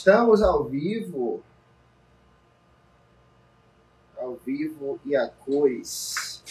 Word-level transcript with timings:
Estamos 0.00 0.40
ao 0.40 0.64
vivo. 0.64 1.42
Ao 4.16 4.34
vivo 4.34 4.98
e 5.04 5.14
a 5.14 5.28
cores. 5.28 6.42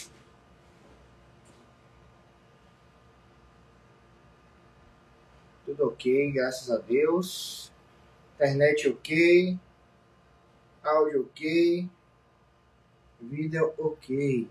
Tudo 5.66 5.88
ok, 5.88 6.32
graças 6.32 6.70
a 6.70 6.78
Deus. 6.78 7.72
Internet 8.36 8.88
ok. 8.88 9.58
Áudio 10.84 11.22
ok. 11.22 11.90
Vídeo 13.20 13.74
ok. 13.80 14.48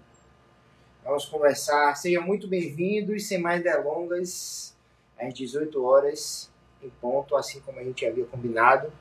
Vamos 1.04 1.24
conversar. 1.26 1.94
Sejam 1.94 2.26
muito 2.26 2.48
bem-vindos, 2.48 3.28
sem 3.28 3.40
mais 3.40 3.62
delongas, 3.62 4.76
às 5.16 5.32
18 5.32 5.84
horas 5.84 6.50
em 6.82 6.90
ponto, 7.00 7.36
assim 7.36 7.60
como 7.60 7.78
a 7.78 7.84
gente 7.84 8.06
havia 8.06 8.24
combinado. 8.24 8.92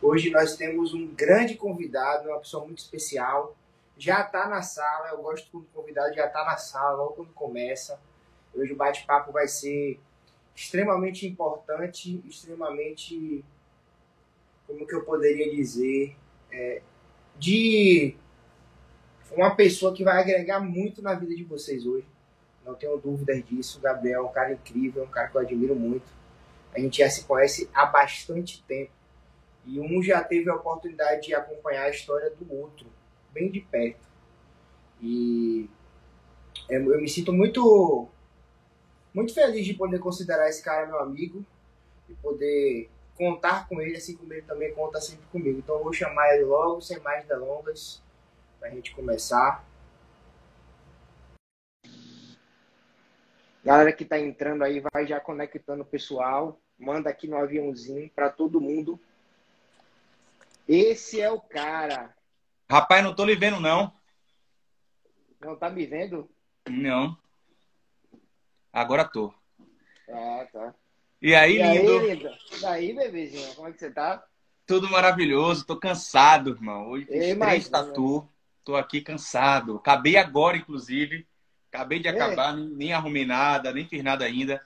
Hoje 0.00 0.30
nós 0.30 0.56
temos 0.56 0.94
um 0.94 1.06
grande 1.06 1.56
convidado, 1.56 2.28
uma 2.28 2.38
pessoa 2.38 2.64
muito 2.64 2.78
especial. 2.78 3.56
Já 3.96 4.22
está 4.22 4.48
na 4.48 4.62
sala, 4.62 5.10
eu 5.10 5.22
gosto 5.22 5.48
quando 5.50 5.64
o 5.64 5.68
convidado 5.74 6.14
já 6.14 6.26
está 6.26 6.44
na 6.44 6.56
sala, 6.56 6.96
logo 6.96 7.14
quando 7.14 7.32
começa. 7.32 8.00
Hoje 8.54 8.72
o 8.72 8.76
bate-papo 8.76 9.32
vai 9.32 9.46
ser 9.46 10.00
extremamente 10.54 11.26
importante, 11.26 12.22
extremamente, 12.26 13.44
como 14.66 14.86
que 14.86 14.94
eu 14.94 15.04
poderia 15.04 15.50
dizer, 15.50 16.16
é, 16.50 16.80
de 17.36 18.16
uma 19.32 19.54
pessoa 19.54 19.92
que 19.92 20.04
vai 20.04 20.20
agregar 20.20 20.60
muito 20.60 21.02
na 21.02 21.14
vida 21.14 21.34
de 21.34 21.44
vocês 21.44 21.84
hoje. 21.84 22.06
Não 22.64 22.74
tenho 22.74 22.96
dúvidas 22.96 23.44
disso. 23.44 23.78
O 23.78 23.82
Gabriel 23.82 24.22
é 24.22 24.24
um 24.24 24.32
cara 24.32 24.52
incrível, 24.52 25.02
é 25.02 25.06
um 25.06 25.10
cara 25.10 25.28
que 25.28 25.36
eu 25.36 25.40
admiro 25.40 25.74
muito. 25.74 26.06
A 26.74 26.80
gente 26.80 26.98
já 26.98 27.08
se 27.08 27.24
conhece 27.24 27.70
há 27.72 27.86
bastante 27.86 28.62
tempo. 28.64 28.92
E 29.64 29.80
um 29.80 30.02
já 30.02 30.22
teve 30.22 30.50
a 30.50 30.54
oportunidade 30.54 31.26
de 31.26 31.34
acompanhar 31.34 31.84
a 31.84 31.90
história 31.90 32.30
do 32.30 32.52
outro, 32.52 32.86
bem 33.32 33.50
de 33.50 33.60
perto. 33.60 34.04
E 35.00 35.68
eu 36.68 37.00
me 37.00 37.08
sinto 37.08 37.32
muito, 37.32 38.08
muito 39.12 39.32
feliz 39.32 39.64
de 39.64 39.74
poder 39.74 39.98
considerar 39.98 40.48
esse 40.48 40.62
cara 40.62 40.86
meu 40.86 40.98
amigo 40.98 41.44
e 42.08 42.14
poder 42.14 42.90
contar 43.16 43.68
com 43.68 43.80
ele, 43.80 43.96
assim 43.96 44.16
como 44.16 44.32
ele 44.32 44.42
também 44.42 44.74
conta 44.74 45.00
sempre 45.00 45.24
comigo. 45.26 45.58
Então 45.58 45.76
eu 45.76 45.84
vou 45.84 45.92
chamar 45.92 46.34
ele 46.34 46.44
logo, 46.44 46.80
sem 46.80 46.98
mais 47.00 47.24
delongas, 47.26 48.02
para 48.58 48.68
a 48.68 48.72
gente 48.72 48.94
começar. 48.94 49.64
Galera 53.64 53.92
que 53.92 54.04
está 54.04 54.18
entrando 54.18 54.62
aí, 54.62 54.80
vai 54.92 55.06
já 55.06 55.18
conectando 55.18 55.82
o 55.82 55.86
pessoal 55.86 56.60
manda 56.78 57.10
aqui 57.10 57.26
no 57.26 57.36
aviãozinho 57.36 58.10
para 58.10 58.30
todo 58.30 58.60
mundo. 58.60 59.00
Esse 60.66 61.20
é 61.20 61.30
o 61.30 61.40
cara. 61.40 62.14
Rapaz, 62.70 63.04
não 63.04 63.14
tô 63.14 63.24
lhe 63.24 63.34
vendo, 63.34 63.60
não. 63.60 63.92
Não 65.40 65.56
tá 65.56 65.68
me 65.68 65.84
vendo? 65.86 66.28
Não. 66.68 67.16
Agora 68.72 69.04
tô. 69.04 69.32
Ah, 70.08 70.46
tá. 70.52 70.74
E 71.20 71.34
aí, 71.34 71.58
e 71.58 71.62
lindo? 71.62 71.98
Aí, 71.98 72.14
lindo? 72.14 72.30
E 72.60 72.66
aí, 72.66 72.92
bebezinho, 72.94 73.54
como 73.54 73.68
é 73.68 73.72
que 73.72 73.78
você 73.78 73.90
tá? 73.90 74.24
Tudo 74.66 74.88
maravilhoso, 74.90 75.66
tô 75.66 75.76
cansado, 75.76 76.50
irmão. 76.50 76.88
Hoje 76.88 77.04
fiz 77.04 77.38
três 77.38 77.68
tatu, 77.68 78.26
tô 78.64 78.74
aqui 78.74 79.02
cansado. 79.02 79.76
Acabei 79.76 80.16
agora, 80.16 80.56
inclusive. 80.56 81.26
Acabei 81.74 81.98
de 81.98 82.08
acabar, 82.08 82.56
nem, 82.56 82.68
nem 82.68 82.92
arrumei 82.92 83.26
nada, 83.26 83.72
nem 83.72 83.86
fiz 83.86 84.02
nada 84.02 84.24
ainda 84.24 84.62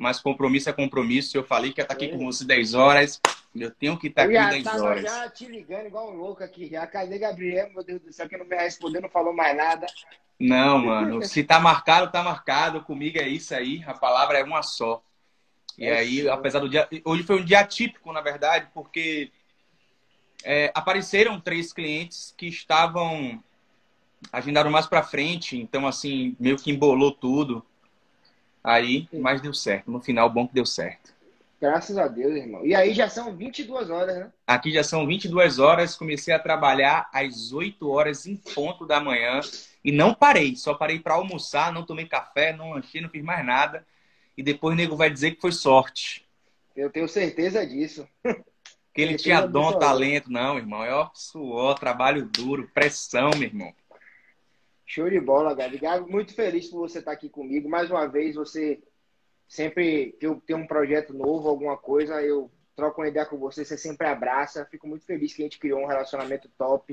mas 0.00 0.18
compromisso 0.18 0.70
é 0.70 0.72
compromisso. 0.72 1.36
Eu 1.36 1.44
falei 1.44 1.72
que 1.72 1.80
ia 1.80 1.82
estar 1.82 1.92
aqui 1.92 2.08
com 2.08 2.24
você 2.24 2.42
10 2.42 2.72
horas. 2.72 3.20
Eu 3.54 3.70
tenho 3.70 3.98
que 3.98 4.06
estar 4.06 4.22
aqui 4.22 4.32
10 4.32 4.64
tava 4.64 4.82
horas. 4.82 5.02
já 5.02 5.28
te 5.28 5.44
ligando 5.44 5.88
igual 5.88 6.10
um 6.10 6.16
louco 6.16 6.42
aqui. 6.42 6.70
Já 6.70 6.86
cadê 6.86 7.18
Gabriel, 7.18 7.70
meu 7.70 7.84
Deus 7.84 8.00
do 8.00 8.10
céu, 8.10 8.26
que 8.26 8.38
não 8.38 8.46
me 8.46 8.56
respondeu, 8.56 9.02
não 9.02 9.10
falou 9.10 9.34
mais 9.34 9.54
nada. 9.54 9.86
Não, 10.38 10.78
mano. 10.78 11.20
Se 11.28 11.44
tá 11.44 11.60
marcado, 11.60 12.10
tá 12.10 12.22
marcado. 12.22 12.82
Comigo 12.82 13.18
é 13.18 13.28
isso 13.28 13.54
aí. 13.54 13.84
A 13.86 13.92
palavra 13.92 14.38
é 14.38 14.42
uma 14.42 14.62
só. 14.62 15.02
E 15.76 15.84
é 15.84 15.98
aí, 15.98 16.26
apesar 16.30 16.60
do 16.60 16.68
dia. 16.70 16.88
Hoje 17.04 17.22
foi 17.22 17.38
um 17.38 17.44
dia 17.44 17.62
típico, 17.62 18.10
na 18.10 18.22
verdade, 18.22 18.68
porque 18.72 19.30
é, 20.42 20.72
apareceram 20.74 21.38
três 21.38 21.74
clientes 21.74 22.34
que 22.38 22.46
estavam 22.46 23.44
agendaram 24.32 24.70
mais 24.70 24.86
para 24.86 25.02
frente. 25.02 25.56
Então, 25.56 25.86
assim, 25.86 26.36
meio 26.38 26.56
que 26.56 26.70
embolou 26.70 27.12
tudo. 27.12 27.64
Aí, 28.62 29.08
mas 29.12 29.40
deu 29.40 29.54
certo. 29.54 29.90
No 29.90 30.00
final, 30.00 30.28
bom 30.28 30.46
que 30.46 30.54
deu 30.54 30.66
certo. 30.66 31.14
Graças 31.60 31.98
a 31.98 32.08
Deus, 32.08 32.34
irmão. 32.34 32.64
E 32.64 32.74
aí 32.74 32.94
já 32.94 33.08
são 33.08 33.36
22 33.36 33.90
horas, 33.90 34.16
né? 34.16 34.32
Aqui 34.46 34.72
já 34.72 34.82
são 34.82 35.06
22 35.06 35.58
horas. 35.58 35.94
Comecei 35.94 36.32
a 36.32 36.38
trabalhar 36.38 37.08
às 37.12 37.52
8 37.52 37.88
horas 37.90 38.26
em 38.26 38.34
ponto 38.36 38.86
da 38.86 38.98
manhã. 38.98 39.40
E 39.84 39.92
não 39.92 40.14
parei. 40.14 40.56
Só 40.56 40.72
parei 40.72 40.98
para 40.98 41.14
almoçar, 41.14 41.72
não 41.72 41.84
tomei 41.84 42.06
café, 42.06 42.54
não 42.54 42.72
lanchei, 42.72 43.00
não 43.00 43.10
fiz 43.10 43.22
mais 43.22 43.44
nada. 43.44 43.86
E 44.36 44.42
depois 44.42 44.72
o 44.72 44.76
nego 44.76 44.96
vai 44.96 45.10
dizer 45.10 45.32
que 45.32 45.40
foi 45.40 45.52
sorte. 45.52 46.26
Eu 46.74 46.88
tenho 46.88 47.08
certeza 47.08 47.66
disso. 47.66 48.08
Que 48.94 49.02
ele 49.02 49.16
tinha 49.16 49.46
dom, 49.46 49.78
talento. 49.78 50.32
Não, 50.32 50.56
irmão. 50.56 50.82
É 50.82 50.94
ó, 50.94 51.10
suor, 51.14 51.78
trabalho 51.78 52.24
duro, 52.24 52.70
pressão, 52.72 53.30
meu 53.36 53.44
irmão. 53.44 53.72
Show 54.92 55.08
de 55.08 55.20
bola, 55.20 55.54
Gabi. 55.54 55.78
Gabi, 55.78 56.10
muito 56.10 56.34
feliz 56.34 56.66
por 56.66 56.80
você 56.80 56.98
estar 56.98 57.12
aqui 57.12 57.28
comigo. 57.28 57.68
Mais 57.68 57.88
uma 57.92 58.08
vez, 58.08 58.34
você 58.34 58.82
sempre 59.46 60.16
que 60.18 60.26
eu 60.26 60.42
tenho 60.44 60.58
um 60.58 60.66
projeto 60.66 61.14
novo, 61.14 61.48
alguma 61.48 61.76
coisa, 61.76 62.20
eu 62.20 62.50
troco 62.74 63.00
uma 63.00 63.06
ideia 63.06 63.24
com 63.24 63.38
você, 63.38 63.64
você 63.64 63.78
sempre 63.78 64.08
abraça. 64.08 64.66
Fico 64.68 64.88
muito 64.88 65.04
feliz 65.04 65.32
que 65.32 65.42
a 65.42 65.44
gente 65.44 65.60
criou 65.60 65.78
um 65.78 65.86
relacionamento 65.86 66.50
top, 66.58 66.92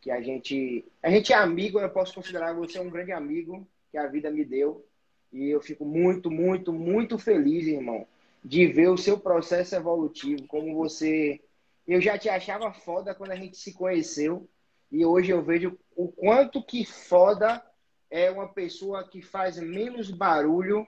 que 0.00 0.10
a 0.10 0.20
gente 0.20 0.84
a 1.00 1.08
gente 1.08 1.32
é 1.32 1.36
amigo, 1.36 1.78
eu 1.78 1.88
posso 1.90 2.12
considerar 2.12 2.52
você 2.52 2.80
um 2.80 2.90
grande 2.90 3.12
amigo 3.12 3.64
que 3.92 3.96
a 3.96 4.08
vida 4.08 4.28
me 4.28 4.44
deu. 4.44 4.84
E 5.32 5.50
eu 5.50 5.60
fico 5.60 5.84
muito, 5.84 6.32
muito, 6.32 6.72
muito 6.72 7.16
feliz, 7.16 7.64
irmão, 7.64 8.08
de 8.44 8.66
ver 8.66 8.88
o 8.88 8.98
seu 8.98 9.16
processo 9.16 9.76
evolutivo, 9.76 10.48
como 10.48 10.74
você 10.74 11.40
eu 11.86 12.00
já 12.00 12.18
te 12.18 12.28
achava 12.28 12.72
foda 12.72 13.14
quando 13.14 13.30
a 13.30 13.36
gente 13.36 13.56
se 13.56 13.72
conheceu 13.72 14.48
e 14.90 15.04
hoje 15.04 15.30
eu 15.30 15.40
vejo 15.40 15.78
o 16.02 16.08
quanto 16.08 16.62
que 16.62 16.82
foda 16.82 17.62
é 18.10 18.30
uma 18.30 18.48
pessoa 18.48 19.06
que 19.06 19.20
faz 19.20 19.58
menos 19.58 20.10
barulho 20.10 20.86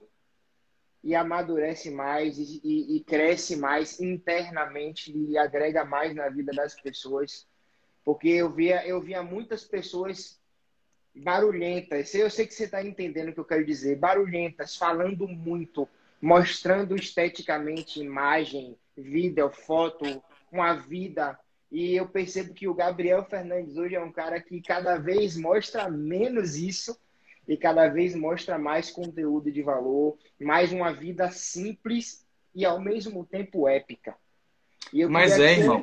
e 1.04 1.14
amadurece 1.14 1.90
mais 1.90 2.38
e, 2.38 2.62
e, 2.64 2.96
e, 2.96 3.04
cresce 3.04 3.56
mais 3.56 4.00
internamente 4.00 5.12
e 5.14 5.36
agrega 5.36 5.84
mais 5.84 6.14
na 6.14 6.30
vida 6.30 6.50
das 6.52 6.74
pessoas. 6.80 7.46
Porque 8.02 8.28
eu 8.28 8.50
via, 8.50 8.86
eu 8.86 9.02
via 9.02 9.22
muitas 9.22 9.64
pessoas 9.64 10.40
barulhentas. 11.14 12.14
Eu 12.14 12.30
sei 12.30 12.46
que 12.46 12.54
você 12.54 12.64
está 12.64 12.82
entendendo 12.82 13.28
o 13.28 13.34
que 13.34 13.40
eu 13.40 13.44
quero 13.44 13.66
dizer. 13.66 13.96
Barulhentas, 13.96 14.76
falando 14.76 15.28
muito, 15.28 15.86
mostrando 16.22 16.96
esteticamente 16.96 18.00
imagem, 18.00 18.78
vídeo, 18.96 19.50
foto, 19.50 20.22
uma 20.50 20.72
vida 20.72 21.38
e 21.72 21.96
eu 21.96 22.06
percebo 22.06 22.52
que 22.52 22.68
o 22.68 22.74
Gabriel 22.74 23.24
Fernandes 23.24 23.78
hoje 23.78 23.94
é 23.94 24.00
um 24.00 24.12
cara 24.12 24.38
que 24.38 24.60
cada 24.60 24.98
vez 24.98 25.38
mostra 25.38 25.88
menos 25.88 26.54
isso 26.54 27.00
e 27.48 27.56
cada 27.56 27.88
vez 27.88 28.14
mostra 28.14 28.58
mais 28.58 28.90
conteúdo 28.90 29.50
de 29.50 29.62
valor, 29.62 30.18
mais 30.38 30.70
uma 30.70 30.92
vida 30.92 31.30
simples 31.30 32.26
e 32.54 32.66
ao 32.66 32.78
mesmo 32.78 33.24
tempo 33.24 33.66
épica. 33.66 34.14
Mas 35.08 35.40
é, 35.40 35.60
irmão. 35.60 35.82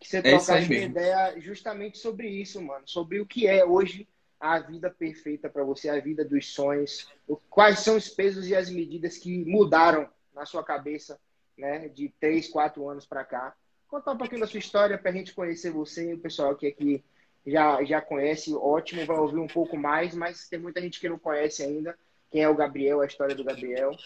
Que 0.00 0.08
você 0.08 0.16
é 0.16 0.22
trocasse 0.22 0.66
uma 0.66 0.74
ideia 0.74 1.38
justamente 1.40 1.98
sobre 1.98 2.28
isso, 2.28 2.62
mano. 2.62 2.88
Sobre 2.88 3.20
o 3.20 3.26
que 3.26 3.46
é 3.46 3.62
hoje 3.66 4.08
a 4.40 4.58
vida 4.60 4.88
perfeita 4.88 5.50
para 5.50 5.62
você, 5.62 5.90
a 5.90 6.00
vida 6.00 6.24
dos 6.24 6.54
sonhos. 6.54 7.06
Quais 7.50 7.80
são 7.80 7.98
os 7.98 8.08
pesos 8.08 8.48
e 8.48 8.56
as 8.56 8.70
medidas 8.70 9.18
que 9.18 9.44
mudaram 9.44 10.08
na 10.34 10.46
sua 10.46 10.64
cabeça, 10.64 11.20
né, 11.54 11.88
de 11.88 12.08
três, 12.18 12.48
quatro 12.48 12.88
anos 12.88 13.04
para 13.04 13.26
cá 13.26 13.54
contar 13.88 14.12
um 14.12 14.18
pouquinho 14.18 14.40
da 14.40 14.46
sua 14.46 14.58
história 14.58 14.98
para 14.98 15.10
a 15.10 15.14
gente 15.14 15.32
conhecer 15.32 15.70
você, 15.70 16.12
o 16.12 16.18
pessoal 16.18 16.54
que 16.54 16.66
aqui 16.66 17.02
já, 17.46 17.82
já 17.84 18.00
conhece, 18.00 18.54
ótimo, 18.54 19.06
vai 19.06 19.16
ouvir 19.16 19.38
um 19.38 19.46
pouco 19.46 19.76
mais, 19.76 20.14
mas 20.14 20.48
tem 20.48 20.58
muita 20.58 20.80
gente 20.80 21.00
que 21.00 21.08
não 21.08 21.18
conhece 21.18 21.62
ainda. 21.62 21.98
Quem 22.30 22.42
é 22.42 22.48
o 22.48 22.54
Gabriel, 22.54 23.00
a 23.00 23.06
história 23.06 23.34
do 23.34 23.42
Gabriel. 23.42 23.96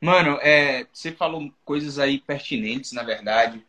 Mano, 0.00 0.38
é, 0.42 0.86
você 0.92 1.10
falou 1.10 1.50
coisas 1.64 1.98
aí 1.98 2.18
pertinentes, 2.20 2.92
na 2.92 3.02
verdade. 3.02 3.64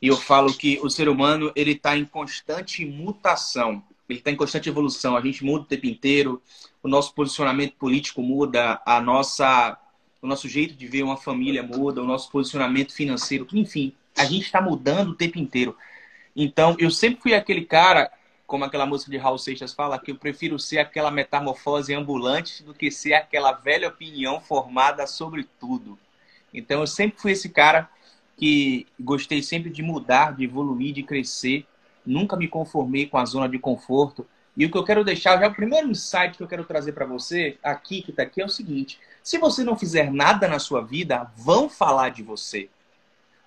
E 0.00 0.08
eu 0.08 0.16
falo 0.16 0.52
que 0.52 0.80
o 0.82 0.90
ser 0.90 1.08
humano 1.08 1.52
ele 1.54 1.72
está 1.72 1.96
em 1.96 2.04
constante 2.04 2.84
mutação, 2.84 3.84
ele 4.08 4.18
está 4.18 4.30
em 4.30 4.36
constante 4.36 4.68
evolução. 4.68 5.16
A 5.16 5.20
gente 5.20 5.44
muda 5.44 5.64
o 5.64 5.66
tempo 5.68 5.86
inteiro, 5.86 6.42
o 6.82 6.88
nosso 6.88 7.14
posicionamento 7.14 7.74
político 7.76 8.22
muda, 8.22 8.80
a 8.84 9.00
nossa, 9.00 9.78
o 10.20 10.26
nosso 10.26 10.48
jeito 10.48 10.74
de 10.74 10.86
ver 10.88 11.02
uma 11.02 11.16
família 11.16 11.62
muda, 11.62 12.02
o 12.02 12.06
nosso 12.06 12.30
posicionamento 12.30 12.92
financeiro, 12.92 13.46
enfim, 13.52 13.94
a 14.16 14.24
gente 14.24 14.44
está 14.44 14.60
mudando 14.60 15.10
o 15.10 15.14
tempo 15.14 15.38
inteiro. 15.38 15.76
Então, 16.34 16.76
eu 16.78 16.90
sempre 16.90 17.20
fui 17.20 17.34
aquele 17.34 17.64
cara, 17.64 18.10
como 18.46 18.64
aquela 18.64 18.86
música 18.86 19.10
de 19.10 19.16
Raul 19.16 19.38
Seixas 19.38 19.72
fala, 19.72 19.98
que 19.98 20.10
eu 20.10 20.16
prefiro 20.16 20.58
ser 20.58 20.78
aquela 20.78 21.10
metamorfose 21.10 21.94
ambulante 21.94 22.62
do 22.62 22.74
que 22.74 22.90
ser 22.90 23.14
aquela 23.14 23.52
velha 23.52 23.88
opinião 23.88 24.40
formada 24.40 25.06
sobre 25.06 25.46
tudo. 25.58 25.98
Então, 26.52 26.80
eu 26.80 26.86
sempre 26.86 27.20
fui 27.20 27.32
esse 27.32 27.48
cara 27.48 27.88
que 28.36 28.86
gostei 28.98 29.42
sempre 29.42 29.70
de 29.70 29.82
mudar, 29.82 30.34
de 30.34 30.44
evoluir, 30.44 30.92
de 30.92 31.02
crescer. 31.02 31.66
Nunca 32.04 32.36
me 32.36 32.48
conformei 32.48 33.06
com 33.06 33.18
a 33.18 33.24
zona 33.24 33.48
de 33.48 33.58
conforto. 33.58 34.26
E 34.56 34.66
o 34.66 34.70
que 34.70 34.76
eu 34.76 34.84
quero 34.84 35.04
deixar, 35.04 35.38
já 35.38 35.48
o 35.48 35.54
primeiro 35.54 35.88
insight 35.88 36.36
que 36.36 36.42
eu 36.42 36.48
quero 36.48 36.64
trazer 36.64 36.92
para 36.92 37.06
você 37.06 37.56
aqui, 37.62 38.02
que 38.02 38.10
está 38.10 38.22
aqui, 38.22 38.42
é 38.42 38.44
o 38.44 38.50
seguinte: 38.50 38.98
se 39.22 39.38
você 39.38 39.64
não 39.64 39.78
fizer 39.78 40.10
nada 40.10 40.46
na 40.46 40.58
sua 40.58 40.82
vida, 40.82 41.30
vão 41.36 41.68
falar 41.68 42.10
de 42.10 42.22
você. 42.22 42.68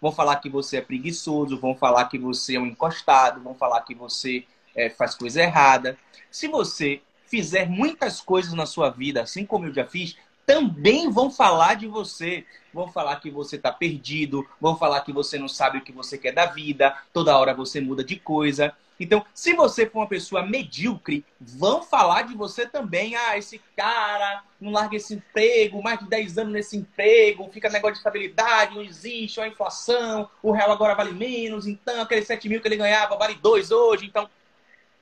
Vão 0.06 0.12
falar 0.12 0.36
que 0.36 0.48
você 0.48 0.78
é 0.78 0.82
preguiçoso, 0.82 1.60
vão 1.60 1.74
falar 1.74 2.06
que 2.06 2.20
você 2.20 2.58
é 2.58 2.60
um 2.60 2.68
encostado, 2.68 3.42
vão 3.42 3.56
falar 3.56 3.82
que 3.82 3.96
você 3.96 4.46
é, 4.76 4.88
faz 4.88 5.16
coisa 5.16 5.42
errada. 5.42 5.98
Se 6.30 6.48
você 6.48 7.02
fizer 7.26 7.68
muitas 7.68 8.22
coisas 8.22 8.54
na 8.54 8.68
sua 8.68 8.92
vida, 8.92 9.24
assim 9.24 9.48
como 9.48 9.66
eu 9.66 9.74
já 9.74 9.84
fiz, 9.84 10.16
também 10.46 11.10
vão 11.10 11.32
falar 11.32 11.74
de 11.74 11.88
você. 11.88 12.46
Vão 12.72 12.88
falar 12.88 13.16
que 13.16 13.32
você 13.32 13.56
está 13.56 13.72
perdido, 13.72 14.48
vão 14.62 14.78
falar 14.78 15.02
que 15.02 15.12
você 15.12 15.40
não 15.40 15.48
sabe 15.48 15.80
o 15.80 15.84
que 15.84 15.92
você 15.92 16.20
quer 16.20 16.34
da 16.34 16.46
vida, 16.46 16.96
toda 17.12 17.36
hora 17.36 17.56
você 17.56 17.82
muda 17.82 18.04
de 18.04 18.16
coisa. 18.16 18.76
Então, 19.00 19.26
se 19.34 19.54
você 19.54 19.86
for 19.86 20.00
uma 20.00 20.08
pessoa 20.08 20.46
medíocre, 20.46 21.26
vão 21.40 21.84
falar 21.84 22.24
de 22.24 22.34
você 22.34 22.66
também. 22.66 23.16
Ah, 23.16 23.38
esse 23.38 23.62
cara 23.76 24.44
não 24.60 24.72
larga 24.72 24.96
esse 24.96 25.16
emprego, 25.16 25.84
mais 25.84 26.00
de 26.00 26.08
10 26.08 26.38
anos 26.38 26.54
nesse 26.54 26.78
emprego, 26.78 27.50
fica 27.52 27.70
negócio 27.70 27.94
de 27.94 28.00
estabilidade, 28.00 28.76
não 28.76 28.82
existe, 28.82 29.42
a 29.42 29.48
inflação, 29.48 30.30
o 30.42 30.52
real 30.52 30.72
agora 30.72 30.96
vale 30.96 31.12
menos, 31.12 31.68
então 31.68 32.02
aqueles 32.02 32.26
7 32.26 32.48
mil 32.48 32.62
que 32.62 32.68
ele 32.68 32.78
ganhava 32.78 33.18
vale 33.18 33.36
2 33.36 33.72
hoje. 33.72 34.06
Então, 34.06 34.30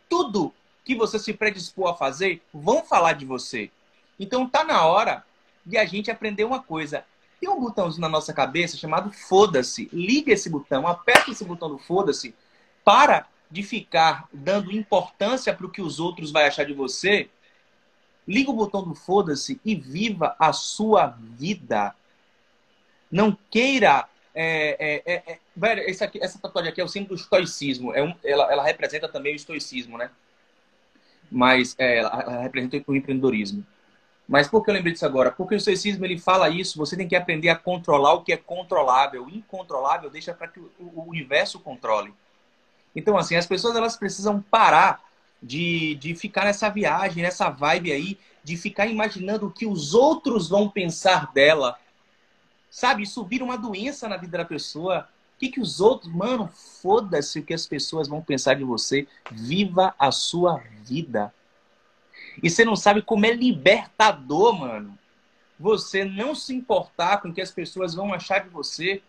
tudo 0.10 0.54
que 0.84 0.96
você 0.96 1.18
se 1.18 1.34
predispor 1.34 1.90
a 1.90 1.96
fazer, 1.96 2.42
vão 2.54 2.84
falar 2.84 3.14
de 3.14 3.26
você. 3.26 3.72
Então, 4.20 4.50
tá 4.50 4.64
na 4.64 4.86
hora 4.86 5.24
de 5.66 5.78
a 5.78 5.86
gente 5.86 6.12
aprender 6.12 6.44
uma 6.44 6.62
coisa. 6.62 7.06
Tem 7.40 7.50
um 7.50 7.60
botãozinho 7.60 8.02
na 8.02 8.10
nossa 8.10 8.34
cabeça 8.34 8.78
chamado 8.78 9.12
foda-se. 9.12 9.90
Liga 9.94 10.34
esse 10.34 10.50
botão, 10.50 10.88
aperta 10.88 11.32
esse 11.32 11.46
botão 11.46 11.70
do 11.70 11.78
foda-se. 11.78 12.36
Para 12.84 13.26
de 13.54 13.62
ficar 13.62 14.28
dando 14.34 14.72
importância 14.72 15.54
para 15.54 15.68
o 15.68 15.70
que 15.70 15.82
os 15.82 16.00
outros 16.00 16.32
vão 16.32 16.42
achar 16.42 16.66
de 16.66 16.74
você. 16.74 17.30
Liga 18.28 18.50
o 18.50 18.56
botão 18.56 18.84
do 18.84 18.96
foda-se 18.96 19.62
e 19.64 19.76
viva 19.76 20.36
a 20.40 20.52
sua 20.52 21.06
vida. 21.38 21.94
Não 23.12 23.38
queira. 23.52 24.10
É, 24.34 25.04
é, 25.06 25.14
é, 25.14 25.34
é 25.34 25.40
velho, 25.56 25.84
aqui, 26.04 26.20
essa 26.20 26.40
tatuagem 26.40 26.72
aqui 26.72 26.82
é 26.82 26.84
o 26.84 26.88
símbolo 26.88 27.16
do 27.16 27.22
estoicismo. 27.22 27.94
É 27.94 28.02
um, 28.02 28.16
ela, 28.24 28.52
ela 28.52 28.64
representa 28.64 29.08
também 29.08 29.34
o 29.34 29.36
estoicismo, 29.36 30.00
né? 30.00 30.10
Mas 31.30 31.76
é, 31.78 32.00
ela, 32.00 32.10
ela 32.10 32.42
representa 32.42 32.84
o 32.88 32.96
empreendedorismo. 32.96 33.64
Mas 34.28 34.48
por 34.48 34.64
que 34.64 34.72
eu 34.72 34.74
lembrei 34.74 34.94
disso 34.94 35.06
agora? 35.06 35.30
Porque 35.30 35.54
o 35.54 35.58
estoicismo 35.58 36.04
ele 36.04 36.18
fala 36.18 36.50
isso, 36.50 36.80
você 36.80 36.98
tem 36.98 37.08
que 37.08 37.16
aprender 37.16 37.50
a 37.50 37.56
controlar 37.56 38.14
o 38.14 38.24
que 38.24 38.34
é 38.34 38.38
controlável. 38.38 39.26
O 39.26 39.30
incontrolável 39.30 40.10
deixa 40.10 40.34
para 40.34 40.48
que 40.48 40.60
o 40.60 41.04
universo 41.08 41.60
controle. 41.60 42.12
Então, 42.96 43.18
assim, 43.18 43.36
as 43.36 43.46
pessoas 43.46 43.76
elas 43.76 43.96
precisam 43.96 44.42
parar 44.42 45.04
de, 45.42 45.96
de 45.96 46.16
ficar 46.16 46.46
nessa 46.46 46.70
viagem, 46.70 47.24
nessa 47.24 47.50
vibe 47.50 47.92
aí, 47.92 48.20
de 48.44 48.56
ficar 48.58 48.88
imaginando 48.88 49.48
o 49.48 49.52
que 49.52 49.66
os 49.66 49.94
outros 49.94 50.50
vão 50.50 50.70
pensar 50.70 51.32
dela. 51.34 51.78
Sabe, 52.70 53.04
isso 53.04 53.24
vira 53.24 53.44
uma 53.44 53.58
doença 53.58 54.08
na 54.08 54.18
vida 54.18 54.38
da 54.38 54.46
pessoa. 54.46 55.08
O 55.36 55.40
que, 55.40 55.50
que 55.50 55.62
os 55.62 55.80
outros. 55.80 56.12
Mano, 56.12 56.48
foda-se 56.82 57.40
o 57.40 57.44
que 57.44 57.54
as 57.54 57.68
pessoas 57.68 58.08
vão 58.08 58.22
pensar 58.22 58.56
de 58.56 58.64
você. 58.64 59.08
Viva 59.32 59.94
a 59.98 60.12
sua 60.12 60.62
vida. 60.84 61.34
E 62.42 62.50
você 62.50 62.66
não 62.66 62.76
sabe 62.76 63.02
como 63.02 63.26
é 63.26 63.32
libertador, 63.32 64.54
mano. 64.54 64.98
Você 65.60 66.04
não 66.04 66.34
se 66.34 66.54
importar 66.54 67.18
com 67.18 67.30
o 67.30 67.34
que 67.34 67.42
as 67.42 67.52
pessoas 67.52 67.94
vão 67.94 68.14
achar 68.14 68.40
de 68.40 68.50
você. 68.50 69.02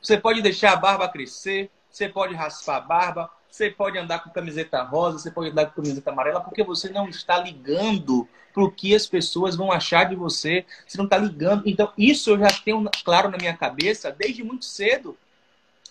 Você 0.00 0.18
pode 0.18 0.42
deixar 0.42 0.72
a 0.72 0.76
barba 0.76 1.08
crescer, 1.08 1.70
você 1.92 2.08
pode 2.08 2.34
raspar 2.34 2.76
a 2.76 2.80
barba, 2.80 3.30
você 3.50 3.70
pode 3.70 3.98
andar 3.98 4.20
com 4.20 4.30
camiseta 4.30 4.82
rosa, 4.82 5.18
você 5.18 5.30
pode 5.30 5.50
andar 5.50 5.66
com 5.66 5.82
camiseta 5.82 6.10
amarela, 6.10 6.40
porque 6.40 6.64
você 6.64 6.88
não 6.88 7.08
está 7.08 7.38
ligando 7.38 8.26
para 8.52 8.64
o 8.64 8.70
que 8.70 8.94
as 8.94 9.06
pessoas 9.06 9.54
vão 9.54 9.70
achar 9.70 10.08
de 10.08 10.16
você. 10.16 10.64
Você 10.86 10.96
não 10.96 11.04
está 11.04 11.18
ligando. 11.18 11.62
Então, 11.66 11.92
isso 11.96 12.30
eu 12.30 12.38
já 12.38 12.48
tenho 12.64 12.82
claro 13.04 13.30
na 13.30 13.36
minha 13.36 13.56
cabeça 13.56 14.10
desde 14.10 14.42
muito 14.42 14.64
cedo. 14.64 15.16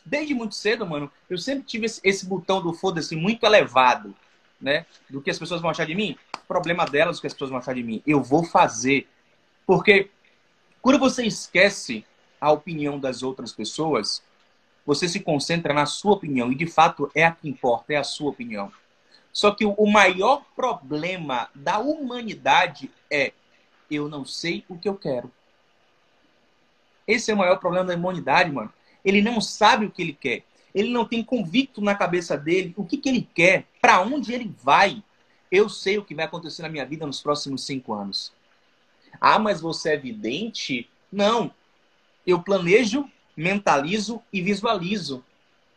Desde 0.03 0.33
muito 0.33 0.56
cedo, 0.56 0.86
mano, 0.86 1.12
eu 1.30 1.38
sempre 1.38 1.63
tive 1.63 1.86
esse, 1.86 2.01
esse 2.03 2.25
botão 2.25 2.62
do 2.62 2.74
foda-se 2.74 3.15
muito 3.15 3.45
elevado 3.45 4.15
né? 4.62 4.86
Do 5.09 5.21
que 5.21 5.31
as 5.31 5.39
pessoas 5.39 5.59
vão 5.59 5.71
achar 5.71 5.86
de 5.86 5.95
mim, 5.95 6.15
problema 6.48 6.86
delas 6.86 7.18
o 7.18 7.21
que 7.21 7.27
as 7.27 7.33
pessoas 7.33 7.50
vão 7.50 7.59
achar 7.59 7.74
de 7.74 7.83
mim. 7.83 8.01
Eu 8.06 8.21
vou 8.21 8.45
fazer. 8.45 9.07
Porque 9.65 10.09
quando 10.81 11.00
você 11.00 11.25
esquece 11.25 12.06
a 12.39 12.51
opinião 12.51 13.00
das 13.00 13.24
outras 13.24 13.51
pessoas, 13.51 14.21
você 14.86 15.07
se 15.07 15.19
concentra 15.19 15.74
na 15.74 15.86
sua 15.86 16.13
opinião. 16.13 16.51
E 16.51 16.56
de 16.56 16.68
fato 16.68 17.10
é 17.13 17.24
a 17.25 17.31
que 17.31 17.48
importa, 17.48 17.94
é 17.94 17.98
a 17.98 18.04
sua 18.04 18.30
opinião. 18.30 18.72
Só 19.31 19.51
que 19.51 19.66
o 19.66 19.86
maior 19.86 20.44
problema 20.56 21.50
da 21.56 21.80
humanidade 21.80 22.92
é 23.10 23.31
eu 23.89 24.10
não 24.10 24.25
sei 24.25 24.66
o 24.69 24.78
que 24.78 24.88
eu 24.88 24.95
quero. 24.95 25.31
Esse 27.07 27.31
é 27.31 27.33
o 27.33 27.38
maior 27.38 27.57
problema 27.57 27.86
da 27.86 27.95
humanidade, 27.95 28.51
mano. 28.51 28.72
Ele 29.04 29.22
não 29.22 29.42
sabe 29.42 29.86
o 29.86 29.92
que 29.92 30.01
ele 30.01 30.13
quer 30.13 30.44
ele 30.74 30.89
não 30.89 31.06
tem 31.06 31.24
convicto 31.24 31.81
na 31.81 31.95
cabeça 31.95 32.38
dele 32.38 32.74
o 32.77 32.86
que, 32.86 32.98
que 32.98 33.10
ele 33.10 33.27
quer, 33.34 33.66
para 33.81 34.01
onde 34.01 34.34
ele 34.34 34.54
vai. 34.63 35.04
Eu 35.51 35.68
sei 35.68 35.98
o 35.98 36.06
que 36.06 36.16
vai 36.16 36.25
acontecer 36.25 36.62
na 36.62 36.69
minha 36.69 36.86
vida 36.86 37.06
nos 37.06 37.22
próximos 37.22 37.66
cinco 37.66 37.94
anos. 37.94 38.31
Ah, 39.19 39.38
mas 39.38 39.60
você 39.60 39.94
é 39.94 39.98
vidente? 39.98 40.89
Não. 41.12 41.54
Eu 42.25 42.42
planejo, 42.42 43.10
mentalizo 43.36 44.22
e 44.31 44.42
visualizo. 44.42 45.24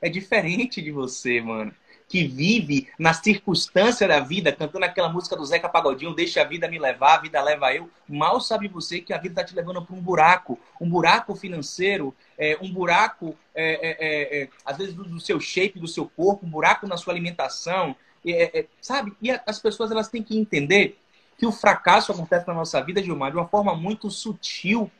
É 0.00 0.08
diferente 0.08 0.82
de 0.82 0.90
você, 0.90 1.40
mano 1.40 1.72
que 2.08 2.26
vive 2.26 2.88
na 2.98 3.12
circunstância 3.12 4.06
da 4.06 4.20
vida, 4.20 4.52
cantando 4.52 4.84
aquela 4.84 5.08
música 5.08 5.36
do 5.36 5.44
Zeca 5.44 5.68
Pagodinho, 5.68 6.14
deixa 6.14 6.42
a 6.42 6.44
vida 6.44 6.68
me 6.68 6.78
levar, 6.78 7.14
a 7.14 7.20
vida 7.20 7.42
leva 7.42 7.74
eu. 7.74 7.90
Mal 8.08 8.40
sabe 8.40 8.68
você 8.68 9.00
que 9.00 9.12
a 9.12 9.18
vida 9.18 9.40
está 9.40 9.44
te 9.44 9.54
levando 9.54 9.82
para 9.82 9.96
um 9.96 10.00
buraco, 10.00 10.58
um 10.80 10.88
buraco 10.88 11.34
financeiro, 11.34 12.14
é, 12.38 12.56
um 12.60 12.72
buraco, 12.72 13.36
é, 13.54 13.64
é, 13.64 13.96
é, 13.98 14.42
é 14.42 14.48
às 14.64 14.76
vezes, 14.76 14.94
do, 14.94 15.04
do, 15.04 15.20
seu 15.20 15.40
shape, 15.40 15.80
do 15.80 15.88
seu 15.88 16.06
corpo, 16.08 16.46
um 16.46 16.50
buraco 16.50 16.86
na 16.86 16.96
sua 16.96 17.12
alimentação, 17.12 17.96
é, 18.26 18.66
sabe? 18.80 19.12
E 19.20 19.30
as 19.30 19.58
pessoas 19.58 19.90
elas 19.90 20.08
têm 20.08 20.22
que 20.22 20.38
entender 20.38 20.98
que 21.36 21.46
o 21.46 21.52
fracasso 21.52 22.12
acontece 22.12 22.46
na 22.46 22.54
nossa 22.54 22.80
vida, 22.80 23.02
Gilmar, 23.02 23.30
de 23.30 23.36
uma 23.36 23.48
forma 23.48 23.74
muito 23.74 24.10
sutil. 24.10 24.90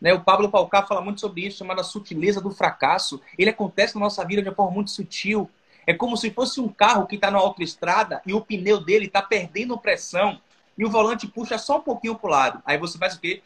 Né? 0.00 0.12
O 0.12 0.20
Pablo 0.20 0.50
Palcá 0.50 0.82
fala 0.82 1.00
muito 1.00 1.20
sobre 1.20 1.46
isso, 1.46 1.58
chamada 1.58 1.82
sutileza 1.82 2.40
do 2.40 2.50
fracasso. 2.50 3.20
Ele 3.38 3.50
acontece 3.50 3.94
na 3.94 4.00
nossa 4.00 4.24
vida 4.24 4.42
de 4.42 4.48
uma 4.48 4.54
forma 4.54 4.72
muito 4.72 4.90
sutil. 4.90 5.50
É 5.86 5.94
como 5.94 6.16
se 6.16 6.30
fosse 6.30 6.60
um 6.60 6.68
carro 6.68 7.06
que 7.06 7.14
está 7.14 7.30
na 7.30 7.38
autoestrada 7.38 8.20
e 8.26 8.32
o 8.34 8.40
pneu 8.40 8.80
dele 8.80 9.06
está 9.06 9.22
perdendo 9.22 9.78
pressão 9.78 10.40
e 10.76 10.84
o 10.84 10.90
volante 10.90 11.26
puxa 11.26 11.56
só 11.58 11.78
um 11.78 11.80
pouquinho 11.80 12.16
para 12.16 12.26
o 12.26 12.30
lado. 12.30 12.62
Aí 12.66 12.76
você 12.76 12.98
faz 12.98 13.14
o 13.14 13.20
quê? 13.20 13.42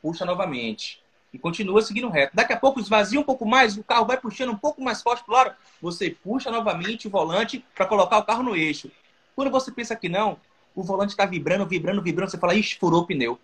Puxa 0.00 0.24
novamente. 0.24 1.00
E 1.32 1.38
continua 1.38 1.80
seguindo 1.80 2.08
reto. 2.08 2.34
Daqui 2.34 2.52
a 2.52 2.58
pouco 2.58 2.80
esvazia 2.80 3.18
um 3.18 3.22
pouco 3.22 3.46
mais, 3.46 3.76
o 3.76 3.84
carro 3.84 4.06
vai 4.06 4.18
puxando 4.18 4.50
um 4.50 4.56
pouco 4.56 4.82
mais 4.82 5.00
forte 5.00 5.24
para 5.24 5.32
o 5.32 5.36
lado. 5.36 5.54
Você 5.80 6.10
puxa 6.10 6.50
novamente 6.50 7.06
o 7.06 7.10
volante 7.10 7.64
para 7.74 7.86
colocar 7.86 8.18
o 8.18 8.24
carro 8.24 8.42
no 8.42 8.56
eixo. 8.56 8.90
Quando 9.34 9.50
você 9.50 9.70
pensa 9.70 9.96
que 9.96 10.08
não, 10.08 10.38
o 10.74 10.82
volante 10.82 11.10
está 11.10 11.24
vibrando, 11.24 11.66
vibrando, 11.66 12.02
vibrando. 12.02 12.30
Você 12.30 12.38
fala, 12.38 12.54
ixi, 12.54 12.78
furou 12.78 13.02
o 13.02 13.06
pneu. 13.06 13.38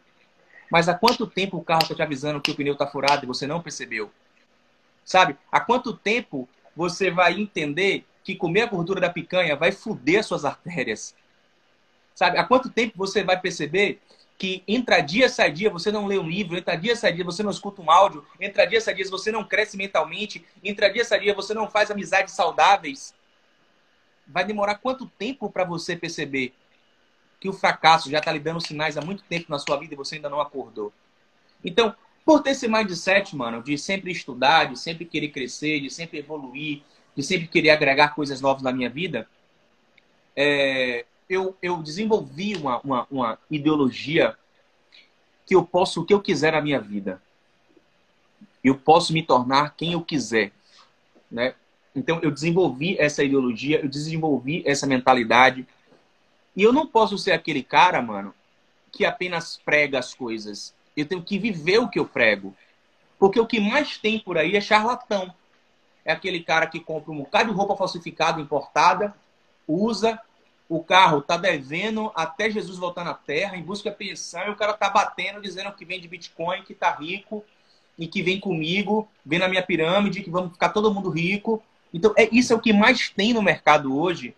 Mas 0.71 0.89
há 0.89 0.95
quanto 0.95 1.27
tempo 1.27 1.57
o 1.57 1.65
carro 1.65 1.83
está 1.83 1.95
te 1.95 2.03
avisando 2.03 2.41
que 2.41 2.51
o 2.51 2.55
pneu 2.55 2.75
está 2.75 2.87
furado 2.87 3.25
e 3.25 3.27
você 3.27 3.47
não 3.47 3.63
percebeu? 3.63 4.11
Sabe? 5.05 5.37
Há 5.51 5.61
quanto 5.61 5.97
tempo 5.97 6.49
você 6.77 7.11
vai 7.11 7.41
entender 7.41 8.05
que 8.23 8.37
comer 8.37 8.63
a 8.63 8.67
gordura 8.67 9.01
da 9.01 9.11
picanha 9.11 9.57
vai 9.57 9.73
foder 9.73 10.21
as 10.21 10.27
suas 10.27 10.45
artérias. 10.45 11.15
Sabe? 12.15 12.37
Há 12.39 12.45
quanto 12.45 12.69
tempo 12.69 12.95
você 12.97 13.25
vai 13.25 13.41
perceber 13.41 14.01
que 14.37 14.63
entra 14.69 15.01
dia, 15.01 15.29
sai 15.29 15.51
dia, 15.51 15.69
você 15.69 15.91
não 15.91 16.07
lê 16.07 16.17
um 16.17 16.29
livro, 16.29 16.57
entra 16.57 16.77
dia, 16.77 16.95
sai 16.95 17.13
dia, 17.13 17.25
você 17.25 17.43
não 17.43 17.51
escuta 17.51 17.83
um 17.83 17.91
áudio, 17.91 18.25
entra 18.39 18.65
dia, 18.67 18.81
sai 18.81 18.95
dia, 18.95 19.05
você 19.09 19.33
não 19.33 19.43
cresce 19.43 19.77
mentalmente, 19.77 20.45
entra 20.63 20.93
dia, 20.93 21.05
sai 21.05 21.21
dia, 21.21 21.35
você 21.35 21.53
não 21.53 21.69
faz 21.69 21.91
amizades 21.91 22.35
saudáveis. 22.35 23.13
Vai 24.27 24.45
demorar 24.45 24.77
quanto 24.77 25.07
tempo 25.07 25.51
para 25.51 25.65
você 25.65 25.97
perceber 25.97 26.53
que 27.41 27.49
o 27.49 27.53
fracasso 27.53 28.11
já 28.11 28.19
está 28.19 28.33
lhe 28.33 28.41
dando 28.41 28.61
sinais 28.61 28.97
há 28.97 29.01
muito 29.01 29.23
tempo 29.25 29.47
na 29.49 29.59
sua 29.59 29.77
vida 29.77 29.95
e 29.95 29.97
você 29.97 30.17
ainda 30.17 30.29
não 30.29 30.41
acordou? 30.41 30.93
Então, 31.65 31.95
por 32.25 32.43
ter 32.43 32.51
esse 32.51 32.69
mindset, 32.69 33.35
mano, 33.35 33.63
de 33.63 33.79
sempre 33.79 34.11
estudar, 34.11 34.67
de 34.67 34.79
sempre 34.79 35.05
querer 35.05 35.29
crescer, 35.29 35.81
de 35.81 35.91
sempre 35.91 36.19
evoluir, 36.19 36.83
de 37.17 37.23
sempre 37.23 37.49
querer 37.49 37.71
agregar 37.71 38.15
coisas 38.15 38.41
novas 38.41 38.63
na 38.63 38.73
minha 38.73 38.91
vida, 38.91 39.29
é, 40.37 41.05
eu, 41.29 41.57
eu 41.61 41.83
desenvolvi 41.83 42.55
uma, 42.57 42.81
uma, 42.81 43.07
uma 43.11 43.39
ideologia 43.51 44.37
que 45.45 45.55
eu 45.55 45.65
posso 45.65 46.03
o 46.03 46.05
que 46.05 46.15
eu 46.15 46.21
quiser 46.21 46.53
na 46.53 46.61
minha 46.61 46.81
vida. 46.81 47.21
Eu 48.63 48.77
posso 48.77 49.13
me 49.13 49.23
tornar 49.23 49.75
quem 49.77 49.93
eu 49.93 50.03
quiser, 50.03 50.53
né? 51.31 51.55
Então 51.95 52.21
eu 52.23 52.31
desenvolvi 52.31 52.97
essa 52.99 53.25
ideologia, 53.25 53.81
eu 53.81 53.89
desenvolvi 53.89 54.63
essa 54.67 54.87
mentalidade. 54.87 55.67
E 56.59 56.63
eu 56.65 56.73
não 56.73 56.89
posso 56.89 57.17
ser 57.17 57.31
aquele 57.31 57.63
cara, 57.63 58.03
mano, 58.03 58.35
que 58.91 59.05
apenas 59.05 59.61
prega 59.65 59.97
as 59.97 60.13
coisas. 60.13 60.75
Eu 60.97 61.07
tenho 61.07 61.23
que 61.23 61.39
viver 61.39 61.79
o 61.79 61.89
que 61.89 62.01
eu 62.01 62.05
prego. 62.05 62.53
Porque 63.17 63.39
o 63.39 63.47
que 63.47 63.61
mais 63.61 63.97
tem 63.97 64.19
por 64.19 64.37
aí 64.37 64.57
é 64.57 64.61
charlatão. 64.61 65.33
É 66.05 66.11
aquele 66.11 66.41
cara 66.41 66.67
que 66.67 66.81
compra 66.81 67.13
um 67.13 67.19
bocado 67.19 67.51
de 67.51 67.55
roupa 67.57 67.77
falsificada, 67.77 68.41
importada, 68.41 69.15
usa, 69.69 70.21
o 70.69 70.83
carro 70.83 71.23
tá 71.23 71.37
devendo 71.37 72.11
até 72.13 72.51
Jesus 72.51 72.77
voltar 72.77 73.05
na 73.05 73.15
terra, 73.15 73.57
em 73.57 73.63
busca 73.63 73.89
de 73.89 73.97
pensão, 73.97 74.49
e 74.49 74.51
o 74.51 74.57
cara 74.57 74.73
tá 74.73 74.91
batendo, 74.91 75.41
dizendo 75.41 75.71
que 75.71 75.85
vem 75.85 76.01
de 76.01 76.09
Bitcoin, 76.09 76.65
que 76.65 76.75
tá 76.75 76.91
rico, 76.91 77.45
e 77.97 78.09
que 78.09 78.21
vem 78.21 78.41
comigo, 78.41 79.09
vem 79.25 79.39
na 79.39 79.47
minha 79.47 79.63
pirâmide, 79.63 80.25
que 80.25 80.31
vamos 80.31 80.55
ficar 80.55 80.71
todo 80.71 80.93
mundo 80.93 81.09
rico. 81.09 81.63
Então, 81.95 82.13
é, 82.17 82.29
isso 82.33 82.53
é 82.53 82.57
o 82.57 82.61
que 82.61 82.73
mais 82.73 83.11
tem 83.11 83.33
no 83.33 83.43
mercado 83.43 83.97
hoje. 83.97 84.35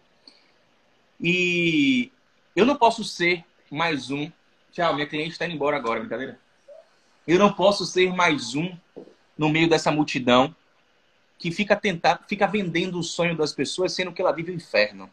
E 1.21 2.11
eu 2.57 2.65
não 2.65 2.77
posso 2.77 3.05
ser 3.05 3.45
mais 3.71 4.11
um. 4.11 4.31
Tchau, 4.73 4.95
minha 4.95 5.07
cliente 5.07 5.33
está 5.33 5.45
indo 5.45 5.55
embora 5.55 5.77
agora, 5.77 6.01
brincadeira. 6.01 6.39
Eu 7.27 7.39
não 7.39 7.53
posso 7.53 7.85
ser 7.85 8.13
mais 8.15 8.55
um 8.55 8.75
no 9.37 9.51
meio 9.51 9.69
dessa 9.69 9.91
multidão 9.91 10.55
que 11.39 11.51
fica 11.51 11.77
tentar, 11.77 12.25
fica 12.27 12.47
vendendo 12.47 12.99
o 12.99 13.03
sonho 13.03 13.37
das 13.37 13.53
pessoas, 13.53 13.93
sendo 13.93 14.13
que 14.13 14.21
ela 14.21 14.33
vive 14.33 14.53
o 14.53 14.55
inferno. 14.55 15.11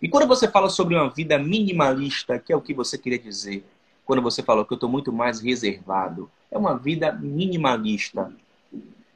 E 0.00 0.08
quando 0.08 0.28
você 0.28 0.48
fala 0.48 0.70
sobre 0.70 0.94
uma 0.94 1.10
vida 1.10 1.38
minimalista, 1.38 2.38
que 2.38 2.52
é 2.52 2.56
o 2.56 2.60
que 2.60 2.72
você 2.72 2.96
queria 2.96 3.18
dizer, 3.18 3.64
quando 4.04 4.22
você 4.22 4.42
falou 4.42 4.64
que 4.64 4.72
eu 4.72 4.76
estou 4.76 4.88
muito 4.88 5.12
mais 5.12 5.40
reservado, 5.40 6.30
é 6.50 6.56
uma 6.56 6.78
vida 6.78 7.12
minimalista. 7.12 8.32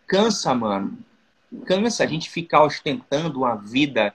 Cansa, 0.07 0.53
mano. 0.55 0.99
Cansa 1.67 2.03
a 2.03 2.07
gente 2.07 2.29
ficar 2.29 2.65
ostentando 2.65 3.41
uma 3.41 3.55
vida 3.55 4.15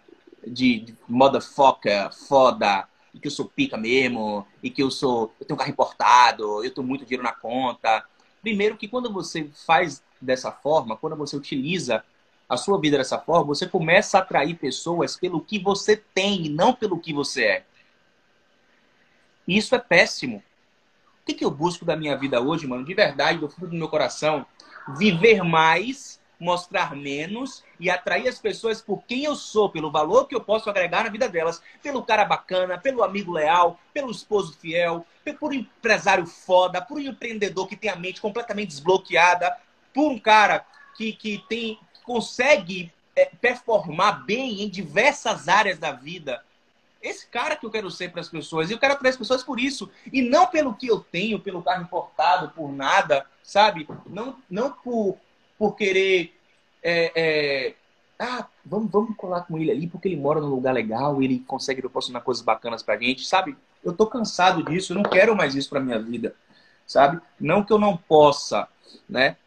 de, 0.50 0.80
de 0.80 0.96
foca, 1.42 2.10
foda, 2.12 2.88
e 3.14 3.20
que 3.20 3.28
eu 3.28 3.32
sou 3.32 3.46
pica 3.46 3.78
mesmo, 3.78 4.46
e 4.62 4.70
que 4.70 4.82
eu 4.82 4.92
sou. 4.92 5.34
Eu 5.40 5.46
tenho 5.46 5.56
um 5.56 5.58
carro 5.58 5.72
importado, 5.72 6.64
eu 6.64 6.74
tenho 6.74 6.86
muito 6.86 7.06
dinheiro 7.06 7.24
na 7.24 7.34
conta. 7.34 8.04
Primeiro 8.42 8.78
que 8.78 8.88
quando 8.88 9.12
você 9.12 9.50
faz 9.66 10.04
dessa 10.22 10.52
forma, 10.52 10.98
quando 10.98 11.16
você 11.16 11.36
utiliza 11.36 12.04
a 12.48 12.56
sua 12.56 12.80
vida 12.80 12.98
dessa 12.98 13.20
forma, 13.20 13.46
você 13.46 13.68
começa 13.68 14.18
a 14.18 14.22
atrair 14.22 14.56
pessoas 14.56 15.18
pelo 15.18 15.42
que 15.42 15.60
você 15.60 15.98
tem 15.98 16.50
não 16.50 16.74
pelo 16.74 17.00
que 17.00 17.14
você 17.14 17.44
é. 17.44 17.66
E 19.48 19.58
isso 19.58 19.76
é 19.76 19.80
péssimo. 19.80 20.38
O 21.22 21.26
que, 21.26 21.34
que 21.34 21.44
eu 21.44 21.52
busco 21.52 21.84
da 21.84 21.96
minha 21.96 22.16
vida 22.16 22.40
hoje, 22.40 22.66
mano? 22.66 22.86
De 22.86 22.94
verdade, 22.94 23.40
do 23.40 23.50
fundo 23.50 23.68
do 23.68 23.76
meu 23.76 23.90
coração, 23.90 24.46
viver 24.98 25.44
mais, 25.44 26.22
mostrar 26.40 26.96
menos 26.96 27.64
e 27.80 27.90
atrair 27.90 28.28
as 28.28 28.40
pessoas 28.40 28.82
por 28.82 29.04
quem 29.04 29.24
eu 29.24 29.36
sou, 29.36 29.70
pelo 29.70 29.92
valor 29.92 30.28
que 30.28 30.36
eu 30.36 30.42
posso 30.42 30.70
agregar 30.70 31.04
na 31.04 31.10
vida 31.10 31.28
delas, 31.28 31.62
pelo 31.82 32.04
cara 32.04 32.26
bacana, 32.26 32.78
pelo 32.78 33.04
amigo 33.04 33.32
leal, 33.32 33.80
pelo 33.94 34.12
esposo 34.12 34.58
fiel, 34.58 35.06
por 35.40 35.52
um 35.52 35.56
empresário 35.56 36.26
foda, 36.26 36.82
por 36.82 36.98
um 36.98 37.02
empreendedor 37.02 37.68
que 37.68 37.76
tem 37.76 37.90
a 37.90 37.96
mente 37.96 38.22
completamente 38.22 38.70
desbloqueada, 38.70 39.58
por 39.94 40.12
um 40.12 40.20
cara 40.20 40.66
que, 40.96 41.12
que 41.12 41.44
tem 41.50 41.80
consegue 42.04 42.92
é, 43.16 43.26
performar 43.42 44.24
bem 44.26 44.62
em 44.62 44.70
diversas 44.70 45.50
áreas 45.50 45.78
da 45.78 45.92
vida. 45.92 46.42
Esse 47.02 47.28
cara 47.28 47.56
que 47.56 47.66
eu 47.66 47.70
quero 47.70 47.92
ser 47.92 48.12
para 48.12 48.22
as 48.22 48.30
pessoas. 48.30 48.70
E 48.70 48.74
eu 48.74 48.80
quero 48.80 48.94
atrair 48.94 49.12
as 49.12 49.18
pessoas 49.18 49.44
por 49.44 49.60
isso. 49.60 49.90
E 50.12 50.22
não 50.22 50.48
pelo 50.48 50.74
que 50.74 50.88
eu 50.88 51.00
tenho, 51.00 51.40
pelo 51.40 51.62
carro 51.62 51.84
importado, 51.84 52.50
por 52.52 52.72
nada, 52.72 53.26
sabe? 53.44 53.88
Não, 54.06 54.38
não 54.50 54.72
por, 54.72 55.18
por 55.58 55.76
querer. 55.76 56.34
É, 56.84 57.12
é, 57.16 57.76
ah, 58.20 58.48
vamos, 58.66 58.92
vamos 58.92 59.16
colar 59.16 59.42
com 59.42 59.58
ele 59.58 59.72
ali 59.72 59.88
porque 59.88 60.08
ele 60.08 60.16
mora 60.16 60.40
num 60.40 60.50
lugar 60.50 60.74
legal, 60.74 61.22
ele 61.22 61.40
consegue 61.40 61.82
proporcionar 61.82 62.24
coisas 62.24 62.44
bacanas 62.44 62.82
pra 62.82 62.98
gente, 62.98 63.26
sabe? 63.26 63.56
Eu 63.84 63.94
tô 63.94 64.08
cansado 64.08 64.64
disso, 64.64 64.94
eu 64.94 64.96
não 64.96 65.04
quero 65.04 65.36
mais 65.36 65.56
isso 65.56 65.70
pra 65.70 65.80
minha 65.80 66.00
vida, 66.00 66.36
sabe? 66.86 67.22
Não 67.40 67.64
que 67.64 67.72
eu 67.72 67.80
não 67.80 67.96
possa, 67.96 68.68
né? 69.08 69.38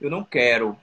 Eu 0.00 0.10
não 0.10 0.22
quero, 0.22 0.76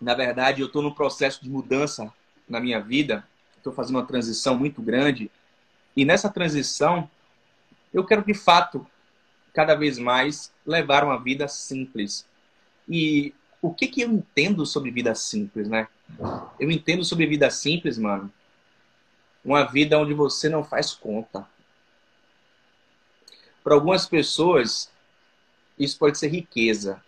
na 0.00 0.14
verdade, 0.14 0.60
eu 0.60 0.66
estou 0.66 0.82
num 0.82 0.92
processo 0.92 1.42
de 1.42 1.48
mudança 1.48 2.12
na 2.48 2.58
minha 2.58 2.80
vida. 2.80 3.24
Estou 3.56 3.72
fazendo 3.72 3.96
uma 3.96 4.06
transição 4.06 4.56
muito 4.58 4.82
grande. 4.82 5.30
E 5.96 6.04
nessa 6.04 6.28
transição, 6.28 7.08
eu 7.92 8.04
quero 8.04 8.24
de 8.24 8.34
fato, 8.34 8.86
cada 9.52 9.74
vez 9.74 9.98
mais, 9.98 10.52
levar 10.66 11.04
uma 11.04 11.18
vida 11.18 11.46
simples. 11.46 12.26
E 12.88 13.34
o 13.62 13.72
que, 13.72 13.86
que 13.86 14.00
eu 14.00 14.10
entendo 14.10 14.64
sobre 14.64 14.90
vida 14.90 15.14
simples, 15.14 15.68
né? 15.68 15.86
Eu 16.58 16.70
entendo 16.70 17.04
sobre 17.04 17.26
vida 17.26 17.50
simples, 17.50 17.98
mano. 17.98 18.32
Uma 19.44 19.64
vida 19.64 19.98
onde 19.98 20.14
você 20.14 20.48
não 20.48 20.64
faz 20.64 20.92
conta. 20.92 21.46
Para 23.62 23.74
algumas 23.74 24.06
pessoas, 24.06 24.90
isso 25.78 25.98
pode 25.98 26.18
ser 26.18 26.28
riqueza. 26.28 27.02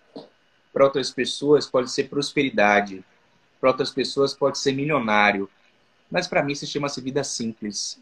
Para 0.72 0.84
outras 0.84 1.10
pessoas 1.10 1.66
pode 1.66 1.90
ser 1.90 2.04
prosperidade. 2.08 3.04
Para 3.60 3.70
outras 3.70 3.90
pessoas 3.90 4.34
pode 4.34 4.58
ser 4.58 4.72
milionário. 4.72 5.48
Mas 6.10 6.26
para 6.26 6.42
mim 6.42 6.54
se 6.54 6.66
chama-se 6.66 7.00
vida 7.00 7.24
simples. 7.24 7.98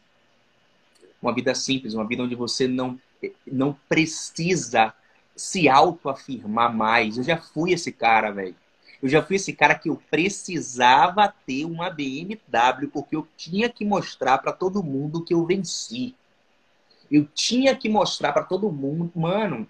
Uma 1.22 1.32
vida 1.32 1.54
simples, 1.54 1.94
uma 1.94 2.06
vida 2.06 2.22
onde 2.24 2.34
você 2.34 2.66
não, 2.66 3.00
não 3.46 3.76
precisa 3.88 4.92
se 5.34 5.68
autoafirmar 5.68 6.74
mais. 6.74 7.16
Eu 7.16 7.24
já 7.24 7.36
fui 7.36 7.72
esse 7.72 7.92
cara, 7.92 8.30
velho. 8.30 8.54
Eu 9.02 9.08
já 9.08 9.22
fui 9.22 9.36
esse 9.36 9.52
cara 9.52 9.74
que 9.74 9.88
eu 9.88 10.00
precisava 10.10 11.32
ter 11.46 11.64
uma 11.64 11.88
BMW 11.88 12.88
porque 12.92 13.16
eu 13.16 13.26
tinha 13.36 13.68
que 13.68 13.84
mostrar 13.84 14.38
para 14.38 14.52
todo 14.52 14.82
mundo 14.82 15.24
que 15.24 15.32
eu 15.32 15.46
venci. 15.46 16.14
Eu 17.10 17.26
tinha 17.26 17.74
que 17.74 17.88
mostrar 17.88 18.32
para 18.32 18.44
todo 18.44 18.70
mundo, 18.70 19.10
mano. 19.14 19.66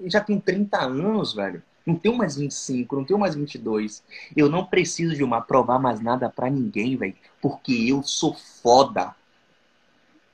Eu 0.00 0.10
já 0.10 0.20
tenho 0.20 0.40
30 0.40 0.78
anos, 0.78 1.34
velho. 1.34 1.62
Não 1.84 1.94
tenho 1.94 2.16
mais 2.16 2.34
25, 2.36 2.96
não 2.96 3.04
tenho 3.04 3.18
mais 3.18 3.36
22. 3.36 4.02
Eu 4.34 4.48
não 4.48 4.66
preciso 4.66 5.14
de 5.14 5.22
uma 5.22 5.40
provar 5.40 5.78
mais 5.78 6.00
nada 6.00 6.28
para 6.28 6.50
ninguém, 6.50 6.96
velho. 6.96 7.14
Porque 7.40 7.72
eu 7.72 8.02
sou 8.02 8.34
foda. 8.34 9.14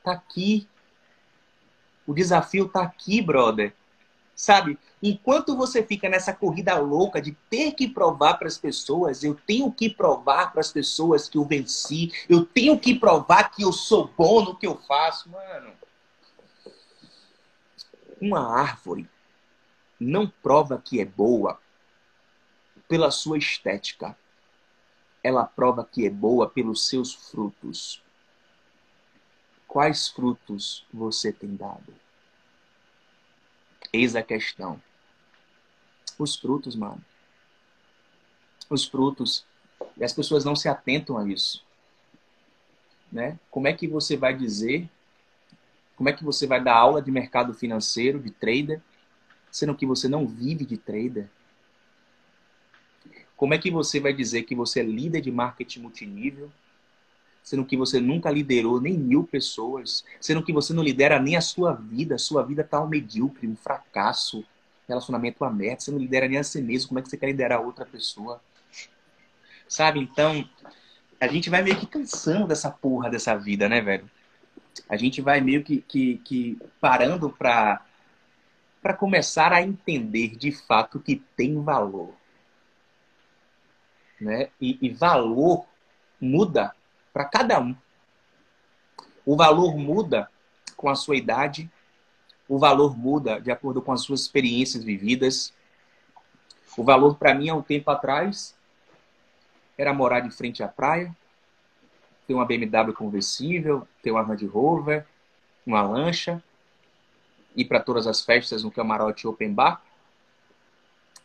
Tá 0.03 0.13
aqui. 0.13 0.67
O 2.07 2.15
desafio 2.15 2.69
tá 2.69 2.83
aqui, 2.83 3.21
brother. 3.21 3.75
Sabe? 4.43 4.77
Enquanto 5.01 5.57
você 5.57 5.85
fica 5.85 6.09
nessa 6.09 6.33
corrida 6.33 6.77
louca 6.77 7.23
de 7.23 7.31
ter 7.49 7.75
que 7.75 7.87
provar 7.87 8.39
para 8.39 8.49
as 8.49 8.59
pessoas, 8.59 9.23
eu 9.23 9.37
tenho 9.37 9.71
que 9.71 9.89
provar 9.89 10.51
para 10.51 10.61
as 10.61 10.73
pessoas 10.73 11.29
que 11.29 11.39
eu 11.39 11.45
venci, 11.45 12.11
eu 12.29 12.45
tenho 12.45 12.77
que 12.77 12.93
provar 12.93 13.53
que 13.53 13.63
eu 13.63 13.73
sou 13.73 14.09
bom 14.19 14.43
no 14.43 14.57
que 14.57 14.67
eu 14.67 14.77
faço, 14.79 15.31
mano. 15.31 15.73
Uma 18.21 18.59
árvore 18.59 19.09
não 20.01 20.27
prova 20.27 20.77
que 20.77 21.01
é 21.01 21.05
boa 21.05 21.61
pela 22.89 23.13
sua 23.13 23.39
estética. 23.39 24.19
Ela 25.23 25.45
prova 25.45 25.85
que 25.85 26.05
é 26.05 26.11
boa 26.11 26.51
pelos 26.51 26.89
seus 26.89 27.15
frutos. 27.15 28.03
Quais 29.69 30.09
frutos 30.09 30.85
você 30.93 31.33
tem 31.33 31.55
dado? 31.55 32.02
Eis 33.93 34.17
a 34.17 34.23
questão. 34.23 34.81
Os 36.19 36.37
frutos, 36.37 36.75
mano. 36.75 37.03
Os 38.71 38.85
frutos. 38.85 39.45
E 39.97 40.05
as 40.05 40.13
pessoas 40.13 40.45
não 40.45 40.57
se 40.57 40.69
atentam 40.69 41.19
a 41.19 41.29
isso. 41.29 41.65
Né? 43.11 43.39
Como 43.51 43.69
é 43.69 43.73
que 43.75 43.87
você 43.87 44.17
vai 44.17 44.35
dizer? 44.35 44.89
Como 45.95 46.09
é 46.09 46.13
que 46.13 46.25
você 46.25 46.47
vai 46.47 46.63
dar 46.63 46.77
aula 46.77 47.03
de 47.03 47.11
mercado 47.11 47.53
financeiro, 47.53 48.19
de 48.19 48.31
trader, 48.31 48.81
sendo 49.51 49.75
que 49.75 49.85
você 49.85 50.09
não 50.09 50.27
vive 50.27 50.65
de 50.65 50.79
trader? 50.79 51.29
Como 53.37 53.53
é 53.53 53.59
que 53.59 53.71
você 53.71 54.01
vai 54.01 54.13
dizer 54.13 54.45
que 54.45 54.55
você 54.55 54.81
é 54.81 54.85
líder 54.85 55.21
de 55.21 55.31
marketing 55.31 55.81
multinível, 55.81 56.51
sendo 57.43 57.65
que 57.65 57.77
você 57.77 58.01
nunca 58.01 58.31
liderou 58.31 58.81
nem 58.81 58.97
mil 58.97 59.25
pessoas, 59.25 60.05
sendo 60.21 60.43
que 60.43 60.53
você 60.53 60.73
não 60.73 60.83
lidera 60.83 61.19
nem 61.19 61.37
a 61.37 61.41
sua 61.41 61.75
vida, 61.75 62.15
a 62.15 62.19
sua 62.19 62.43
vida 62.45 62.63
tá 62.63 62.81
um 62.81 62.89
medíocre, 62.89 63.49
um 63.49 63.57
fracasso, 63.57 64.45
relacionamento 64.89 65.45
aberto, 65.45 65.83
você 65.83 65.91
não 65.91 65.99
lidera 65.99 66.29
nem 66.29 66.39
a 66.39 66.45
si 66.45 66.61
mesmo, 66.61 66.89
como 66.89 67.01
é 67.01 67.03
que 67.03 67.09
você 67.09 67.17
quer 67.17 67.27
liderar 67.27 67.61
outra 67.61 67.85
pessoa? 67.85 68.41
Sabe? 69.69 70.01
Então, 70.01 70.49
a 71.21 71.27
gente 71.27 71.49
vai 71.49 71.63
meio 71.63 71.79
que 71.79 71.87
cansando 71.87 72.47
dessa 72.47 72.71
porra 72.71 73.11
dessa 73.11 73.37
vida, 73.37 73.69
né, 73.69 73.81
velho? 73.81 74.09
A 74.89 74.97
gente 74.97 75.21
vai 75.21 75.41
meio 75.41 75.63
que, 75.63 75.81
que, 75.81 76.19
que 76.19 76.59
parando 76.81 77.31
para 77.31 77.85
para 78.83 78.95
começar 78.95 79.53
a 79.53 79.63
entender 79.63 80.37
de 80.37 80.51
fato 80.51 80.99
que 80.99 81.23
tem 81.37 81.63
valor. 81.63 82.13
Né? 84.21 84.49
E, 84.61 84.77
e 84.83 84.91
valor 84.91 85.65
muda 86.21 86.75
para 87.13 87.25
cada 87.25 87.61
um. 87.61 87.77
O 89.25 89.37
valor 89.37 89.77
muda 89.77 90.29
com 90.77 90.89
a 90.89 90.95
sua 90.95 91.17
idade, 91.17 91.71
o 92.49 92.59
valor 92.59 92.97
muda 92.97 93.41
de 93.41 93.51
acordo 93.51 93.81
com 93.81 93.93
as 93.93 94.03
suas 94.03 94.23
experiências 94.23 94.83
vividas. 94.83 95.53
O 96.77 96.83
valor 96.83 97.17
para 97.17 97.35
mim 97.35 97.49
há 97.49 97.55
um 97.55 97.63
tempo 97.63 97.91
atrás 97.91 98.57
era 99.77 99.93
morar 99.93 100.21
de 100.21 100.31
frente 100.31 100.63
à 100.63 100.69
praia, 100.69 101.15
ter 102.27 102.35
uma 102.35 102.45
BMW 102.45 102.93
conversível, 102.93 103.87
ter 104.03 104.11
uma 104.11 104.23
Land 104.23 104.47
Rover, 104.47 105.07
uma 105.67 105.83
lancha. 105.83 106.43
ir 107.55 107.67
para 107.67 107.81
todas 107.81 108.07
as 108.07 108.23
festas 108.25 108.65
no 108.65 108.71
Camarote 108.71 109.27
Open 109.27 109.53
Bar, 109.53 109.83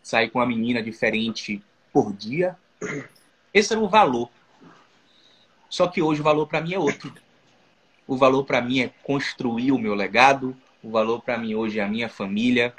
sair 0.04 0.30
com 0.30 0.40
uma 0.40 0.46
menina 0.46 0.84
diferente 0.84 1.64
por 1.92 2.12
dia. 2.14 2.58
Esse 3.54 3.74
era 3.74 3.82
o 3.82 3.90
valor. 3.90 4.30
Só 5.70 5.88
que 5.88 6.02
hoje 6.02 6.22
o 6.22 6.24
valor 6.24 6.48
para 6.48 6.62
mim 6.62 6.74
é 6.74 6.80
outro. 6.80 7.14
O 8.08 8.16
valor 8.16 8.44
para 8.44 8.62
mim 8.62 8.80
é 8.82 8.92
construir 9.04 9.72
o 9.72 9.78
meu 9.78 9.94
legado. 9.94 10.56
O 10.82 10.90
valor 10.90 11.22
para 11.22 11.38
mim 11.38 11.56
hoje 11.56 11.80
é 11.80 11.84
a 11.84 11.88
minha 11.88 12.08
família. 12.08 12.74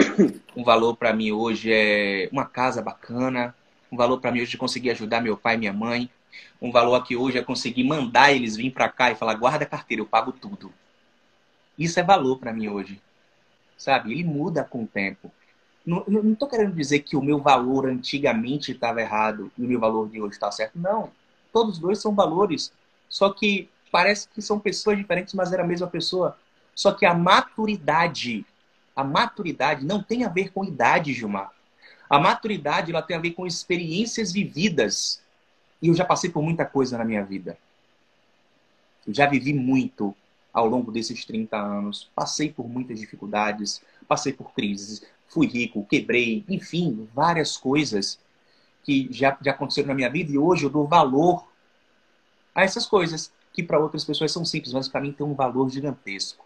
O 0.55 0.65
valor 0.65 0.97
para 0.97 1.13
mim 1.13 1.33
hoje 1.33 1.71
é 1.73 2.29
uma 2.33 2.45
casa 2.45 2.81
bacana. 2.81 3.55
O 3.91 3.97
valor 3.97 4.21
para 4.21 4.33
mim 4.33 4.41
hoje 4.41 4.57
é 4.57 4.59
conseguir 4.59 4.91
ajudar 4.91 5.21
meu 5.21 5.37
pai 5.37 5.57
e 5.57 5.59
minha 5.59 5.73
mãe. 5.73 6.11
Um 6.61 6.73
valor 6.73 6.95
aqui 6.95 7.17
hoje 7.17 7.39
é 7.39 7.43
conseguir 7.43 7.85
mandar 7.85 8.33
eles 8.33 8.57
vir 8.57 8.71
para 8.71 8.89
cá 8.89 9.11
e 9.11 9.15
falar: 9.15 9.35
guarda 9.35 9.65
a 9.65 9.69
carteira, 9.69 10.01
eu 10.03 10.07
pago 10.07 10.33
tudo. 10.33 10.73
Isso 11.79 12.01
é 12.01 12.03
valor 12.03 12.39
para 12.39 12.53
mim 12.53 12.69
hoje. 12.69 13.01
Sabe? 13.77 14.13
Ele 14.13 14.25
muda 14.25 14.65
com 14.65 14.83
o 14.83 14.87
tempo. 14.87 15.31
Não 15.87 16.33
estou 16.33 16.49
querendo 16.49 16.75
dizer 16.75 17.01
que 17.01 17.17
o 17.17 17.23
meu 17.23 17.39
valor 17.39 17.87
antigamente 17.89 18.73
estava 18.73 19.01
errado 19.01 19.51
e 19.57 19.65
o 19.65 19.69
meu 19.69 19.81
valor 19.81 20.09
de 20.09 20.21
hoje 20.21 20.35
está 20.35 20.51
certo. 20.51 20.79
Não. 20.79 21.11
Todos 21.53 21.75
os 21.75 21.79
dois 21.79 21.99
são 21.99 22.15
valores. 22.15 22.73
Só 23.09 23.31
que 23.31 23.69
parece 23.91 24.29
que 24.29 24.43
são 24.43 24.61
pessoas 24.61 24.99
diferentes, 24.99 25.35
mas 25.35 25.53
era 25.53 25.63
a 25.63 25.67
mesma 25.67 25.87
pessoa. 25.87 26.37
Só 26.75 26.93
que 26.93 27.07
a 27.07 27.15
maturidade, 27.15 28.45
a 28.95 29.03
maturidade 29.03 29.85
não 29.85 30.03
tem 30.03 30.25
a 30.25 30.29
ver 30.29 30.53
com 30.53 30.65
idade, 30.65 31.13
Gilmar. 31.13 31.53
A 32.09 32.19
maturidade 32.19 32.91
ela 32.91 33.03
tem 33.03 33.17
a 33.17 33.21
ver 33.21 33.33
com 33.33 33.47
experiências 33.47 34.33
vividas. 34.33 35.23
E 35.81 35.89
eu 35.89 35.95
já 35.95 36.05
passei 36.05 36.31
por 36.31 36.43
muita 36.43 36.65
coisa 36.65 36.97
na 36.99 37.05
minha 37.05 37.25
vida. 37.25 37.59
Eu 39.07 39.15
já 39.15 39.27
vivi 39.27 39.53
muito 39.53 40.15
ao 40.53 40.67
longo 40.67 40.91
desses 40.93 41.25
30 41.25 41.57
anos. 41.57 42.11
Passei 42.15 42.53
por 42.53 42.69
muitas 42.69 43.01
dificuldades, 43.01 43.81
passei 44.07 44.33
por 44.33 44.53
crises, 44.53 45.03
fui 45.27 45.47
rico, 45.47 45.87
quebrei, 45.89 46.45
enfim, 46.49 47.09
várias 47.15 47.57
coisas 47.57 48.19
que 48.83 49.09
já, 49.11 49.37
já 49.43 49.53
aconteceram 49.53 49.89
na 49.89 49.95
minha 49.95 50.11
vida 50.11 50.33
e 50.33 50.39
hoje 50.39 50.65
eu 50.65 50.71
dou 50.71 50.87
valor 50.87 51.48
a 52.55 52.63
essas 52.63 52.87
coisas 52.87 53.33
que 53.53 53.63
para 53.63 53.79
outras 53.79 54.05
pessoas 54.05 54.33
são 54.33 54.45
simples, 54.45 54.73
mas 54.73 54.89
para 54.89 55.01
mim 55.01 55.13
tem 55.13 55.27
um 55.27 55.35
valor 55.35 55.69
gigantesco. 55.71 56.45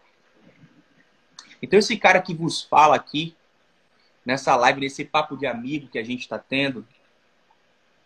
Então 1.61 1.79
esse 1.79 1.95
cara 1.97 2.21
que 2.21 2.33
vos 2.33 2.61
fala 2.61 2.95
aqui 2.95 3.35
nessa 4.25 4.55
live, 4.55 4.81
nesse 4.81 5.05
papo 5.05 5.37
de 5.37 5.45
amigo 5.45 5.87
que 5.87 5.99
a 5.99 6.03
gente 6.03 6.21
está 6.21 6.37
tendo, 6.39 6.85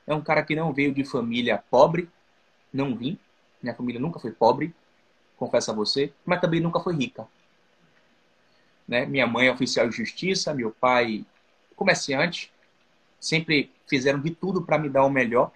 é 0.06 0.14
um 0.14 0.22
cara 0.22 0.44
que 0.44 0.56
não 0.56 0.74
veio 0.74 0.94
de 0.94 1.04
família 1.04 1.64
pobre, 1.70 2.10
não 2.72 2.96
vim, 2.96 3.20
minha 3.62 3.76
família 3.76 4.00
nunca 4.00 4.20
foi 4.20 4.32
pobre, 4.32 4.74
confesso 5.36 5.72
a 5.72 5.74
você, 5.74 6.14
mas 6.26 6.40
também 6.40 6.60
nunca 6.60 6.80
foi 6.80 6.96
rica. 6.96 7.28
Né? 8.88 9.06
Minha 9.06 9.28
mãe 9.28 9.48
é 9.48 9.52
oficial 9.52 9.88
de 9.90 9.98
justiça, 9.98 10.54
meu 10.54 10.72
pai 10.72 11.26
comerciante, 11.76 12.52
sempre 13.20 13.72
fizeram 13.88 14.20
de 14.20 14.32
tudo 14.32 14.62
para 14.64 14.78
me 14.78 14.90
dar 14.90 15.04
o 15.04 15.10
melhor, 15.10 15.52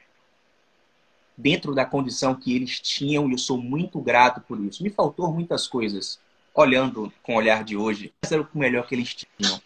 dentro 1.37 1.73
da 1.73 1.85
condição 1.85 2.35
que 2.35 2.55
eles 2.55 2.79
tinham, 2.79 3.27
e 3.29 3.33
eu 3.33 3.37
sou 3.37 3.57
muito 3.57 3.99
grato 3.99 4.41
por 4.41 4.59
isso. 4.59 4.83
Me 4.83 4.89
faltou 4.89 5.33
muitas 5.33 5.67
coisas, 5.67 6.19
olhando 6.53 7.11
com 7.23 7.33
o 7.33 7.37
olhar 7.37 7.63
de 7.63 7.75
hoje, 7.75 8.13
mas 8.21 8.31
era 8.31 8.41
o 8.41 8.47
melhor 8.53 8.87
que 8.87 8.95
eles 8.95 9.15
tinham. 9.15 9.61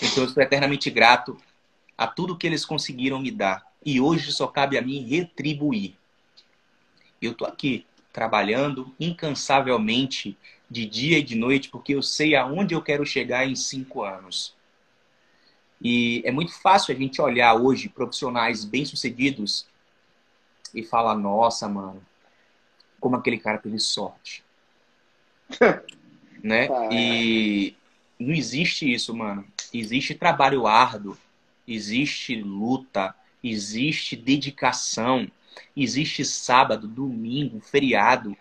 Então 0.00 0.24
eu 0.24 0.28
sou 0.28 0.42
eternamente 0.42 0.90
grato 0.90 1.36
a 1.96 2.06
tudo 2.06 2.36
que 2.36 2.46
eles 2.46 2.64
conseguiram 2.64 3.20
me 3.20 3.30
dar. 3.30 3.64
E 3.84 4.00
hoje 4.00 4.32
só 4.32 4.46
cabe 4.46 4.78
a 4.78 4.82
mim 4.82 5.06
retribuir. 5.06 5.94
Eu 7.20 7.32
estou 7.32 7.46
aqui 7.46 7.86
trabalhando 8.12 8.94
incansavelmente 8.98 10.36
de 10.68 10.86
dia 10.86 11.18
e 11.18 11.22
de 11.22 11.34
noite, 11.34 11.68
porque 11.68 11.94
eu 11.94 12.02
sei 12.02 12.34
aonde 12.34 12.74
eu 12.74 12.82
quero 12.82 13.04
chegar 13.04 13.46
em 13.46 13.54
cinco 13.54 14.02
anos. 14.02 14.54
E 15.80 16.22
é 16.24 16.30
muito 16.30 16.52
fácil 16.60 16.94
a 16.94 16.98
gente 16.98 17.20
olhar 17.20 17.54
hoje 17.54 17.88
profissionais 17.88 18.64
bem-sucedidos 18.64 19.66
e 20.74 20.82
falar: 20.82 21.14
nossa, 21.16 21.68
mano, 21.68 22.02
como 23.00 23.16
aquele 23.16 23.38
cara 23.38 23.58
teve 23.58 23.78
sorte. 23.78 24.44
né? 26.42 26.68
E 26.90 27.74
não 28.18 28.34
existe 28.34 28.90
isso, 28.92 29.14
mano. 29.14 29.46
Existe 29.72 30.14
trabalho 30.14 30.66
árduo, 30.66 31.16
existe 31.66 32.36
luta, 32.36 33.14
existe 33.42 34.16
dedicação, 34.16 35.30
existe 35.76 36.24
sábado, 36.24 36.86
domingo, 36.86 37.60
feriado, 37.60 38.36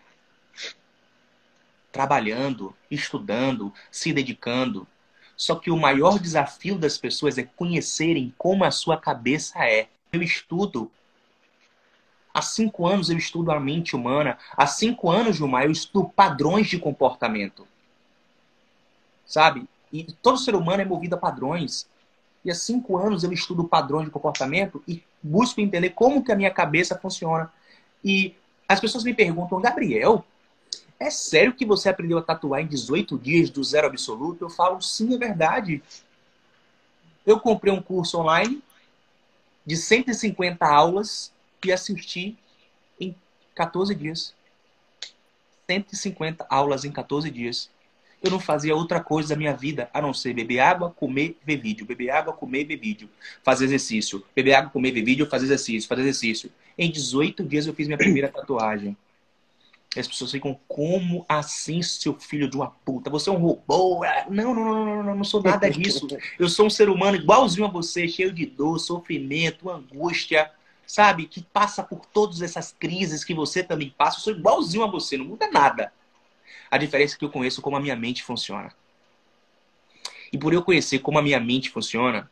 trabalhando, 1.91 2.76
estudando, 2.89 3.74
se 3.89 4.13
dedicando. 4.13 4.88
Só 5.36 5.56
que 5.56 5.72
o 5.72 5.78
maior 5.78 6.20
desafio 6.20 6.78
das 6.78 6.98
pessoas 6.98 7.38
é 7.38 7.44
conhecerem 7.44 8.34
como 8.38 8.63
a 8.63 8.72
sua 8.72 8.98
cabeça 8.98 9.65
é. 9.65 9.89
Eu 10.12 10.22
estudo. 10.22 10.91
Há 12.34 12.41
cinco 12.41 12.88
anos 12.88 13.10
eu 13.10 13.17
estudo 13.17 13.52
a 13.52 13.60
mente 13.60 13.96
humana. 13.96 14.38
Há 14.56 14.65
cinco 14.65 15.10
anos, 15.10 15.36
Gilmar, 15.36 15.65
eu 15.65 15.72
estudo 15.72 16.10
padrões 16.10 16.67
de 16.67 16.80
comportamento. 16.80 17.67
Sabe? 19.26 19.67
E 19.91 20.04
todo 20.22 20.38
ser 20.38 20.56
humano 20.56 20.82
é 20.82 20.86
movido 20.86 21.15
a 21.15 21.17
padrões. 21.17 21.88
E 22.44 22.50
há 22.50 22.56
cinco 22.56 22.98
anos 22.98 23.24
eu 23.24 23.32
estudo 23.32 23.63
padrões 23.65 24.06
de 24.06 24.12
comportamento 24.12 24.82
e 24.88 25.04
busco 25.22 25.62
entender 25.62 25.91
como 25.91 26.24
que 26.24 26.32
a 26.32 26.36
minha 26.36 26.52
cabeça 26.52 26.98
funciona. 26.98 27.52
E 28.04 28.36
as 28.67 28.80
pessoas 28.80 29.04
me 29.04 29.13
perguntam, 29.13 29.60
Gabriel, 29.60 30.26
é 31.00 31.10
sério 31.10 31.54
que 31.54 31.65
você 31.65 31.89
aprendeu 31.89 32.17
a 32.17 32.22
tatuar 32.22 32.62
em 32.62 32.67
18 32.67 33.17
dias 33.17 33.50
do 33.50 33.63
zero 33.63 33.88
absoluto? 33.88 34.46
Eu 34.46 34.50
falo, 34.50 34.82
sim, 34.82 35.13
é 35.13 35.17
verdade. 35.17 35.84
Eu 37.26 37.39
comprei 37.39 37.74
um 37.74 37.82
curso 37.82 38.20
online 38.20 38.63
de 39.65 39.76
150 39.76 40.65
aulas 40.65 41.32
e 41.65 41.71
assisti 41.71 42.38
em 43.00 43.15
14 43.56 43.93
dias. 43.95 44.34
150 45.69 46.45
aulas 46.50 46.84
em 46.84 46.91
14 46.91 47.30
dias. 47.30 47.69
Eu 48.21 48.30
não 48.30 48.39
fazia 48.39 48.76
outra 48.76 49.00
coisa 49.00 49.30
da 49.30 49.36
minha 49.36 49.56
vida 49.56 49.89
a 49.93 50.02
não 50.02 50.13
ser 50.13 50.34
beber 50.34 50.60
água, 50.60 50.91
comer, 50.91 51.38
ver 51.43 51.58
vídeo. 51.58 51.86
Beber 51.86 52.12
água, 52.12 52.34
comer, 52.34 52.65
ver 52.65 52.78
vídeo. 52.78 53.10
Fazer 53.43 53.65
exercício. 53.65 54.24
Beber 54.36 54.54
água, 54.54 54.69
comer, 54.69 54.91
ver 54.91 55.04
vídeo, 55.04 55.26
fazer 55.26 55.45
exercício. 55.45 55.89
Fazer 55.89 56.02
exercício. 56.02 56.52
Em 56.78 56.91
18 56.91 57.43
dias 57.43 57.65
eu 57.65 57.74
fiz 57.74 57.88
minha 57.88 57.97
primeira 57.97 58.30
tatuagem. 58.32 58.95
As 59.97 60.08
pessoas 60.08 60.32
ficam, 60.32 60.58
como 60.69 61.26
assim, 61.28 61.82
seu 61.82 62.13
filho 62.13 62.50
de 62.50 62.56
uma 62.56 62.69
puta? 62.69 63.10
Você 63.10 63.30
é 63.30 63.34
um 63.34 63.38
robô? 63.38 64.02
Não, 64.30 64.54
não, 64.54 64.63
não, 64.63 64.86
não, 64.86 65.04
não, 65.04 65.15
não 65.17 65.24
sou 65.24 65.43
nada 65.43 65.69
disso. 65.69 66.08
Eu 66.39 66.47
sou 66.47 66.67
um 66.67 66.69
ser 66.69 66.89
humano 66.89 67.17
igualzinho 67.17 67.65
a 67.65 67.69
você, 67.69 68.08
cheio 68.08 68.32
de 68.32 68.45
dor, 68.45 68.80
sofrimento, 68.80 69.69
angústia, 69.69 70.50
sabe? 70.92 71.26
Que 71.26 71.42
passa 71.42 71.82
por 71.82 72.06
todas 72.06 72.42
essas 72.42 72.76
crises 72.78 73.24
que 73.24 73.34
você 73.34 73.64
também 73.64 73.90
passa. 73.98 74.18
Eu 74.18 74.22
sou 74.22 74.34
igualzinho 74.34 74.84
a 74.84 74.88
você, 74.88 75.16
não 75.16 75.24
muda 75.24 75.50
nada. 75.50 75.94
A 76.70 76.78
diferença 76.78 77.16
é 77.16 77.18
que 77.18 77.24
eu 77.24 77.30
conheço 77.30 77.62
como 77.62 77.78
a 77.78 77.80
minha 77.80 77.96
mente 77.96 78.22
funciona. 78.22 78.74
E 80.34 80.38
por 80.38 80.54
eu 80.54 80.62
conhecer 80.62 81.00
como 81.00 81.18
a 81.18 81.22
minha 81.22 81.40
mente 81.40 81.70
funciona, 81.70 82.30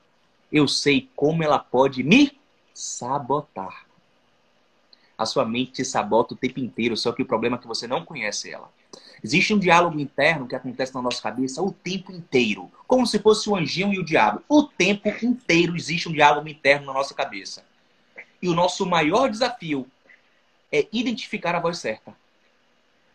eu 0.52 0.68
sei 0.68 1.10
como 1.16 1.42
ela 1.42 1.58
pode 1.58 2.04
me 2.04 2.38
sabotar. 2.74 3.86
A 5.18 5.26
sua 5.26 5.46
mente 5.46 5.72
te 5.72 5.86
sabota 5.86 6.34
o 6.34 6.38
tempo 6.38 6.60
inteiro, 6.60 6.98
só 6.98 7.14
que 7.14 7.22
o 7.22 7.26
problema 7.26 7.56
é 7.56 7.60
que 7.60 7.68
você 7.68 7.88
não 7.88 8.04
conhece 8.04 8.52
ela. 8.52 8.70
Existe 9.24 9.54
um 9.54 9.60
diálogo 9.60 9.98
interno 10.00 10.48
que 10.48 10.56
acontece 10.56 10.94
na 10.94 11.02
nossa 11.02 11.22
cabeça 11.22 11.62
o 11.62 11.72
tempo 11.72 12.12
inteiro, 12.12 12.70
como 12.86 13.08
se 13.08 13.20
fosse 13.20 13.50
o 13.50 13.56
anjinho 13.56 13.94
e 13.94 14.00
o 14.00 14.06
diabo. 14.06 14.42
O 14.50 14.64
tempo 14.64 15.08
inteiro 15.24 15.78
existe 15.78 16.10
um 16.10 16.14
diálogo 16.14 16.48
interno 16.50 16.88
na 16.88 16.94
nossa 16.94 17.14
cabeça. 17.14 17.69
E 18.42 18.48
o 18.48 18.54
nosso 18.54 18.86
maior 18.86 19.30
desafio 19.30 19.88
é 20.72 20.88
identificar 20.92 21.56
a 21.56 21.60
voz 21.60 21.78
certa. 21.78 22.16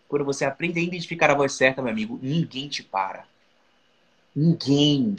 Quando 0.08 0.24
você 0.24 0.44
aprende 0.44 0.78
a 0.78 0.82
identificar 0.82 1.30
a 1.30 1.34
voz 1.34 1.52
certa, 1.52 1.82
meu 1.82 1.90
amigo, 1.90 2.18
ninguém 2.22 2.68
te 2.68 2.82
para. 2.82 3.26
Ninguém. 4.34 5.16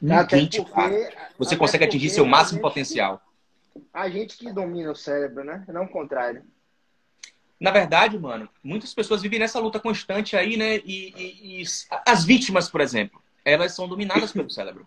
Ninguém 0.00 0.46
te 0.46 0.64
para. 0.64 1.30
Você 1.38 1.56
consegue 1.56 1.84
atingir 1.84 2.10
seu 2.10 2.24
máximo 2.24 2.60
potencial 2.60 3.22
a 3.92 4.08
gente 4.08 4.36
que 4.36 4.52
domina 4.52 4.90
o 4.90 4.96
cérebro, 4.96 5.44
né? 5.44 5.64
Não 5.68 5.84
o 5.84 5.88
contrário. 5.88 6.42
Na 7.58 7.70
verdade, 7.70 8.18
mano, 8.18 8.48
muitas 8.62 8.92
pessoas 8.92 9.22
vivem 9.22 9.38
nessa 9.38 9.58
luta 9.58 9.80
constante 9.80 10.36
aí, 10.36 10.56
né? 10.56 10.76
E, 10.78 11.12
e, 11.16 11.62
e 11.62 11.64
as 12.06 12.24
vítimas, 12.24 12.68
por 12.68 12.80
exemplo, 12.80 13.22
elas 13.44 13.72
são 13.72 13.88
dominadas 13.88 14.32
pelo 14.32 14.50
cérebro. 14.50 14.86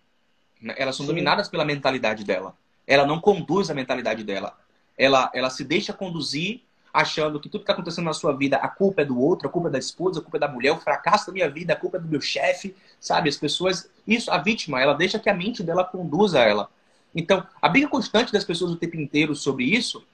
Elas 0.76 0.94
são 0.94 1.04
Sim. 1.04 1.12
dominadas 1.12 1.48
pela 1.48 1.64
mentalidade 1.64 2.22
dela. 2.24 2.56
Ela 2.90 3.06
não 3.06 3.20
conduz 3.20 3.70
a 3.70 3.74
mentalidade 3.74 4.24
dela. 4.24 4.58
Ela, 4.98 5.30
ela 5.32 5.48
se 5.48 5.62
deixa 5.62 5.92
conduzir 5.92 6.62
achando 6.92 7.38
que 7.38 7.48
tudo 7.48 7.60
que 7.60 7.62
está 7.62 7.72
acontecendo 7.72 8.06
na 8.06 8.12
sua 8.12 8.36
vida, 8.36 8.56
a 8.56 8.66
culpa 8.66 9.02
é 9.02 9.04
do 9.04 9.16
outro, 9.16 9.46
a 9.46 9.50
culpa 9.50 9.68
é 9.68 9.70
da 9.70 9.78
esposa, 9.78 10.18
a 10.18 10.22
culpa 10.22 10.38
é 10.38 10.40
da 10.40 10.48
mulher, 10.48 10.72
o 10.72 10.80
fracasso 10.80 11.28
da 11.28 11.32
minha 11.32 11.48
vida, 11.48 11.72
a 11.72 11.76
culpa 11.76 11.98
é 11.98 12.00
do 12.00 12.08
meu 12.08 12.20
chefe, 12.20 12.74
sabe? 12.98 13.28
As 13.28 13.36
pessoas. 13.36 13.88
Isso, 14.04 14.28
a 14.32 14.38
vítima, 14.38 14.82
ela 14.82 14.92
deixa 14.92 15.20
que 15.20 15.30
a 15.30 15.34
mente 15.34 15.62
dela 15.62 15.84
conduza 15.84 16.40
ela. 16.40 16.68
Então, 17.14 17.46
a 17.62 17.68
briga 17.68 17.86
constante 17.86 18.32
das 18.32 18.42
pessoas 18.42 18.72
o 18.72 18.76
tempo 18.76 18.96
inteiro 18.96 19.36
sobre 19.36 19.64
isso 19.66 20.04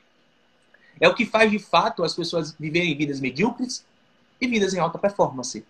é 1.00 1.08
o 1.08 1.14
que 1.14 1.24
faz 1.24 1.50
de 1.50 1.58
fato 1.58 2.04
as 2.04 2.14
pessoas 2.14 2.54
viverem 2.60 2.94
vidas 2.94 3.20
medíocres 3.20 3.86
e 4.38 4.46
vidas 4.46 4.74
em 4.74 4.80
alta 4.80 4.98
performance. 4.98 5.64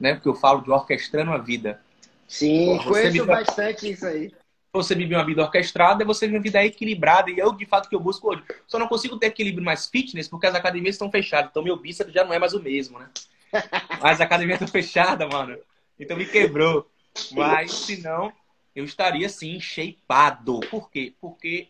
né? 0.00 0.14
Porque 0.14 0.28
eu 0.28 0.34
falo 0.34 0.62
de 0.62 0.70
orquestrando 0.72 1.30
a 1.30 1.38
vida. 1.38 1.80
Sim, 2.26 2.76
Pô, 2.78 2.90
conheço 2.90 3.12
vive... 3.12 3.26
bastante 3.26 3.88
isso 3.88 4.04
aí. 4.04 4.32
Você 4.74 4.94
vive 4.94 5.14
uma 5.14 5.24
vida 5.24 5.42
orquestrada, 5.42 6.02
você 6.02 6.26
vive 6.26 6.38
uma 6.38 6.42
vida 6.42 6.64
equilibrada. 6.64 7.30
E 7.30 7.38
eu, 7.38 7.52
de 7.52 7.66
fato, 7.66 7.90
que 7.90 7.94
eu 7.94 8.00
busco 8.00 8.32
hoje. 8.32 8.42
Só 8.66 8.78
não 8.78 8.88
consigo 8.88 9.18
ter 9.18 9.26
equilíbrio 9.26 9.62
mais 9.62 9.86
fitness 9.86 10.28
porque 10.28 10.46
as 10.46 10.54
academias 10.54 10.94
estão 10.94 11.10
fechadas. 11.10 11.50
Então, 11.50 11.62
meu 11.62 11.76
bíceps 11.76 12.14
já 12.14 12.24
não 12.24 12.32
é 12.32 12.38
mais 12.38 12.54
o 12.54 12.62
mesmo, 12.62 12.98
né? 12.98 13.10
Mas 14.00 14.18
a 14.20 14.24
academia 14.24 14.54
está 14.54 14.66
fechada, 14.66 15.28
mano. 15.28 15.58
Então, 16.00 16.16
me 16.16 16.24
quebrou. 16.24 16.90
Mas, 17.32 17.70
se 17.70 18.00
não, 18.00 18.32
eu 18.74 18.86
estaria, 18.86 19.26
assim, 19.26 19.60
shapeado. 19.60 20.60
Por 20.70 20.90
quê? 20.90 21.12
Porque 21.20 21.68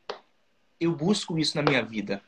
eu 0.78 0.92
busco 0.92 1.36
isso 1.36 1.56
na 1.56 1.62
minha 1.62 1.82
vida. 1.82 2.22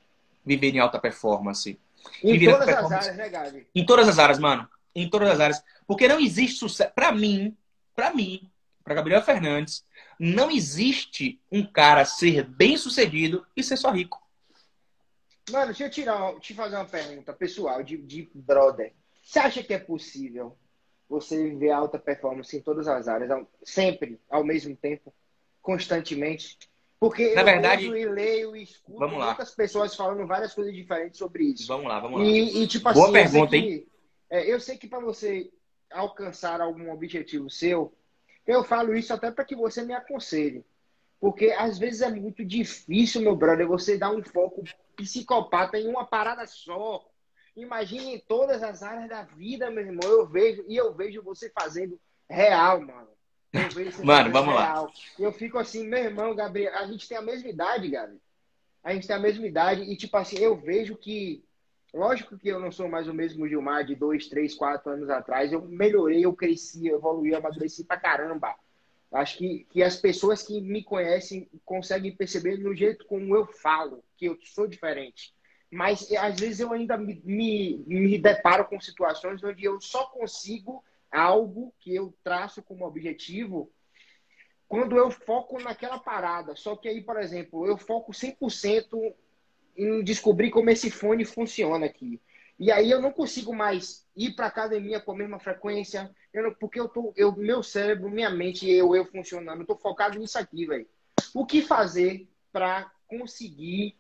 Viver 0.45 0.75
em 0.75 0.81
alta 0.81 0.99
performance. 0.99 1.79
Em 2.21 2.45
todas 2.45 2.69
as 2.69 2.91
áreas, 2.91 3.17
né, 3.17 3.29
Gabi? 3.29 3.67
Em 3.73 3.87
todas 3.87 4.09
as 4.09 4.19
áreas, 4.19 4.39
mano. 4.41 4.69
Em 4.93 5.09
todas 5.09 5.31
as 5.31 5.39
áreas. 5.39 5.65
Porque 5.87 6.09
não 6.09 6.19
existe 6.19 6.59
sucesso. 6.59 6.93
Pra 6.93 7.13
mim, 7.13 7.57
pra 7.95 8.13
mim, 8.13 8.51
pra 8.83 8.95
Gabriel 8.95 9.23
Fernandes, 9.23 9.85
não 10.18 10.50
existe 10.50 11.40
um 11.50 11.64
cara 11.64 12.05
ser 12.05 12.44
bem 12.44 12.77
sucedido 12.77 13.46
e 13.57 13.62
ser 13.62 13.77
só 13.77 13.90
rico. 13.90 14.22
Mano, 15.50 15.66
deixa 15.66 15.85
eu 15.85 15.90
tirar, 15.90 16.35
te 16.40 16.55
fazer 16.55 16.77
uma 16.77 16.87
pergunta 16.87 17.33
pessoal, 17.33 17.83
de, 17.83 17.98
de 17.98 18.31
brother. 18.35 18.92
Você 19.22 19.38
acha 19.38 19.62
que 19.62 19.74
é 19.74 19.79
possível 19.79 20.57
você 21.09 21.37
viver 21.50 21.70
alta 21.70 21.98
performance 21.98 22.57
em 22.57 22.62
todas 22.62 22.88
as 22.88 23.09
áreas, 23.09 23.31
sempre, 23.62 24.18
ao 24.29 24.42
mesmo 24.42 24.74
tempo, 24.74 25.12
constantemente? 25.61 26.59
Porque 26.98 27.35
Na 27.35 27.42
eu 27.42 27.44
verdade, 27.44 27.85
e 27.85 28.07
leio 28.07 28.57
e 28.57 28.62
escuto 28.62 28.98
vamos 28.98 29.18
lá. 29.18 29.27
muitas 29.27 29.55
pessoas 29.55 29.94
falando 29.94 30.27
várias 30.27 30.55
coisas 30.55 30.72
diferentes 30.72 31.18
sobre 31.18 31.44
isso. 31.44 31.66
Vamos 31.66 31.87
lá, 31.87 32.00
vamos 32.00 32.20
lá. 32.20 32.27
E, 32.27 32.62
e 32.62 32.66
tipo 32.66 32.90
Boa 32.92 33.05
assim, 33.05 33.12
pergunta, 33.12 33.55
eu 33.57 33.61
sei 33.61 33.61
hein? 33.61 33.81
que, 33.81 33.88
é, 34.31 34.53
eu 34.53 34.61
sei 34.61 34.79
que 34.79 34.87
para 34.87 35.00
você 35.00 35.50
alcançar 35.90 36.61
algum 36.62 36.90
objetivo 36.90 37.50
seu, 37.50 37.92
eu 38.46 38.64
falo 38.64 38.94
isso 38.94 39.12
até 39.12 39.30
para 39.30 39.44
que 39.44 39.57
você 39.57 39.83
me 39.83 39.94
aconselhe. 39.94 40.64
Porque 41.20 41.50
às 41.52 41.78
vezes 41.78 42.02
é 42.02 42.11
muito 42.11 42.44
difícil, 42.44 43.22
meu 43.22 43.35
brother, 43.35 43.66
você 43.66 43.96
dar 43.96 44.11
um 44.11 44.22
foco 44.22 44.62
psicopata 44.96 45.78
em 45.78 45.88
uma 45.88 46.04
parada 46.04 46.46
só. 46.46 47.09
Imagine 47.57 48.16
em 48.16 48.18
todas 48.18 48.62
as 48.62 48.83
áreas 48.83 49.09
da 49.09 49.22
vida, 49.22 49.70
meu 49.70 49.85
irmão. 49.87 50.11
Eu 50.11 50.26
vejo, 50.26 50.64
e 50.68 50.76
eu 50.76 50.92
vejo 50.92 51.22
você 51.22 51.50
fazendo 51.50 51.98
real, 52.28 52.80
mano. 52.80 53.09
Mano, 54.02 54.33
vamos 54.33 54.54
real. 54.54 54.85
lá. 54.85 54.92
Eu 55.18 55.33
fico 55.33 55.59
assim, 55.59 55.87
meu 55.87 56.00
irmão, 56.00 56.35
Gabriel, 56.35 56.74
a 56.74 56.87
gente 56.87 57.09
tem 57.09 57.16
a 57.16 57.22
mesma 57.22 57.48
idade, 57.48 57.88
Gabi. 57.88 58.20
A 58.83 58.92
gente 58.92 59.07
tem 59.07 59.16
a 59.16 59.20
mesma 59.20 59.46
idade 59.46 59.83
e, 59.83 59.96
tipo 59.96 60.16
assim, 60.16 60.38
eu 60.38 60.57
vejo 60.57 60.96
que. 60.96 61.42
Lógico 61.94 62.37
que 62.37 62.48
eu 62.48 62.59
não 62.59 62.72
sou 62.72 62.88
mais 62.88 63.07
o 63.07 63.14
mesmo 63.14 63.46
Gilmar 63.46 63.85
de 63.85 63.94
dois, 63.94 64.26
três, 64.26 64.52
quatro 64.52 64.90
anos 64.90 65.09
atrás. 65.09 65.52
Eu 65.52 65.62
melhorei, 65.62 66.24
eu 66.24 66.35
cresci, 66.35 66.88
eu 66.88 66.96
evoluí, 66.96 67.30
eu 67.30 67.38
amadureci 67.38 67.85
pra 67.85 67.96
caramba. 67.96 68.52
Acho 69.12 69.38
que, 69.38 69.64
que 69.70 69.80
as 69.80 69.96
pessoas 69.96 70.42
que 70.42 70.61
me 70.61 70.83
conhecem 70.83 71.48
conseguem 71.64 72.14
perceber 72.14 72.59
no 72.59 72.74
jeito 72.74 73.07
como 73.07 73.37
eu 73.37 73.46
falo, 73.46 74.02
que 74.16 74.26
eu 74.26 74.37
sou 74.42 74.66
diferente. 74.66 75.33
Mas 75.70 76.11
às 76.12 76.40
vezes 76.40 76.59
eu 76.59 76.72
ainda 76.72 76.98
me, 76.98 77.22
me, 77.24 77.85
me 77.87 78.18
deparo 78.18 78.64
com 78.64 78.80
situações 78.80 79.42
onde 79.44 79.64
eu 79.64 79.80
só 79.80 80.07
consigo 80.07 80.83
algo 81.12 81.72
que 81.78 81.94
eu 81.94 82.12
traço 82.24 82.61
como 82.61 82.85
objetivo 82.85 83.70
quando 84.66 84.96
eu 84.96 85.12
foco 85.12 85.62
naquela 85.62 86.00
parada. 86.00 86.57
Só 86.57 86.74
que 86.74 86.88
aí, 86.88 87.00
por 87.00 87.20
exemplo, 87.20 87.68
eu 87.68 87.78
foco 87.78 88.12
100% 88.12 89.14
em 89.77 90.03
descobrir 90.03 90.51
como 90.51 90.71
esse 90.71 90.91
fone 90.91 91.25
funciona 91.25 91.87
aqui. 91.87 92.21
E 92.59 92.71
aí 92.71 92.91
eu 92.91 93.01
não 93.01 93.11
consigo 93.11 93.55
mais 93.55 94.07
ir 94.17 94.35
para 94.35 94.47
academia 94.47 95.01
com 95.01 95.13
a 95.13 95.17
mesma 95.17 95.41
frequência, 95.41 96.15
eu 96.33 96.45
não, 96.45 96.55
porque 96.55 96.79
eu 96.79 96.89
tô, 96.89 97.13
eu, 97.17 97.35
meu 97.35 97.63
cérebro, 97.63 98.09
minha 98.09 98.31
mente, 98.31 98.71
eu, 98.71 98.95
eu 98.95 99.05
funcionando, 99.05 99.61
eu 99.61 99.67
tô 99.67 99.77
focado 99.77 100.19
nisso 100.19 100.39
aqui, 100.39 100.67
velho. 100.67 100.87
O 101.35 101.45
que 101.45 101.63
fazer 101.63 102.29
para 102.53 102.91
conseguir? 103.09 103.97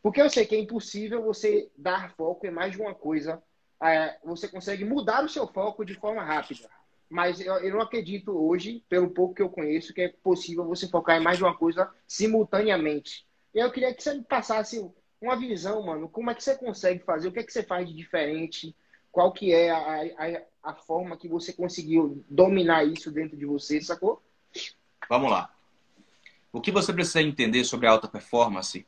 Porque 0.00 0.22
eu 0.22 0.30
sei 0.30 0.46
que 0.46 0.54
é 0.54 0.60
impossível 0.60 1.22
você 1.22 1.68
dar 1.76 2.14
foco 2.14 2.46
em 2.46 2.50
mais 2.50 2.72
de 2.72 2.80
uma 2.80 2.94
coisa 2.94 3.42
é, 3.80 4.18
você 4.24 4.48
consegue 4.48 4.84
mudar 4.84 5.24
o 5.24 5.28
seu 5.28 5.46
foco 5.46 5.84
de 5.84 5.94
forma 5.94 6.22
rápida. 6.22 6.68
Mas 7.08 7.40
eu, 7.40 7.54
eu, 7.58 7.72
não 7.72 7.80
acredito 7.80 8.32
hoje, 8.32 8.84
pelo 8.88 9.10
pouco 9.10 9.34
que 9.34 9.42
eu 9.42 9.48
conheço, 9.48 9.94
que 9.94 10.02
é 10.02 10.08
possível 10.08 10.64
você 10.64 10.86
focar 10.88 11.16
em 11.16 11.22
mais 11.22 11.38
de 11.38 11.44
uma 11.44 11.56
coisa 11.56 11.90
simultaneamente. 12.06 13.26
E 13.54 13.58
eu 13.58 13.70
queria 13.72 13.94
que 13.94 14.02
você 14.02 14.14
me 14.14 14.24
passasse 14.24 14.78
uma 15.20 15.36
visão, 15.36 15.82
mano. 15.84 16.08
Como 16.08 16.30
é 16.30 16.34
que 16.34 16.42
você 16.42 16.56
consegue 16.56 17.02
fazer? 17.04 17.28
O 17.28 17.32
que 17.32 17.40
é 17.40 17.42
que 17.42 17.52
você 17.52 17.62
faz 17.62 17.88
de 17.88 17.94
diferente? 17.94 18.74
Qual 19.10 19.32
que 19.32 19.52
é 19.52 19.70
a, 19.70 19.78
a, 19.78 20.70
a 20.70 20.74
forma 20.74 21.16
que 21.16 21.28
você 21.28 21.52
conseguiu 21.52 22.24
dominar 22.28 22.84
isso 22.84 23.10
dentro 23.10 23.36
de 23.36 23.44
você, 23.44 23.80
sacou? 23.80 24.22
Vamos 25.08 25.30
lá. 25.30 25.52
O 26.52 26.60
que 26.60 26.70
você 26.70 26.92
precisa 26.92 27.22
entender 27.22 27.64
sobre 27.64 27.86
a 27.86 27.90
alta 27.90 28.08
performance 28.08 28.86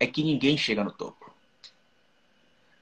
é 0.00 0.06
que 0.06 0.24
ninguém 0.24 0.56
chega 0.56 0.82
no 0.82 0.92
topo. 0.92 1.32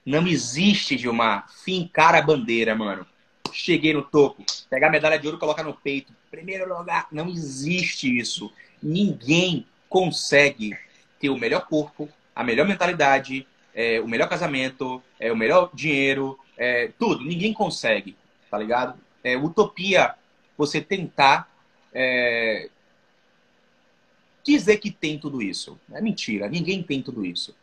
Não 0.05 0.27
existe, 0.27 0.99
Gilmar, 0.99 1.49
fincar 1.53 2.15
a 2.15 2.23
bandeira, 2.23 2.75
mano. 2.75 3.07
Cheguei 3.53 3.93
no 3.93 4.03
topo, 4.03 4.45
pegar 4.71 4.89
a 4.89 4.91
medalha 4.91 5.19
de 5.19 5.27
ouro 5.27 5.37
e 5.37 5.41
colocar 5.41 5.63
no 5.63 5.75
peito. 5.75 6.13
Primeiro 6.31 6.67
lugar. 6.77 7.07
Não 7.13 7.29
existe 7.29 8.19
isso. 8.19 8.53
Ninguém 8.83 9.67
consegue 9.89 10.77
ter 11.21 11.29
o 11.29 11.39
melhor 11.39 11.69
corpo, 11.69 12.09
a 12.35 12.42
melhor 12.42 12.66
mentalidade, 12.66 13.47
é, 13.75 14.01
o 14.01 14.09
melhor 14.09 14.29
casamento, 14.29 15.03
é, 15.18 15.33
o 15.33 15.37
melhor 15.37 15.71
dinheiro, 15.73 16.38
é, 16.57 16.90
tudo. 16.99 17.25
Ninguém 17.25 17.53
consegue, 17.53 18.16
tá 18.51 18.59
ligado? 18.59 18.99
É 19.25 19.37
utopia 19.37 20.14
você 20.57 20.81
tentar 20.81 21.51
é, 21.92 22.68
dizer 24.45 24.79
que 24.79 24.90
tem 24.90 25.18
tudo 25.18 25.42
isso. 25.42 25.79
É 25.92 26.01
mentira, 26.01 26.49
ninguém 26.49 26.83
tem 26.83 27.03
tudo 27.03 27.25
isso. 27.25 27.55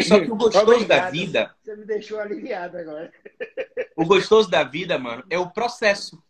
Só 0.00 0.18
que 0.18 0.30
o 0.30 0.36
gostoso 0.36 0.72
Obrigado. 0.72 1.04
da 1.04 1.10
vida. 1.10 1.54
Você 1.62 1.76
me 1.76 1.84
deixou 1.84 2.20
aliviado 2.20 2.76
agora. 2.78 3.12
O 3.94 4.06
gostoso 4.06 4.48
da 4.48 4.64
vida, 4.64 4.98
mano, 4.98 5.22
é 5.28 5.38
o 5.38 5.50
processo. 5.50 6.20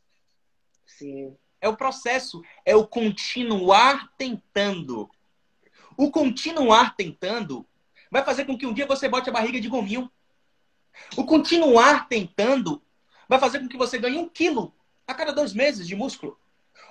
Sim. 0.85 1.37
É 1.61 1.69
o 1.69 1.77
processo. 1.77 2.43
É 2.67 2.75
o 2.75 2.85
continuar 2.85 4.11
tentando. 4.19 5.09
O 5.97 6.11
continuar 6.11 6.97
tentando 6.97 7.65
vai 8.13 8.23
fazer 8.23 8.45
com 8.45 8.59
que 8.59 8.67
um 8.67 8.75
dia 8.75 8.87
você 8.87 9.09
bote 9.09 9.31
a 9.31 9.33
barriga 9.33 9.59
de 9.59 9.69
gominho. 9.69 10.13
O 11.17 11.25
continuar 11.25 12.07
tentando 12.09 12.83
vai 13.27 13.39
fazer 13.39 13.59
com 13.59 13.67
que 13.67 13.79
você 13.79 13.99
ganhe 13.99 14.19
um 14.19 14.29
quilo 14.29 14.75
a 15.07 15.15
cada 15.15 15.33
dois 15.33 15.55
meses 15.55 15.89
de 15.89 15.97
músculo. 15.97 16.39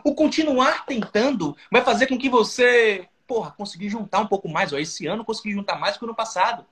O 0.04 0.16
continuar 0.16 0.84
tentando 0.88 1.56
vai 1.72 1.84
fazer 1.84 2.08
com 2.08 2.18
que 2.18 2.28
você 2.28 3.08
porra, 3.28 3.52
consegui 3.52 3.88
juntar 3.88 4.20
um 4.20 4.28
pouco 4.28 4.50
mais. 4.50 4.74
Ó, 4.74 4.80
esse 4.80 5.06
ano 5.06 5.24
consegui 5.24 5.52
juntar 5.52 5.76
mais 5.76 5.96
que 5.96 6.06
no 6.08 6.16
passado. 6.16 6.66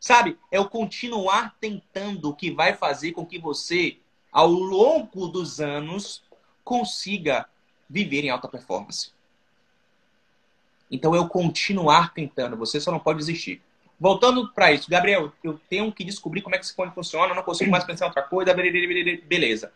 Sabe? 0.00 0.38
É 0.50 0.58
o 0.58 0.68
continuar 0.68 1.54
tentando 1.60 2.34
que 2.34 2.50
vai 2.50 2.74
fazer 2.74 3.12
com 3.12 3.24
que 3.24 3.38
você, 3.38 3.98
ao 4.32 4.48
longo 4.48 5.28
dos 5.28 5.60
anos, 5.60 6.24
consiga 6.64 7.46
viver 7.88 8.24
em 8.24 8.30
alta 8.30 8.48
performance. 8.48 9.12
Então 10.90 11.14
é 11.14 11.20
o 11.20 11.28
continuar 11.28 12.14
tentando. 12.14 12.56
Você 12.56 12.80
só 12.80 12.90
não 12.90 12.98
pode 12.98 13.18
desistir. 13.18 13.62
Voltando 13.98 14.52
para 14.52 14.72
isso, 14.72 14.90
Gabriel, 14.90 15.32
eu 15.42 15.58
tenho 15.68 15.90
que 15.92 16.04
descobrir 16.04 16.42
como 16.42 16.54
é 16.54 16.58
que 16.58 16.64
esse 16.64 16.74
fone 16.74 16.90
funciona, 16.92 17.32
eu 17.32 17.36
não 17.36 17.42
consigo 17.42 17.70
mais 17.70 17.84
pensar 17.84 18.06
em 18.06 18.08
outra 18.08 18.22
coisa, 18.22 18.52
beleza. 19.26 19.72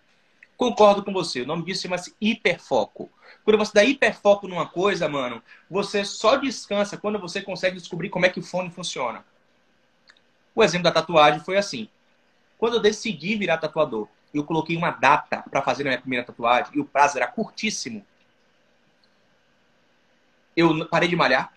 Concordo 0.57 1.05
com 1.05 1.13
você, 1.13 1.43
o 1.43 1.47
nome 1.47 1.65
disso 1.65 1.83
chama-se 1.83 2.15
hiperfoco. 2.21 3.09
Quando 3.45 3.59
você 3.59 3.73
dá 3.73 3.85
hiperfoco 3.85 4.49
numa 4.49 4.67
coisa, 4.67 5.09
mano, 5.09 5.41
você 5.71 6.05
só 6.05 6.37
descansa 6.37 6.97
quando 6.97 7.19
você 7.19 7.41
consegue 7.41 7.77
descobrir 7.77 8.11
como 8.11 8.27
é 8.27 8.29
que 8.29 8.41
o 8.41 8.43
fone 8.43 8.71
funciona. 8.71 9.25
O 10.55 10.65
exemplo 10.65 10.85
da 10.85 10.93
tatuagem 10.93 11.41
foi 11.41 11.57
assim. 11.57 11.89
Quando 12.59 12.75
eu 12.75 12.81
decidi 12.81 13.37
virar 13.37 13.59
tatuador, 13.59 14.09
eu 14.35 14.45
coloquei 14.45 14.77
uma 14.77 14.91
data 14.91 15.45
para 15.49 15.63
fazer 15.63 15.85
a 15.85 15.87
minha 15.87 16.01
primeira 16.01 16.27
tatuagem 16.27 16.73
e 16.75 16.81
o 16.81 16.85
prazo 16.85 17.17
era 17.17 17.29
curtíssimo. 17.29 18.05
Eu 20.57 20.87
parei 20.89 21.09
de 21.09 21.15
malhar, 21.15 21.53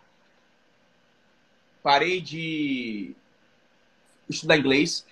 parei 1.83 2.21
de 2.21 3.15
estudar 4.29 4.57
inglês, 4.57 5.05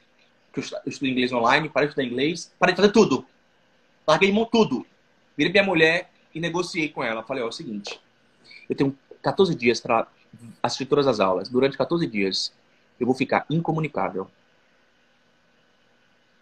que 0.53 0.59
eu 0.59 0.63
estudo 0.85 1.07
inglês 1.07 1.31
online, 1.31 1.69
parei 1.69 1.87
de 1.87 1.91
estudar 1.91 2.07
inglês, 2.07 2.51
parei 2.57 2.73
de 2.73 2.81
fazer 2.81 2.93
tudo. 2.93 3.25
Larguei 4.07 4.31
mão 4.31 4.45
tudo. 4.45 4.85
Virei 5.37 5.51
minha 5.51 5.63
mulher, 5.63 6.09
e 6.33 6.39
negociei 6.39 6.89
com 6.89 7.03
ela. 7.03 7.23
Falei, 7.23 7.43
ó, 7.43 7.47
é 7.47 7.49
o 7.49 7.51
seguinte, 7.51 7.99
eu 8.69 8.75
tenho 8.75 8.97
14 9.21 9.53
dias 9.55 9.79
para 9.79 10.07
assistir 10.61 10.85
todas 10.85 11.07
as 11.07 11.19
aulas. 11.19 11.49
Durante 11.49 11.77
14 11.77 12.05
dias, 12.07 12.53
eu 12.99 13.05
vou 13.05 13.15
ficar 13.15 13.45
incomunicável. 13.49 14.29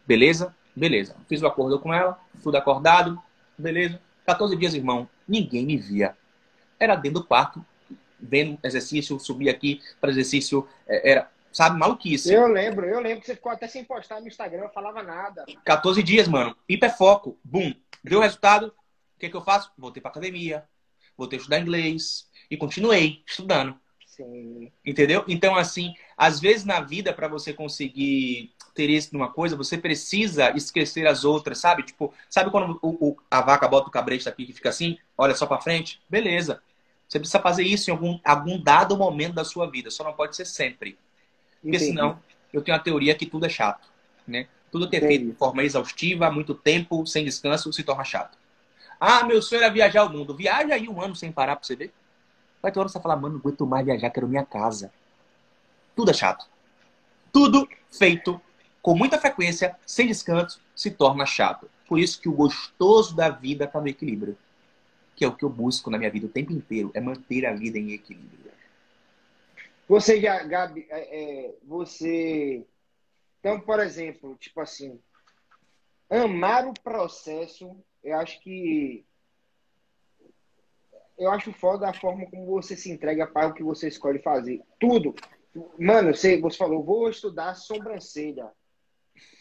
Beleza? 0.05 0.55
Beleza. 0.75 1.15
Fiz 1.27 1.41
o 1.41 1.47
acordo 1.47 1.79
com 1.79 1.93
ela, 1.93 2.19
tudo 2.43 2.55
acordado, 2.55 3.21
beleza. 3.57 3.99
14 4.25 4.55
dias, 4.55 4.73
irmão, 4.73 5.09
ninguém 5.27 5.65
me 5.65 5.77
via. 5.77 6.15
Era 6.79 6.95
dentro 6.95 7.21
do 7.21 7.25
quarto, 7.25 7.65
vendo 8.19 8.60
exercício, 8.63 9.19
subia 9.19 9.51
aqui 9.51 9.82
para 9.99 10.12
exercício, 10.12 10.67
é, 10.88 11.12
era 11.12 11.30
sabe? 11.51 11.80
Maluquice. 11.80 12.32
Eu 12.32 12.47
lembro, 12.47 12.86
eu 12.86 12.99
lembro 12.99 13.21
que 13.21 13.25
você 13.25 13.36
ficou 13.36 13.51
até 13.51 13.67
sem 13.67 13.84
postar 13.84 14.21
no 14.21 14.27
Instagram, 14.27 14.63
eu 14.63 14.69
falava 14.69 15.01
nada. 15.01 15.43
14 15.65 16.03
dias, 16.03 16.27
mano. 16.27 16.56
Hiperfoco. 16.69 17.38
Bum. 17.43 17.73
Deu 18.03 18.19
resultado. 18.19 18.67
O 18.67 19.19
que, 19.19 19.27
que 19.30 19.36
eu 19.36 19.41
faço? 19.41 19.71
Voltei 19.75 19.99
pra 19.99 20.12
academia. 20.12 20.63
Voltei 21.17 21.38
a 21.38 21.39
estudar 21.39 21.60
inglês. 21.60 22.27
E 22.49 22.56
continuei 22.56 23.23
estudando. 23.25 23.75
Sim. 24.06 24.71
Entendeu? 24.86 25.23
Então, 25.27 25.56
assim, 25.56 25.93
às 26.15 26.39
vezes 26.39 26.63
na 26.63 26.80
vida, 26.80 27.12
para 27.12 27.27
você 27.27 27.53
conseguir 27.53 28.53
ter 28.73 28.89
êxito 28.89 29.13
numa 29.13 29.32
coisa, 29.32 29.56
você 29.56 29.77
precisa 29.77 30.56
esquecer 30.56 31.08
as 31.08 31.25
outras, 31.25 31.58
sabe? 31.58 31.84
Tipo, 31.84 32.13
sabe 32.30 32.51
quando 32.51 32.80
o, 32.82 33.10
o, 33.10 33.17
a 33.30 33.41
vaca 33.41 33.67
bota 33.67 33.88
o 33.88 33.91
cabresto 33.91 34.30
aqui 34.30 34.45
que 34.45 34.53
fica 34.53 34.69
assim, 34.69 34.97
olha 35.17 35.36
só 35.36 35.47
para 35.47 35.62
frente? 35.62 35.99
Beleza. 36.08 36.62
Você 37.08 37.20
precisa 37.20 37.39
fazer 37.39 37.63
isso 37.63 37.89
em 37.89 37.93
algum, 37.93 38.20
algum 38.24 38.62
dado 38.62 38.98
momento 38.98 39.34
da 39.34 39.46
sua 39.46 39.70
vida, 39.70 39.89
só 39.89 40.04
não 40.04 40.13
pode 40.13 40.36
ser 40.36 40.46
sempre. 40.46 40.98
Porque 41.62 41.78
Entendi. 41.78 41.86
senão, 41.86 42.20
eu 42.52 42.62
tenho 42.62 42.76
a 42.76 42.80
teoria 42.80 43.15
que 43.15 43.26
tudo 43.26 43.46
é 43.46 43.50
chato, 43.50 43.88
né? 44.28 44.48
Tudo 44.72 44.89
que 44.89 44.98
é 44.98 45.00
feito 45.02 45.26
de 45.26 45.34
forma 45.34 45.63
exaustiva, 45.63 46.28
há 46.28 46.32
muito 46.32 46.54
tempo, 46.54 47.06
sem 47.06 47.24
descanso, 47.24 47.72
se 47.72 47.84
torna 47.84 48.04
chato. 48.04 48.38
Ah, 49.00 49.24
meu 49.24 49.41
sonho 49.41 49.63
era 49.63 49.72
viajar 49.72 50.04
o 50.04 50.10
mundo. 50.10 50.36
Viaja 50.36 50.74
aí 50.74 50.89
um 50.89 51.02
ano 51.02 51.15
sem 51.15 51.32
parar 51.32 51.56
pra 51.56 51.65
você 51.65 51.76
ver. 51.76 51.93
Vai 52.62 52.72
ter 52.72 52.80
hora 52.80 52.88
que 52.88 52.93
você 52.93 53.00
fala, 53.00 53.15
mano, 53.15 53.36
não 53.36 53.39
aguento 53.39 53.65
mais 53.65 53.86
viajar, 53.86 54.10
quero 54.10 54.28
minha 54.28 54.43
casa. 54.43 54.91
Tudo 55.96 56.12
é 56.12 56.13
chato. 56.13 56.46
Tudo 57.32 57.67
feito 57.89 58.41
com 58.82 58.96
muita 58.96 59.17
frequência, 59.17 59.78
sem 59.86 60.08
descanso, 60.08 60.60
se 60.76 60.91
torna 60.91 61.26
chato. 61.26 61.70
Por 61.88 62.00
isso 62.00 62.20
que 62.20 62.28
o 62.28 62.34
gostoso 62.34 63.15
da 63.15 63.30
vida 63.30 63.65
está 63.65 63.80
no 63.80 63.88
equilíbrio. 63.88 64.38
Que 65.17 65.25
é 65.25 65.27
o 65.27 65.36
que 65.36 65.43
eu 65.43 65.49
busco 65.49 65.89
na 65.89 65.97
minha 65.97 66.12
vida 66.12 66.27
o 66.27 66.30
tempo 66.30 66.53
inteiro, 66.53 66.91
é 66.93 67.01
manter 67.01 67.45
a 67.45 67.53
vida 67.53 67.80
em 67.80 67.91
equilíbrio. 67.91 68.51
Você 69.89 70.21
já, 70.21 70.43
Gabi, 70.43 70.86
é, 70.89 71.45
é, 71.47 71.56
você. 71.63 72.63
Então, 73.39 73.60
por 73.60 73.80
exemplo, 73.80 74.36
tipo 74.36 74.62
assim, 74.62 74.99
amar 76.10 76.67
o 76.67 76.73
processo, 76.73 77.75
eu 78.03 78.15
acho 78.17 78.39
que. 78.41 79.03
Eu 81.17 81.32
acho 81.32 81.51
foda 81.51 81.89
a 81.89 81.93
forma 81.93 82.30
como 82.30 82.45
você 82.45 82.75
se 82.75 82.91
entrega 82.91 83.25
para 83.25 83.47
o 83.47 83.53
que 83.53 83.63
você 83.63 83.88
escolhe 83.88 84.19
fazer. 84.19 84.62
Tudo. 84.80 85.15
Mano, 85.80 86.13
você, 86.13 86.39
você 86.39 86.58
falou, 86.58 86.84
vou 86.84 87.10
estudar 87.10 87.56
sobrancelha. 87.56 88.51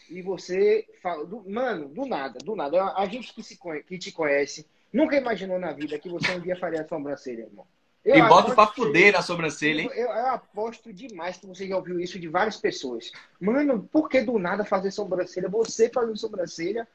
E 0.09 0.23
você 0.23 0.87
fala, 1.03 1.23
do, 1.23 1.47
mano, 1.47 1.87
do 1.87 2.05
nada, 2.07 2.39
do 2.39 2.55
nada. 2.55 2.95
A 2.95 3.05
gente 3.05 3.31
que, 3.31 3.43
se, 3.43 3.59
que 3.85 3.99
te 3.99 4.11
conhece 4.11 4.65
nunca 4.91 5.15
imaginou 5.15 5.59
na 5.59 5.71
vida 5.71 5.99
que 5.99 6.09
você 6.09 6.31
um 6.31 6.39
dia 6.39 6.55
faria 6.55 6.87
sobrancelha, 6.87 7.43
irmão. 7.43 7.65
Eu 8.07 8.15
e 8.15 8.29
bota 8.29 8.55
pra 8.55 8.67
fuder 8.67 9.11
na 9.11 9.21
sobrancelha, 9.21 9.81
hein? 9.81 9.89
Eu, 9.93 10.07
eu, 10.07 10.27
aposto 10.27 10.93
demais 10.93 11.35
que 11.35 11.45
você 11.45 11.67
já 11.67 11.75
ouviu 11.75 11.99
isso 11.99 12.17
de 12.17 12.29
várias 12.29 12.55
pessoas. 12.55 13.11
Mano, 13.37 13.83
por 13.91 14.07
que 14.07 14.21
do 14.21 14.39
nada 14.39 14.63
fazer 14.63 14.91
sobrancelha? 14.91 15.49
Você 15.49 15.89
fazendo 15.89 16.17
sobrancelha. 16.17 16.87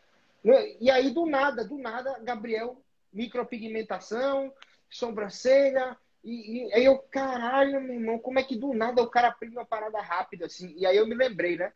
E 0.80 0.90
aí, 0.90 1.10
do 1.10 1.26
nada, 1.26 1.64
do 1.64 1.76
nada, 1.76 2.18
Gabriel, 2.22 2.78
micropigmentação, 3.12 4.50
sobrancelha. 4.88 5.96
E, 6.24 6.68
e 6.68 6.72
aí 6.72 6.84
eu, 6.86 6.96
caralho, 6.98 7.78
meu 7.80 7.94
irmão, 7.94 8.18
como 8.18 8.38
é 8.38 8.42
que 8.42 8.56
do 8.56 8.72
nada 8.72 9.02
o 9.02 9.10
cara 9.10 9.28
aprende 9.28 9.54
uma 9.54 9.66
parada 9.66 10.00
rápida 10.00 10.46
assim? 10.46 10.74
E 10.78 10.86
aí 10.86 10.96
eu 10.96 11.06
me 11.06 11.14
lembrei, 11.14 11.56
né? 11.56 11.72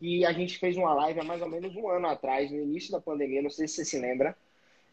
Que 0.00 0.26
a 0.26 0.32
gente 0.32 0.58
fez 0.58 0.76
uma 0.76 0.92
live 0.94 1.20
há 1.20 1.24
mais 1.24 1.40
ou 1.40 1.48
menos 1.48 1.76
um 1.76 1.88
ano 1.88 2.08
atrás, 2.08 2.50
no 2.50 2.58
início 2.58 2.90
da 2.90 3.00
pandemia, 3.00 3.42
não 3.42 3.50
sei 3.50 3.68
se 3.68 3.76
você 3.76 3.84
se 3.84 3.98
lembra. 4.00 4.36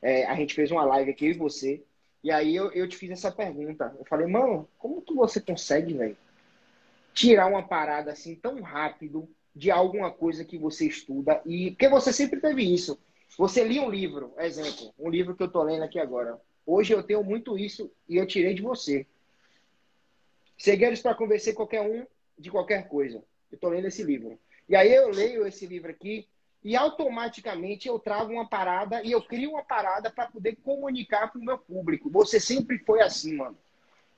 É, 0.02 0.26
a 0.26 0.36
gente 0.36 0.54
fez 0.54 0.72
uma 0.72 0.86
live 0.86 1.12
aqui, 1.12 1.26
eu 1.26 1.32
e 1.32 1.38
você. 1.38 1.84
E 2.24 2.32
aí 2.32 2.56
eu, 2.56 2.72
eu 2.72 2.88
te 2.88 2.98
fiz 2.98 3.12
essa 3.12 3.32
pergunta. 3.32 3.96
Eu 3.98 4.06
falei, 4.06 4.28
mano, 4.28 4.68
como 4.78 5.02
que 5.02 5.14
você 5.14 5.40
consegue, 5.40 5.94
velho, 5.94 6.18
tirar 7.14 7.48
uma 7.48 7.64
parada 7.64 8.12
assim 8.12 8.36
tão 8.36 8.62
rápido 8.62 9.28
de 9.56 9.72
alguma 9.72 10.12
coisa 10.12 10.46
que 10.46 10.58
você 10.58 10.88
estuda? 10.88 11.42
E 11.46 11.72
porque 11.72 11.90
você 11.90 12.12
sempre 12.12 12.40
teve 12.40 12.64
isso. 12.64 13.00
Você 13.38 13.64
lia 13.64 13.82
um 13.82 13.90
livro, 13.90 14.34
exemplo, 14.38 14.94
um 14.98 15.10
livro 15.10 15.36
que 15.36 15.44
eu 15.44 15.52
tô 15.52 15.64
lendo 15.64 15.84
aqui 15.84 16.00
agora. 16.00 16.40
Hoje 16.66 16.94
eu 16.94 17.02
tenho 17.02 17.24
muito 17.24 17.58
isso 17.58 17.92
e 18.08 18.18
eu 18.18 18.28
tirei 18.28 18.54
de 18.54 18.62
você. 18.62 19.06
Segredos 20.58 21.02
para 21.02 21.16
convencer 21.16 21.54
qualquer 21.54 21.82
um 21.82 22.06
de 22.38 22.52
qualquer 22.52 22.88
coisa. 22.88 23.24
Eu 23.52 23.58
tô 23.58 23.70
lendo 23.70 23.88
esse 23.88 24.04
livro. 24.04 24.38
E 24.68 24.76
aí 24.76 24.94
eu 24.94 25.10
leio 25.10 25.48
esse 25.48 25.66
livro 25.66 25.90
aqui 25.90 26.28
e 26.64 26.76
automaticamente 26.76 27.88
eu 27.88 27.98
trago 27.98 28.34
uma 28.34 28.48
parada 28.48 29.02
e 29.04 29.12
eu 29.12 29.22
crio 29.22 29.52
uma 29.52 29.64
parada 29.64 30.12
para 30.12 30.28
poder 30.28 30.58
comunicar 30.58 31.32
para 31.32 31.40
o 31.40 31.44
meu 31.44 31.58
público. 31.58 32.10
Você 32.10 32.40
sempre 32.40 32.78
foi 32.80 33.02
assim, 33.02 33.36
mano. 33.36 33.58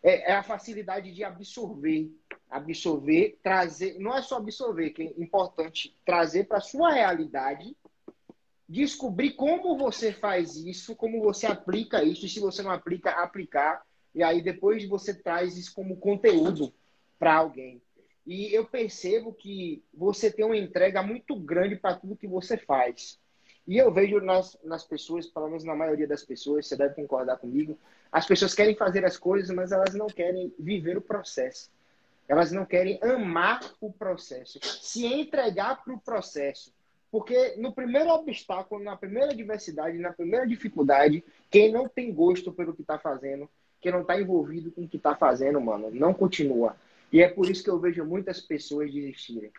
É, 0.04 0.32
é, 0.32 0.34
a 0.34 0.42
facilidade 0.42 1.12
de 1.12 1.24
absorver, 1.24 2.10
absorver, 2.50 3.38
trazer. 3.44 4.00
Não 4.00 4.18
é 4.18 4.22
só 4.24 4.38
absorver, 4.38 4.90
que 4.90 5.04
é 5.04 5.22
importante 5.22 5.96
trazer 6.04 6.46
para 6.46 6.60
sua 6.60 6.92
realidade, 6.92 7.76
descobrir 8.68 9.34
como 9.34 9.78
você 9.78 10.12
faz 10.12 10.56
isso, 10.56 10.96
como 10.96 11.22
você 11.22 11.46
aplica 11.46 12.04
isso, 12.04 12.26
e 12.26 12.30
se 12.30 12.40
você 12.40 12.64
não 12.64 12.72
aplica, 12.72 13.12
aplicar. 13.12 13.84
E 14.16 14.24
aí 14.24 14.42
depois 14.42 14.88
você 14.90 15.14
traz 15.14 15.56
isso 15.56 15.74
como 15.76 15.98
conteúdo 15.98 16.74
para 17.20 17.36
alguém. 17.36 17.80
E 18.26 18.54
eu 18.54 18.66
percebo 18.66 19.34
que 19.34 19.84
você 19.94 20.32
tem 20.32 20.46
uma 20.46 20.58
entrega 20.58 21.02
muito 21.02 21.36
grande 21.36 21.76
para 21.76 21.96
tudo 21.96 22.16
que 22.16 22.28
você 22.28 22.58
faz. 22.58 23.20
E 23.68 23.78
eu 23.78 23.92
vejo 23.92 24.20
nas, 24.20 24.58
nas 24.64 24.84
pessoas, 24.84 25.28
pelo 25.28 25.48
menos 25.48 25.64
na 25.64 25.76
maioria 25.76 26.08
das 26.08 26.24
pessoas, 26.24 26.68
você 26.68 26.76
deve 26.76 26.96
concordar 26.96 27.38
comigo, 27.38 27.78
as 28.12 28.26
pessoas 28.26 28.54
querem 28.54 28.76
fazer 28.76 29.06
as 29.06 29.18
coisas, 29.18 29.50
mas 29.56 29.72
elas 29.72 29.94
não 29.94 30.08
querem 30.08 30.54
viver 30.60 30.98
o 30.98 31.02
processo. 31.02 31.70
Elas 32.28 32.52
não 32.52 32.66
querem 32.66 33.00
amar 33.02 33.60
o 33.80 33.92
processo, 33.92 34.60
se 34.62 35.06
entregar 35.06 35.84
para 35.84 35.94
o 35.94 36.00
processo. 36.00 36.74
Porque 37.12 37.56
no 37.58 37.74
primeiro 37.74 38.10
obstáculo, 38.10 38.82
na 38.82 38.96
primeira 38.96 39.32
adversidade, 39.32 39.98
na 39.98 40.14
primeira 40.14 40.48
dificuldade, 40.48 41.24
quem 41.50 41.72
não 41.72 41.90
tem 41.90 42.14
gosto 42.14 42.54
pelo 42.54 42.74
que 42.74 42.82
está 42.82 42.98
fazendo, 42.98 43.50
quem 43.82 43.92
não 43.92 44.02
está 44.02 44.20
envolvido 44.20 44.72
com 44.72 44.84
o 44.84 44.88
que 44.88 44.96
está 44.96 45.14
fazendo, 45.14 45.60
mano, 45.60 45.92
não 45.92 46.14
continua. 46.14 46.76
E 47.12 47.22
é 47.22 47.28
por 47.28 47.50
isso 47.50 47.64
que 47.64 47.70
eu 47.70 47.80
vejo 47.80 48.06
muitas 48.06 48.40
pessoas 48.40 48.92
desistirem. 48.92 49.52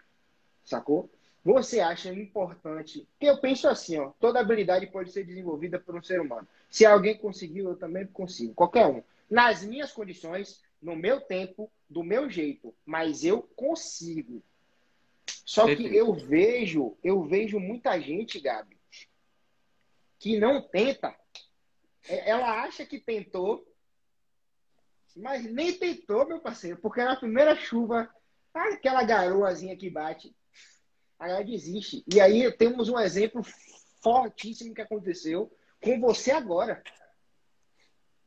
Sacou? 0.64 1.10
Você 1.44 1.80
acha 1.80 2.12
importante. 2.12 3.06
Porque 3.12 3.26
eu 3.26 3.40
penso 3.40 3.68
assim, 3.68 3.98
ó, 3.98 4.12
toda 4.20 4.40
habilidade 4.40 4.86
pode 4.86 5.10
ser 5.10 5.24
desenvolvida 5.24 5.78
por 5.78 5.94
um 5.96 6.02
ser 6.02 6.20
humano. 6.20 6.46
Se 6.70 6.86
alguém 6.86 7.16
conseguiu, 7.18 7.70
eu 7.70 7.76
também 7.76 8.06
consigo. 8.06 8.54
Qualquer 8.54 8.86
um. 8.86 9.02
Nas 9.28 9.64
minhas 9.64 9.92
condições, 9.92 10.62
no 10.80 10.94
meu 10.94 11.20
tempo, 11.20 11.70
do 11.88 12.02
meu 12.02 12.30
jeito. 12.30 12.72
Mas 12.86 13.24
eu 13.24 13.42
consigo. 13.56 14.42
Só 15.44 15.66
que 15.66 15.94
eu 15.94 16.14
vejo, 16.14 16.96
eu 17.02 17.24
vejo 17.24 17.58
muita 17.58 18.00
gente, 18.00 18.40
Gabi, 18.40 18.76
que 20.18 20.38
não 20.38 20.62
tenta. 20.62 21.14
Ela 22.08 22.62
acha 22.62 22.86
que 22.86 22.98
tentou, 22.98 23.66
mas 25.16 25.44
nem 25.44 25.72
tentou, 25.72 26.26
meu 26.26 26.40
parceiro, 26.40 26.78
porque 26.78 27.02
na 27.02 27.16
primeira 27.16 27.56
chuva, 27.56 28.08
aquela 28.52 29.02
garoazinha 29.02 29.76
que 29.76 29.90
bate, 29.90 30.34
aí 31.18 31.30
ela 31.30 31.44
desiste. 31.44 32.04
E 32.12 32.20
aí 32.20 32.50
temos 32.52 32.88
um 32.88 32.98
exemplo 32.98 33.42
fortíssimo 34.02 34.74
que 34.74 34.80
aconteceu 34.80 35.50
com 35.82 36.00
você 36.00 36.30
agora. 36.30 36.82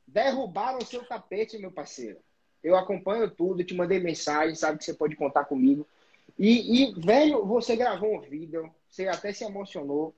Derrubaram 0.07 0.77
o 0.77 0.85
seu 0.85 1.05
tapete, 1.05 1.57
meu 1.57 1.71
parceiro. 1.71 2.19
Eu 2.63 2.75
acompanho 2.75 3.29
tudo, 3.29 3.63
te 3.63 3.73
mandei 3.73 3.99
mensagem, 3.99 4.55
sabe 4.55 4.77
que 4.77 4.85
você 4.85 4.93
pode 4.93 5.15
contar 5.15 5.45
comigo. 5.45 5.87
E, 6.37 6.83
e 6.83 6.93
velho, 6.99 7.45
você 7.45 7.75
gravou 7.75 8.15
um 8.17 8.21
vídeo, 8.21 8.73
você 8.89 9.07
até 9.07 9.31
se 9.31 9.43
emocionou. 9.43 10.15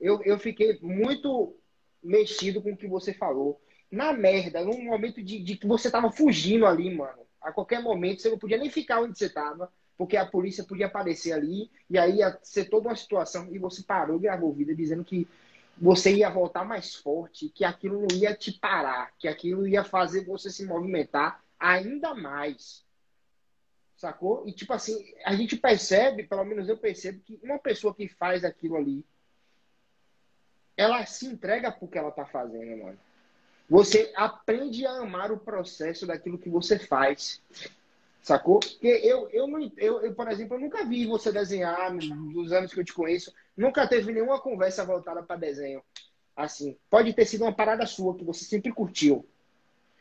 Eu, 0.00 0.22
eu 0.22 0.38
fiquei 0.38 0.78
muito 0.80 1.54
mexido 2.02 2.62
com 2.62 2.72
o 2.72 2.76
que 2.76 2.88
você 2.88 3.12
falou 3.12 3.60
na 3.90 4.12
merda, 4.12 4.64
num 4.64 4.84
momento 4.84 5.22
de, 5.22 5.38
de 5.40 5.56
que 5.56 5.66
você 5.66 5.90
tava 5.90 6.12
fugindo 6.12 6.66
ali, 6.66 6.94
mano. 6.94 7.18
A 7.40 7.50
qualquer 7.52 7.82
momento 7.82 8.22
você 8.22 8.30
não 8.30 8.38
podia 8.38 8.58
nem 8.58 8.70
ficar 8.70 9.00
onde 9.00 9.18
você 9.18 9.28
tava, 9.28 9.72
porque 9.96 10.16
a 10.16 10.26
polícia 10.26 10.64
podia 10.64 10.86
aparecer 10.86 11.32
ali, 11.32 11.70
e 11.88 11.98
aí 11.98 12.16
ia 12.16 12.38
ser 12.42 12.66
toda 12.66 12.88
uma 12.88 12.96
situação, 12.96 13.48
e 13.52 13.58
você 13.58 13.82
parou 13.82 14.16
e 14.16 14.20
gravou 14.20 14.52
vídeo 14.52 14.76
dizendo 14.76 15.04
que 15.04 15.26
você 15.76 16.14
ia 16.14 16.30
voltar 16.30 16.64
mais 16.64 16.94
forte, 16.94 17.48
que 17.48 17.64
aquilo 17.64 18.00
não 18.00 18.16
ia 18.16 18.34
te 18.34 18.52
parar, 18.52 19.12
que 19.18 19.26
aquilo 19.26 19.66
ia 19.66 19.82
fazer 19.82 20.24
você 20.24 20.50
se 20.50 20.64
movimentar 20.64 21.42
ainda 21.58 22.14
mais. 22.14 22.84
Sacou? 23.96 24.46
E 24.46 24.52
tipo 24.52 24.72
assim, 24.72 25.12
a 25.24 25.34
gente 25.34 25.56
percebe, 25.56 26.24
pelo 26.24 26.44
menos 26.44 26.68
eu 26.68 26.76
percebo, 26.76 27.20
que 27.20 27.38
uma 27.42 27.58
pessoa 27.58 27.94
que 27.94 28.08
faz 28.08 28.44
aquilo 28.44 28.76
ali, 28.76 29.04
ela 30.76 31.04
se 31.04 31.26
entrega 31.26 31.70
porque 31.70 31.98
ela 31.98 32.10
tá 32.10 32.24
fazendo, 32.24 32.82
mano. 32.82 32.98
Você 33.70 34.12
aprende 34.16 34.84
a 34.84 34.98
amar 34.98 35.30
o 35.30 35.38
processo 35.38 36.04
daquilo 36.04 36.36
que 36.36 36.50
você 36.50 36.76
faz. 36.76 37.40
Sacou? 38.20 38.58
Porque 38.58 38.88
eu, 38.88 39.28
eu, 39.30 39.48
eu, 39.78 40.00
eu, 40.02 40.14
por 40.14 40.28
exemplo, 40.28 40.56
eu 40.56 40.60
nunca 40.60 40.84
vi 40.84 41.06
você 41.06 41.30
desenhar 41.30 41.94
nos 41.94 42.52
anos 42.52 42.74
que 42.74 42.80
eu 42.80 42.84
te 42.84 42.92
conheço. 42.92 43.32
Nunca 43.56 43.86
teve 43.86 44.12
nenhuma 44.12 44.40
conversa 44.40 44.84
voltada 44.84 45.22
para 45.22 45.36
desenho. 45.36 45.82
Assim, 46.36 46.76
pode 46.90 47.12
ter 47.12 47.24
sido 47.24 47.44
uma 47.44 47.52
parada 47.52 47.86
sua 47.86 48.16
que 48.16 48.24
você 48.24 48.44
sempre 48.44 48.72
curtiu, 48.72 49.24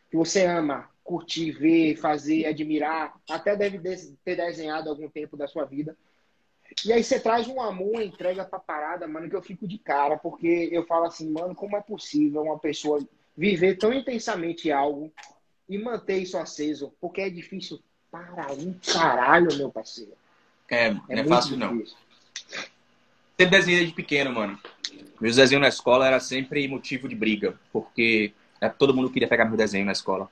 que 0.10 0.18
você 0.18 0.46
ama. 0.46 0.90
curtir, 1.04 1.52
ver, 1.52 1.96
fazer, 1.96 2.46
admirar. 2.46 3.20
Até 3.30 3.56
deve 3.56 3.80
ter 4.24 4.36
desenhado 4.36 4.90
algum 4.90 5.10
tempo 5.10 5.38
da 5.38 5.48
sua 5.48 5.66
vida. 5.66 5.96
E 6.86 6.94
aí 6.94 7.04
você 7.04 7.20
traz 7.20 7.48
um 7.48 7.62
amor, 7.62 8.02
entrega 8.02 8.46
pra 8.46 8.60
parada, 8.60 9.08
mano, 9.08 9.30
que 9.30 9.36
eu 9.36 9.42
fico 9.42 9.68
de 9.68 9.78
cara, 9.78 10.18
porque 10.18 10.70
eu 10.72 10.86
falo 10.86 11.06
assim, 11.06 11.30
mano, 11.30 11.56
como 11.56 11.76
é 11.76 11.82
possível 11.82 12.44
uma 12.44 12.60
pessoa 12.60 13.00
viver 13.40 13.78
tão 13.78 13.94
intensamente 13.94 14.70
algo 14.70 15.12
e 15.70 15.78
manter 15.78 16.18
isso 16.18 16.38
aceso? 16.38 16.94
Porque 17.00 17.22
é 17.22 17.30
difícil 17.30 17.80
para 18.12 18.52
um 18.52 18.74
caralho, 18.74 19.56
meu 19.56 19.72
parceiro. 19.72 20.12
É, 20.70 20.88
é 20.88 20.92
não 20.92 21.00
é 21.10 21.24
fácil 21.24 21.58
difícil. 21.58 21.58
não. 21.58 21.86
Sempre 23.40 23.58
desenhei 23.58 23.86
de 23.86 23.94
pequeno, 23.94 24.34
mano. 24.34 24.60
Meus 25.22 25.38
desenhos 25.38 25.62
na 25.62 25.70
escola 25.70 26.06
era 26.06 26.20
sempre 26.20 26.68
motivo 26.68 27.08
de 27.08 27.16
briga, 27.16 27.58
porque 27.72 28.34
é, 28.60 28.68
todo 28.68 28.94
mundo 28.94 29.10
queria 29.10 29.28
pegar 29.28 29.46
meu 29.46 29.56
desenho 29.56 29.86
na 29.86 29.94
escola. 29.94 30.30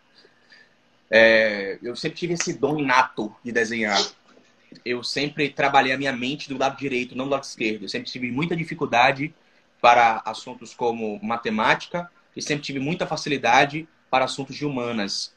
É, 1.09 1.79
eu 1.81 1.95
sempre 1.95 2.17
tive 2.17 2.33
esse 2.33 2.53
dom 2.53 2.77
inato 2.77 3.33
de 3.41 3.53
desenhar 3.53 3.97
eu 4.83 5.03
sempre 5.03 5.49
trabalhei 5.49 5.93
a 5.93 5.97
minha 5.97 6.11
mente 6.11 6.49
do 6.49 6.57
lado 6.57 6.77
direito, 6.77 7.15
não 7.15 7.25
do 7.25 7.31
lado 7.31 7.43
esquerdo. 7.43 7.83
Eu 7.83 7.89
sempre 7.89 8.11
tive 8.11 8.31
muita 8.31 8.55
dificuldade 8.55 9.33
para 9.81 10.21
assuntos 10.25 10.73
como 10.73 11.19
matemática 11.23 12.11
e 12.37 12.41
sempre 12.41 12.63
tive 12.63 12.79
muita 12.79 13.07
facilidade 13.07 13.87
para 14.09 14.25
assuntos 14.25 14.55
de 14.55 14.65
humanas. 14.65 15.35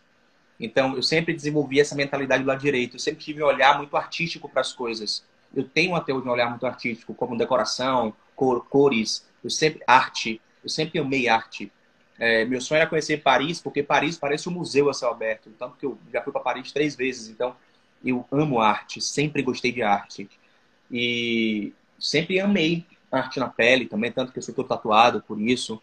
Então, 0.61 0.95
eu 0.95 1.03
sempre 1.03 1.33
desenvolvi 1.33 1.81
essa 1.81 1.95
mentalidade 1.95 2.43
do 2.45 2.47
lado 2.47 2.61
direito. 2.61 2.97
Eu 2.97 3.01
sempre 3.01 3.25
tive 3.25 3.43
um 3.43 3.47
olhar 3.47 3.79
muito 3.79 3.97
artístico 3.97 4.49
para 4.49 4.61
as 4.61 4.75
coisas. 4.75 5.25
Eu 5.55 5.65
tenho 5.65 5.95
até 5.95 6.13
hoje 6.13 6.29
um 6.29 6.31
olhar 6.31 6.51
muito 6.51 6.67
artístico, 6.67 7.15
como 7.15 7.37
decoração, 7.37 8.15
cor, 8.37 8.67
cores, 8.67 9.27
eu 9.43 9.49
sempre 9.49 9.83
arte. 9.87 10.41
Eu 10.63 10.69
sempre 10.69 10.99
amei 10.99 11.27
arte. 11.27 11.73
É, 12.19 12.45
meu 12.45 12.61
sonho 12.61 12.81
era 12.81 12.91
conhecer 12.91 13.23
Paris, 13.23 13.59
porque 13.59 13.83
Paris 13.83 14.19
parece 14.19 14.51
um 14.51 14.53
museu 14.53 14.91
a 14.91 14.95
céu 14.95 15.11
aberto. 15.11 15.51
Tanto 15.59 15.79
que 15.79 15.87
eu 15.87 15.99
já 16.13 16.21
fui 16.23 16.33
para 16.33 16.43
Paris 16.43 16.71
três 16.71 16.95
vezes. 16.95 17.29
Então, 17.31 17.57
eu 18.05 18.27
amo 18.31 18.61
arte, 18.61 19.01
sempre 19.01 19.43
gostei 19.43 19.73
de 19.73 19.83
arte. 19.83 20.29
E 20.91 21.73
sempre 21.99 22.39
amei 22.39 22.85
arte 23.11 23.41
na 23.41 23.49
pele 23.49 23.87
também, 23.87 24.13
tanto 24.13 24.33
que 24.33 24.39
eu 24.39 24.43
sou 24.43 24.55
todo 24.55 24.69
tatuado 24.69 25.23
por 25.23 25.41
isso. 25.41 25.81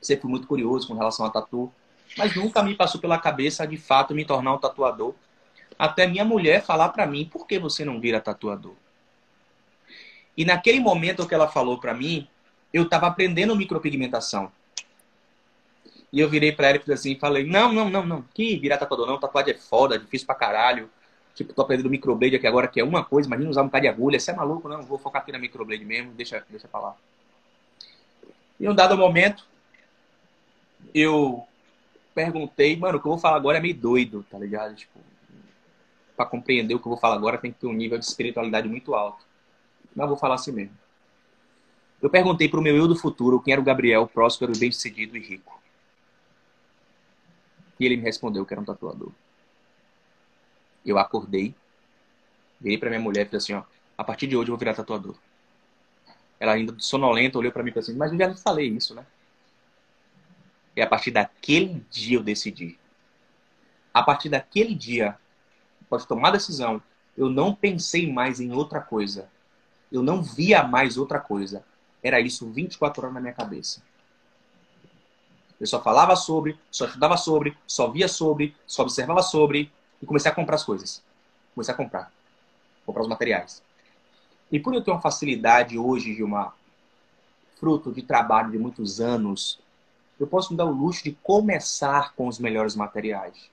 Sempre 0.00 0.22
fui 0.22 0.30
muito 0.30 0.46
curioso 0.46 0.86
com 0.86 0.94
relação 0.94 1.26
a 1.26 1.30
tatu. 1.30 1.72
Mas 2.16 2.34
nunca 2.34 2.62
me 2.62 2.74
passou 2.74 3.00
pela 3.00 3.18
cabeça, 3.18 3.66
de 3.66 3.76
fato, 3.76 4.14
me 4.14 4.24
tornar 4.24 4.54
um 4.54 4.58
tatuador. 4.58 5.14
Até 5.78 6.06
minha 6.06 6.24
mulher 6.24 6.64
falar 6.64 6.90
para 6.90 7.06
mim, 7.06 7.28
por 7.30 7.46
que 7.46 7.58
você 7.58 7.84
não 7.84 8.00
vira 8.00 8.20
tatuador? 8.20 8.74
E 10.36 10.44
naquele 10.44 10.80
momento 10.80 11.26
que 11.26 11.34
ela 11.34 11.48
falou 11.48 11.78
para 11.78 11.94
mim, 11.94 12.28
eu 12.72 12.84
estava 12.84 13.06
aprendendo 13.06 13.56
micropigmentação. 13.56 14.50
E 16.12 16.20
eu 16.20 16.28
virei 16.28 16.52
para 16.52 16.68
ela 16.68 16.80
e 16.86 16.92
assim, 16.92 17.16
falei, 17.18 17.44
não, 17.44 17.72
não, 17.72 17.90
não, 17.90 18.06
não, 18.06 18.22
que 18.34 18.56
virar 18.56 18.78
tatuador 18.78 19.06
não, 19.06 19.18
tatuagem 19.18 19.54
é 19.54 19.58
foda, 19.58 19.98
difícil 19.98 20.26
pra 20.26 20.34
caralho. 20.34 20.88
Tipo, 21.34 21.52
tô 21.52 21.60
aprendendo 21.62 21.90
microblade 21.90 22.36
aqui 22.36 22.46
agora, 22.46 22.66
que 22.66 22.80
é 22.80 22.84
uma 22.84 23.04
coisa, 23.04 23.28
imagina 23.28 23.50
usar 23.50 23.62
um 23.62 23.66
bocado 23.66 23.82
de 23.82 23.88
agulha. 23.88 24.18
Você 24.18 24.30
é 24.30 24.34
maluco? 24.34 24.68
Não, 24.68 24.82
vou 24.82 24.98
focar 24.98 25.20
aqui 25.20 25.32
na 25.32 25.38
microblade 25.38 25.84
mesmo, 25.84 26.12
deixa, 26.12 26.42
deixa 26.48 26.66
pra 26.66 26.80
lá. 26.80 26.96
Em 28.58 28.68
um 28.68 28.74
dado 28.74 28.96
momento, 28.96 29.44
eu 30.94 31.46
perguntei, 32.14 32.76
mano, 32.76 32.98
o 32.98 33.00
que 33.00 33.06
eu 33.06 33.12
vou 33.12 33.18
falar 33.18 33.36
agora 33.36 33.58
é 33.58 33.60
meio 33.60 33.74
doido, 33.74 34.24
tá 34.30 34.38
ligado? 34.38 34.74
Tipo, 34.74 34.98
pra 36.16 36.24
compreender 36.24 36.74
o 36.74 36.80
que 36.80 36.86
eu 36.86 36.90
vou 36.90 36.98
falar 36.98 37.14
agora 37.14 37.36
tem 37.38 37.52
que 37.52 37.60
ter 37.60 37.66
um 37.66 37.72
nível 37.72 37.98
de 37.98 38.06
espiritualidade 38.06 38.68
muito 38.68 38.94
alto. 38.94 39.24
Mas 39.94 40.04
eu 40.04 40.08
vou 40.08 40.16
falar 40.16 40.36
assim 40.36 40.52
mesmo. 40.52 40.76
Eu 42.00 42.10
perguntei 42.10 42.48
pro 42.48 42.62
meu 42.62 42.76
eu 42.76 42.88
do 42.88 42.96
futuro 42.96 43.40
quem 43.40 43.52
era 43.52 43.60
o 43.60 43.64
Gabriel, 43.64 44.06
próspero, 44.06 44.52
bem-sucedido 44.56 45.16
e 45.16 45.20
rico. 45.20 45.60
E 47.78 47.84
ele 47.84 47.96
me 47.96 48.02
respondeu 48.02 48.44
que 48.46 48.54
era 48.54 48.60
um 48.60 48.64
tatuador. 48.64 49.12
Eu 50.84 50.98
acordei, 50.98 51.54
virei 52.60 52.78
para 52.78 52.88
minha 52.90 53.00
mulher 53.00 53.22
e 53.22 53.24
falei 53.26 53.38
assim, 53.38 53.54
ó, 53.54 53.62
a 53.98 54.04
partir 54.04 54.26
de 54.26 54.36
hoje 54.36 54.48
eu 54.48 54.54
vou 54.54 54.58
virar 54.58 54.74
tatuador. 54.74 55.16
Ela 56.38 56.52
ainda 56.52 56.74
sonolenta 56.78 57.38
olhou 57.38 57.52
para 57.52 57.62
mim 57.62 57.70
e 57.70 57.72
falou 57.72 57.82
assim, 57.82 57.96
mas 57.96 58.12
eu 58.12 58.18
já 58.18 58.34
falei 58.36 58.68
isso, 58.68 58.94
né? 58.94 59.04
E 60.76 60.82
a 60.82 60.86
partir 60.86 61.10
daquele 61.10 61.84
dia 61.90 62.18
eu 62.18 62.22
decidi. 62.22 62.78
A 63.94 64.02
partir 64.02 64.28
daquele 64.28 64.74
dia, 64.74 65.16
após 65.80 66.04
tomar 66.04 66.28
a 66.28 66.32
decisão, 66.32 66.82
eu 67.16 67.30
não 67.30 67.54
pensei 67.54 68.12
mais 68.12 68.40
em 68.40 68.52
outra 68.52 68.80
coisa. 68.80 69.30
Eu 69.90 70.02
não 70.02 70.22
via 70.22 70.62
mais 70.62 70.98
outra 70.98 71.18
coisa. 71.18 71.64
Era 72.02 72.20
isso 72.20 72.46
24 72.50 73.02
horas 73.02 73.14
na 73.14 73.20
minha 73.20 73.32
cabeça. 73.32 73.82
Eu 75.58 75.66
só 75.66 75.82
falava 75.82 76.14
sobre, 76.14 76.58
só 76.70 76.84
estudava 76.84 77.16
sobre, 77.16 77.56
só 77.66 77.90
via 77.90 78.06
sobre, 78.06 78.54
só 78.66 78.82
observava 78.82 79.22
sobre, 79.22 79.72
e 80.02 80.04
comecei 80.04 80.30
a 80.30 80.34
comprar 80.34 80.56
as 80.56 80.64
coisas. 80.64 81.02
Comecei 81.54 81.72
a 81.72 81.76
comprar. 81.76 82.12
Comprar 82.84 83.02
os 83.02 83.08
materiais. 83.08 83.62
E 84.52 84.60
por 84.60 84.74
eu 84.74 84.82
ter 84.82 84.90
uma 84.90 85.00
facilidade 85.00 85.78
hoje, 85.78 86.22
uma 86.22 86.52
fruto 87.58 87.90
de 87.90 88.02
trabalho 88.02 88.50
de 88.50 88.58
muitos 88.58 89.00
anos, 89.00 89.58
eu 90.18 90.26
posso 90.26 90.52
me 90.52 90.56
dar 90.56 90.64
o 90.64 90.70
luxo 90.70 91.04
de 91.04 91.12
começar 91.22 92.14
com 92.14 92.26
os 92.26 92.38
melhores 92.38 92.74
materiais. 92.74 93.50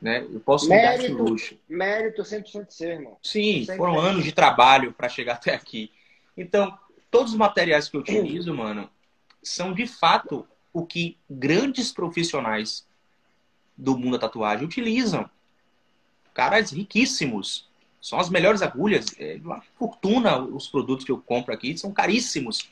Né? 0.00 0.26
Eu 0.32 0.40
posso 0.40 0.68
mérito, 0.68 0.92
me 0.92 0.98
dar 0.98 1.04
esse 1.04 1.12
luxo. 1.12 1.58
Mérito 1.68 2.22
100% 2.22 2.70
ser, 2.70 2.94
irmão. 2.94 3.16
Sim, 3.22 3.66
100%. 3.66 3.76
foram 3.76 3.98
anos 3.98 4.24
de 4.24 4.32
trabalho 4.32 4.92
para 4.92 5.08
chegar 5.08 5.34
até 5.34 5.54
aqui. 5.54 5.90
Então, 6.36 6.76
todos 7.10 7.32
os 7.32 7.38
materiais 7.38 7.88
que 7.88 7.96
eu 7.96 8.00
utilizo, 8.00 8.54
mano, 8.54 8.88
são 9.42 9.72
de 9.74 9.86
fato 9.86 10.46
o 10.72 10.86
que 10.86 11.18
grandes 11.28 11.92
profissionais 11.92 12.86
do 13.76 13.96
mundo 13.98 14.12
da 14.12 14.26
tatuagem 14.26 14.64
utilizam. 14.64 15.28
Caras 16.32 16.70
riquíssimos. 16.70 17.68
São 18.00 18.18
as 18.18 18.30
melhores 18.30 18.62
agulhas. 18.62 19.06
É 19.18 19.38
uma 19.42 19.60
fortuna 19.78 20.38
os 20.38 20.68
produtos 20.68 21.04
que 21.04 21.12
eu 21.12 21.18
compro 21.18 21.52
aqui, 21.52 21.76
são 21.76 21.92
caríssimos. 21.92 22.70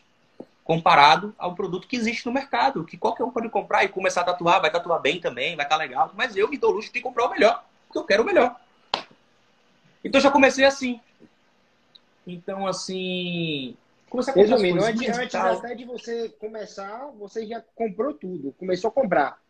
Comparado 0.69 1.35
ao 1.39 1.55
produto 1.55 1.89
que 1.89 1.97
existe 1.97 2.27
no 2.27 2.33
mercado, 2.33 2.85
que 2.85 2.99
qualquer 2.99 3.25
um 3.25 3.31
pode 3.31 3.49
comprar 3.49 3.85
e 3.85 3.89
começar 3.89 4.21
a 4.21 4.25
tatuar, 4.25 4.61
vai 4.61 4.71
tatuar 4.71 5.01
bem 5.01 5.19
também, 5.19 5.57
vai 5.57 5.65
estar 5.65 5.79
tá 5.79 5.83
legal. 5.83 6.13
Mas 6.15 6.37
eu 6.37 6.47
me 6.47 6.59
dou 6.59 6.73
luxo 6.73 6.93
de 6.93 7.01
comprar 7.01 7.25
o 7.25 7.31
melhor, 7.31 7.65
porque 7.87 7.99
eu 7.99 8.05
quero 8.05 8.23
o 8.23 8.27
melhor. 8.27 8.55
Então 10.05 10.21
já 10.21 10.31
comecei 10.31 10.67
assim. 10.67 11.01
Então, 12.27 12.67
assim. 12.67 13.79
Comecei 14.11 14.31
a 14.31 14.35
comprar 14.35 14.57
Resumindo, 14.57 14.85
antes, 14.85 15.19
antes 15.19 15.35
até 15.35 15.75
de 15.75 15.87
você 15.87 16.29
começar, 16.29 17.07
você 17.19 17.47
já 17.47 17.65
comprou 17.75 18.13
tudo. 18.13 18.53
Começou 18.59 18.89
a 18.89 18.93
comprar. 18.93 19.41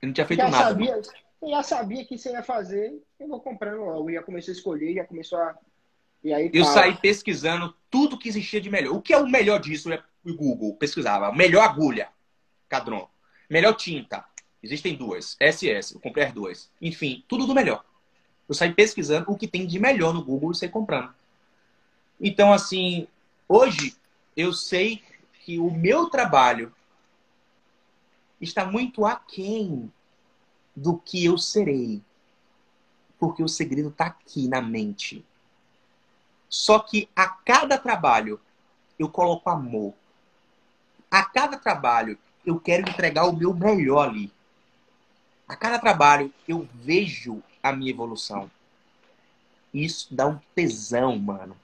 Eu 0.00 0.06
não 0.06 0.14
tinha 0.14 0.26
feito 0.26 0.40
já 0.40 0.48
nada. 0.48 0.70
Sabia, 0.70 0.98
eu 1.42 1.50
já 1.50 1.62
sabia 1.62 2.06
que 2.06 2.16
você 2.16 2.32
ia 2.32 2.42
fazer, 2.42 2.98
eu 3.18 3.28
vou 3.28 3.38
comprando 3.38 3.84
logo. 3.84 4.10
Já 4.10 4.22
começou 4.22 4.52
a 4.52 4.56
escolher, 4.56 4.94
já 4.94 5.04
começou 5.04 5.38
a. 5.38 5.58
E 6.22 6.32
aí, 6.32 6.50
eu 6.52 6.64
saí 6.64 6.96
pesquisando 6.96 7.74
tudo 7.90 8.18
que 8.18 8.28
existia 8.28 8.60
de 8.60 8.70
melhor. 8.70 8.94
O 8.94 9.00
que 9.00 9.12
é 9.12 9.18
o 9.18 9.26
melhor 9.26 9.58
disso? 9.58 9.92
É 9.92 10.02
o 10.24 10.34
Google 10.34 10.76
pesquisava. 10.76 11.32
Melhor 11.32 11.62
agulha, 11.62 12.08
Cadron. 12.68 13.08
Melhor 13.48 13.74
tinta. 13.74 14.24
Existem 14.62 14.94
duas. 14.94 15.36
SS, 15.40 15.94
eu 15.94 16.00
comprei 16.00 16.26
as 16.26 16.32
duas. 16.32 16.70
Enfim, 16.80 17.24
tudo 17.26 17.46
do 17.46 17.54
melhor. 17.54 17.84
Eu 18.48 18.54
saí 18.54 18.72
pesquisando 18.72 19.30
o 19.30 19.36
que 19.36 19.48
tem 19.48 19.66
de 19.66 19.78
melhor 19.78 20.12
no 20.12 20.24
Google 20.24 20.52
e 20.52 20.54
saí 20.54 20.68
comprando. 20.68 21.14
Então, 22.20 22.52
assim, 22.52 23.08
hoje 23.48 23.96
eu 24.36 24.52
sei 24.52 25.02
que 25.44 25.58
o 25.58 25.70
meu 25.70 26.10
trabalho 26.10 26.74
está 28.40 28.64
muito 28.64 29.06
aquém 29.06 29.90
do 30.76 30.98
que 30.98 31.24
eu 31.24 31.38
serei. 31.38 32.02
Porque 33.18 33.42
o 33.42 33.48
segredo 33.48 33.88
está 33.88 34.06
aqui 34.06 34.48
na 34.48 34.60
mente. 34.60 35.24
Só 36.50 36.80
que 36.80 37.08
a 37.16 37.26
cada 37.26 37.78
trabalho 37.78 38.38
eu 38.98 39.08
coloco 39.08 39.48
amor. 39.48 39.94
A 41.10 41.24
cada 41.24 41.56
trabalho 41.56 42.18
eu 42.44 42.60
quero 42.60 42.90
entregar 42.90 43.24
o 43.24 43.34
meu 43.34 43.54
melhor 43.54 44.10
ali. 44.10 44.30
A 45.48 45.56
cada 45.56 45.78
trabalho 45.78 46.30
eu 46.46 46.68
vejo 46.74 47.42
a 47.62 47.72
minha 47.72 47.90
evolução. 47.90 48.50
Isso 49.72 50.08
dá 50.10 50.26
um 50.26 50.38
tesão, 50.54 51.18
mano 51.18 51.56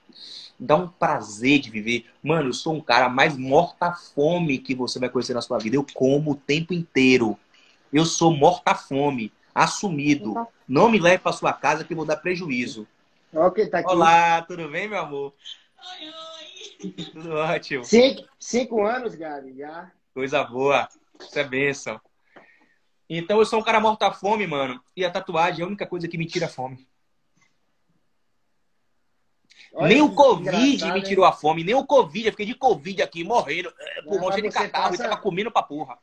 dá 0.59 0.75
um 0.75 0.87
prazer 0.87 1.59
de 1.59 1.69
viver. 1.69 2.05
Mano, 2.23 2.49
eu 2.49 2.53
sou 2.53 2.75
um 2.75 2.81
cara 2.81 3.09
mais 3.09 3.37
morta-fome 3.37 4.57
que 4.57 4.73
você 4.73 4.99
vai 4.99 5.09
conhecer 5.09 5.33
na 5.33 5.41
sua 5.41 5.59
vida. 5.59 5.75
Eu 5.75 5.85
como 5.93 6.31
o 6.31 6.35
tempo 6.35 6.73
inteiro. 6.73 7.37
Eu 7.91 8.05
sou 8.05 8.35
morta-fome, 8.35 9.31
assumido. 9.53 10.47
Não 10.67 10.89
me 10.89 10.99
leve 10.99 11.19
para 11.19 11.31
sua 11.31 11.53
casa 11.53 11.83
que 11.83 11.93
eu 11.93 11.97
vou 11.97 12.05
dar 12.05 12.17
prejuízo. 12.17 12.87
Okay, 13.33 13.67
tá 13.67 13.83
Olá, 13.85 14.41
tudo 14.41 14.69
bem, 14.69 14.87
meu 14.87 14.99
amor? 14.99 15.33
Oi, 15.77 16.09
oi. 16.09 16.91
Tudo 17.11 17.33
ótimo. 17.35 17.83
Cinco, 17.83 18.23
cinco 18.39 18.85
anos, 18.85 19.15
Gabi, 19.15 19.57
já. 19.57 19.91
Coisa 20.13 20.43
boa. 20.43 20.87
Isso 21.19 21.37
é 21.37 21.43
bênção. 21.43 21.99
Então 23.09 23.39
eu 23.39 23.45
sou 23.45 23.59
um 23.59 23.63
cara 23.63 23.79
morta-fome, 23.79 24.47
mano. 24.47 24.81
E 24.95 25.03
a 25.03 25.11
tatuagem 25.11 25.61
é 25.61 25.63
a 25.63 25.67
única 25.67 25.85
coisa 25.85 26.07
que 26.07 26.17
me 26.17 26.25
tira 26.25 26.47
fome. 26.47 26.87
Olha 29.73 29.89
nem 29.89 30.01
o 30.01 30.13
Covid 30.15 30.91
me 30.91 31.01
tirou 31.03 31.25
a 31.25 31.33
fome, 31.33 31.63
nem 31.63 31.75
o 31.75 31.85
Covid. 31.85 32.27
Eu 32.27 32.31
fiquei 32.31 32.45
de 32.45 32.55
Covid 32.55 33.01
aqui, 33.01 33.23
morrendo, 33.23 33.73
é, 33.77 34.01
pulmão 34.03 34.31
cheio 34.31 34.43
de 34.43 34.49
catarro 34.49 34.91
passa... 34.91 35.03
e 35.03 35.09
tava 35.09 35.21
comendo 35.21 35.51
pra 35.51 35.61
porra. 35.61 35.99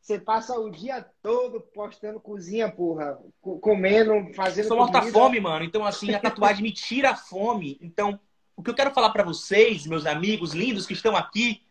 Você 0.00 0.18
passa 0.18 0.58
o 0.58 0.70
dia 0.70 1.06
todo 1.22 1.60
postando 1.60 2.18
cozinha, 2.18 2.70
porra. 2.70 3.18
Comendo, 3.60 4.32
fazendo. 4.34 4.68
Sou 4.68 4.76
morta 4.78 5.02
fome, 5.02 5.38
mano. 5.40 5.64
Então, 5.64 5.84
assim, 5.84 6.14
a 6.14 6.18
tatuagem 6.18 6.62
me 6.62 6.72
tira 6.72 7.10
a 7.10 7.16
fome. 7.16 7.78
Então, 7.82 8.18
o 8.56 8.62
que 8.62 8.70
eu 8.70 8.74
quero 8.74 8.92
falar 8.92 9.10
para 9.10 9.22
vocês, 9.22 9.86
meus 9.86 10.06
amigos 10.06 10.52
lindos 10.52 10.86
que 10.86 10.94
estão 10.94 11.14
aqui, 11.14 11.62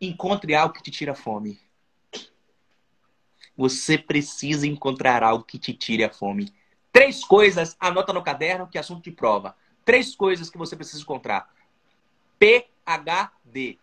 encontre 0.00 0.54
algo 0.54 0.74
que 0.74 0.82
te 0.82 0.90
tira 0.90 1.12
a 1.12 1.14
fome. 1.14 1.60
Você 3.56 3.96
precisa 3.96 4.66
encontrar 4.66 5.22
algo 5.22 5.44
que 5.44 5.58
te 5.58 5.72
tire 5.72 6.02
a 6.02 6.12
fome. 6.12 6.52
Três 6.92 7.24
coisas, 7.24 7.76
anota 7.78 8.12
no 8.12 8.22
caderno 8.22 8.66
que 8.66 8.76
é 8.76 8.80
assunto 8.80 9.04
de 9.04 9.12
prova. 9.12 9.54
Três 9.84 10.16
coisas 10.16 10.50
que 10.50 10.58
você 10.58 10.74
precisa 10.74 11.02
encontrar. 11.02 11.48
PHD. 12.38 13.78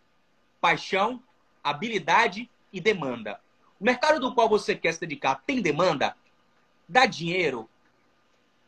Paixão, 0.60 1.24
habilidade 1.64 2.50
e 2.78 2.82
demanda. 2.82 3.40
O 3.80 3.84
mercado 3.84 4.20
do 4.20 4.34
qual 4.34 4.48
você 4.48 4.76
quer 4.76 4.94
se 4.94 5.00
dedicar 5.00 5.44
tem 5.46 5.62
demanda? 5.62 6.16
Dá 6.88 7.06
dinheiro? 7.06 7.70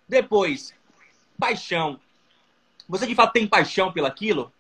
Depois, 0.08 0.74
paixão. 1.38 2.00
Você 2.88 3.06
de 3.06 3.16
fato 3.16 3.34
tem 3.34 3.48
paixão 3.48 3.94
pelaquilo? 3.94 4.52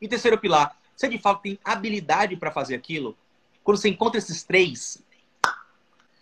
E 0.00 0.08
terceiro 0.08 0.38
pilar, 0.38 0.78
você 0.94 1.08
de 1.08 1.18
fato 1.18 1.42
tem 1.42 1.58
habilidade 1.64 2.36
para 2.36 2.52
fazer 2.52 2.74
aquilo? 2.74 3.16
Quando 3.62 3.78
você 3.78 3.88
encontra 3.88 4.18
esses 4.18 4.44
três, 4.44 5.02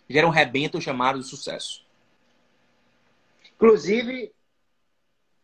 gera 0.09 0.27
um 0.27 0.31
rebento 0.31 0.81
chamado 0.81 1.19
de 1.19 1.25
sucesso. 1.25 1.85
Inclusive, 3.55 4.33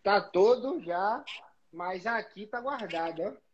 tá 0.02 0.20
todo 0.20 0.82
já, 0.82 1.24
mas 1.72 2.08
aqui 2.08 2.48
tá 2.48 2.60
guardado, 2.60 3.22
ó. 3.22 3.49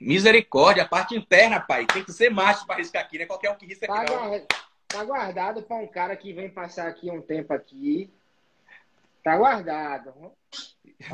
Misericórdia, 0.00 0.82
a 0.82 0.88
parte 0.88 1.14
interna, 1.14 1.60
pai. 1.60 1.86
Tem 1.86 2.04
que 2.04 2.12
ser 2.12 2.30
macho 2.30 2.66
para 2.66 2.76
riscar 2.76 3.02
aqui, 3.02 3.18
né? 3.18 3.26
Qualquer 3.26 3.50
um 3.50 3.56
que 3.56 3.66
risca 3.66 3.86
tá 3.86 4.00
aqui, 4.00 4.12
não. 4.12 4.46
Tá 4.88 5.04
guardado 5.04 5.62
para 5.62 5.76
um 5.76 5.86
cara 5.86 6.16
que 6.16 6.32
vem 6.32 6.48
passar 6.48 6.86
aqui 6.88 7.10
um 7.10 7.20
tempo 7.20 7.52
aqui. 7.52 8.12
Tá 9.22 9.36
guardado. 9.36 10.12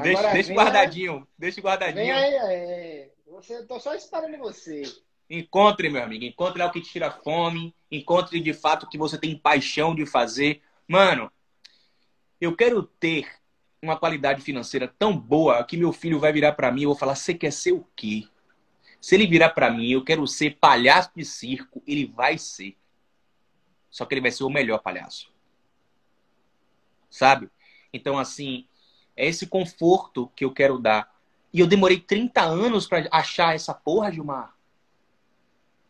deixa, 0.02 0.32
deixa 0.32 0.52
guardadinho. 0.52 1.28
Deixa 1.38 1.60
guardadinho. 1.60 2.04
Vem 2.04 2.12
aí, 2.12 2.34
é. 2.34 3.10
Você, 3.28 3.64
tô 3.64 3.78
só 3.78 3.94
esperando 3.94 4.36
você. 4.38 4.82
Encontre, 5.30 5.88
meu 5.88 6.02
amigo. 6.02 6.24
Encontre 6.24 6.60
algo 6.60 6.74
que 6.74 6.80
te 6.80 6.90
tira 6.90 7.10
fome. 7.10 7.74
Encontre 7.90 8.40
de 8.40 8.52
fato 8.52 8.84
o 8.84 8.88
que 8.88 8.98
você 8.98 9.16
tem 9.16 9.38
paixão 9.38 9.94
de 9.94 10.04
fazer. 10.04 10.60
Mano, 10.88 11.30
eu 12.40 12.56
quero 12.56 12.82
ter 12.82 13.28
uma 13.80 13.96
qualidade 13.96 14.42
financeira 14.42 14.92
tão 14.98 15.16
boa 15.16 15.62
que 15.64 15.76
meu 15.76 15.92
filho 15.92 16.18
vai 16.18 16.32
virar 16.32 16.52
para 16.52 16.72
mim 16.72 16.80
e 16.80 16.84
eu 16.84 16.90
vou 16.90 16.98
falar: 16.98 17.14
você 17.14 17.32
quer 17.32 17.52
ser 17.52 17.72
o 17.72 17.86
quê? 17.94 18.24
Se 19.00 19.14
ele 19.14 19.26
virar 19.26 19.50
para 19.50 19.70
mim, 19.70 19.90
eu 19.90 20.04
quero 20.04 20.26
ser 20.26 20.58
palhaço 20.60 21.10
de 21.16 21.24
circo, 21.24 21.82
ele 21.86 22.06
vai 22.06 22.36
ser. 22.36 22.76
Só 23.90 24.04
que 24.04 24.14
ele 24.14 24.20
vai 24.20 24.30
ser 24.30 24.44
o 24.44 24.50
melhor 24.50 24.78
palhaço. 24.78 25.32
Sabe? 27.08 27.50
Então, 27.92 28.18
assim, 28.18 28.66
é 29.16 29.26
esse 29.26 29.46
conforto 29.46 30.30
que 30.36 30.44
eu 30.44 30.52
quero 30.52 30.78
dar. 30.78 31.12
E 31.52 31.58
eu 31.60 31.66
demorei 31.66 31.98
30 31.98 32.42
anos 32.42 32.86
para 32.86 33.08
achar 33.10 33.54
essa 33.54 33.74
porra, 33.74 34.12
Gilmar. 34.12 34.54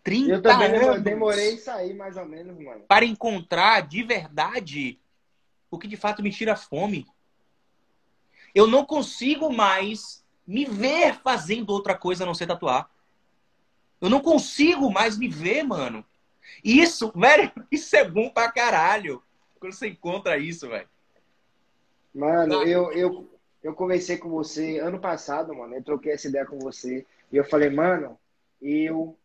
30 0.03 0.31
eu 0.33 0.43
também 0.43 0.77
anos. 0.77 1.03
demorei 1.03 1.55
isso 1.55 1.71
aí, 1.71 1.93
mais 1.93 2.17
ou 2.17 2.25
menos, 2.25 2.59
mano. 2.59 2.81
Para 2.89 3.05
encontrar 3.05 3.83
de 3.83 4.03
verdade 4.03 4.99
o 5.71 5.79
que 5.79 5.87
de 5.87 5.97
fato 5.97 6.23
me 6.23 6.31
tira 6.31 6.57
fome. 6.57 7.07
Eu 8.55 8.67
não 8.67 8.85
consigo 8.85 9.53
mais 9.53 10.25
me 10.47 10.65
ver 10.65 11.21
fazendo 11.23 11.71
outra 11.71 11.95
coisa 11.95 12.25
a 12.25 12.27
não 12.27 12.35
ser 12.35 12.47
tatuar. 12.47 12.91
Eu 14.01 14.09
não 14.09 14.21
consigo 14.21 14.91
mais 14.91 15.19
me 15.19 15.29
ver, 15.29 15.63
mano. 15.63 16.05
Isso, 16.65 17.13
velho, 17.15 17.53
isso 17.71 17.95
é 17.97 18.09
bom 18.09 18.31
pra 18.31 18.51
caralho. 18.51 19.23
Quando 19.59 19.73
você 19.73 19.89
encontra 19.89 20.39
isso, 20.39 20.69
velho. 20.69 20.89
Mano, 22.15 22.63
eu, 22.63 22.91
eu, 22.93 23.31
eu 23.63 23.75
conversei 23.75 24.17
com 24.17 24.31
você 24.31 24.79
ano 24.79 24.99
passado, 24.99 25.55
mano. 25.55 25.75
Eu 25.75 25.83
troquei 25.83 26.13
essa 26.13 26.29
ideia 26.29 26.47
com 26.47 26.59
você. 26.59 27.07
E 27.31 27.37
eu 27.37 27.45
falei, 27.45 27.71
mano, 27.71 28.19
eu 28.61 29.17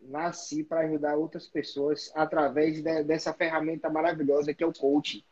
nasci 0.00 0.64
para 0.64 0.80
ajudar 0.80 1.16
outras 1.16 1.46
pessoas 1.46 2.10
através 2.14 2.82
de, 2.82 3.02
dessa 3.04 3.32
ferramenta 3.32 3.88
maravilhosa 3.88 4.52
que 4.52 4.64
é 4.64 4.66
o 4.66 4.72
coaching. 4.72 5.22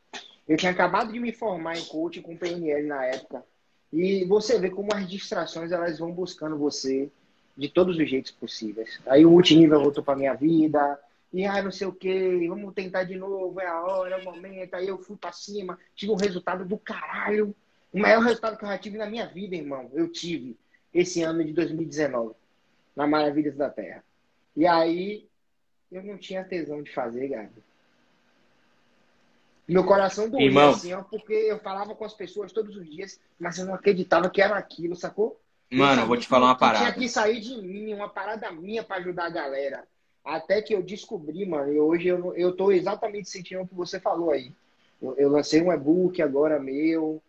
Eu 0.46 0.56
tinha 0.56 0.72
acabado 0.72 1.12
de 1.12 1.18
me 1.18 1.32
formar 1.32 1.78
em 1.78 1.84
coaching 1.84 2.22
com 2.22 2.36
PNL 2.36 2.86
na 2.86 3.04
época. 3.04 3.44
E 3.92 4.24
você 4.24 4.58
vê 4.58 4.70
como 4.70 4.94
as 4.94 5.08
distrações 5.08 5.72
elas 5.72 5.98
vão 5.98 6.12
buscando 6.12 6.56
você 6.56 7.10
de 7.56 7.68
todos 7.68 7.96
os 7.96 8.08
jeitos 8.08 8.30
possíveis. 8.30 9.00
Aí 9.06 9.24
o 9.24 9.30
multinível 9.30 9.80
voltou 9.80 10.02
para 10.02 10.16
minha 10.16 10.34
vida, 10.34 10.98
e 11.32 11.46
ah, 11.46 11.62
não 11.62 11.70
sei 11.70 11.86
o 11.86 11.92
que, 11.92 12.46
vamos 12.46 12.74
tentar 12.74 13.04
de 13.04 13.16
novo, 13.16 13.58
é 13.60 13.66
a 13.66 13.82
hora, 13.82 14.16
é 14.16 14.18
o 14.18 14.24
momento. 14.24 14.74
Aí 14.74 14.88
eu 14.88 14.98
fui 14.98 15.16
para 15.16 15.32
cima, 15.32 15.78
tive 15.94 16.12
um 16.12 16.16
resultado 16.16 16.64
do 16.64 16.76
caralho. 16.76 17.54
O 17.92 17.98
maior 17.98 18.22
resultado 18.22 18.56
que 18.56 18.64
eu 18.64 18.68
já 18.68 18.78
tive 18.78 18.98
na 18.98 19.06
minha 19.06 19.26
vida, 19.26 19.56
irmão, 19.56 19.90
eu 19.94 20.10
tive 20.10 20.56
esse 20.92 21.22
ano 21.22 21.42
de 21.42 21.52
2019, 21.52 22.34
na 22.94 23.06
Maravilhas 23.06 23.56
da 23.56 23.70
Terra. 23.70 24.04
E 24.54 24.66
aí 24.66 25.26
eu 25.90 26.02
não 26.02 26.18
tinha 26.18 26.44
tesão 26.44 26.82
de 26.82 26.92
fazer, 26.92 27.28
Gabi. 27.28 27.62
Meu 29.66 29.84
coração 29.84 30.28
doía 30.28 30.68
assim, 30.68 30.92
ó, 30.92 31.02
porque 31.02 31.32
eu 31.32 31.58
falava 31.60 31.94
com 31.94 32.04
as 32.04 32.12
pessoas 32.12 32.52
todos 32.52 32.76
os 32.76 32.88
dias, 32.88 33.18
mas 33.38 33.58
eu 33.58 33.64
não 33.64 33.74
acreditava 33.74 34.28
que 34.28 34.42
era 34.42 34.56
aquilo, 34.56 34.94
sacou? 34.94 35.40
Mano, 35.72 36.02
eu 36.02 36.06
vou 36.06 36.16
te 36.16 36.28
falar 36.28 36.46
uma 36.46 36.56
parada. 36.58 36.84
Tinha 36.84 36.92
que 36.92 37.08
sair 37.08 37.40
de 37.40 37.56
mim, 37.60 37.92
uma 37.94 38.08
parada 38.08 38.50
minha 38.52 38.82
para 38.84 38.96
ajudar 38.96 39.26
a 39.26 39.30
galera. 39.30 39.84
Até 40.24 40.62
que 40.62 40.74
eu 40.74 40.82
descobri, 40.82 41.44
mano, 41.44 41.72
e 41.72 41.80
hoje 41.80 42.08
eu, 42.08 42.34
eu 42.36 42.54
tô 42.54 42.70
exatamente 42.70 43.28
sentindo 43.28 43.62
o 43.62 43.66
que 43.66 43.74
você 43.74 43.98
falou 43.98 44.30
aí. 44.30 44.52
Eu, 45.00 45.16
eu 45.16 45.28
lancei 45.28 45.60
um 45.60 45.72
e-book 45.72 46.22
agora 46.22 46.60
meu, 46.60 47.20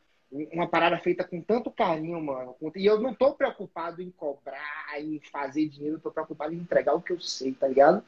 uma 0.52 0.68
parada 0.68 0.98
feita 1.00 1.24
com 1.24 1.41
tanto 1.41 1.72
carinho, 1.72 2.22
mano. 2.22 2.56
E 2.76 2.86
eu 2.86 3.00
não 3.00 3.14
tô 3.14 3.34
preocupado 3.34 4.02
em 4.02 4.12
cobrar, 4.12 5.00
em 5.00 5.20
fazer 5.32 5.68
dinheiro, 5.68 5.96
eu 5.98 6.02
tô 6.02 6.12
preocupado 6.12 6.54
em 6.54 6.58
entregar 6.58 6.94
o 6.94 7.02
que 7.02 7.14
eu 7.14 7.20
sei, 7.20 7.54
tá 7.54 7.68
ligado? 7.68 8.04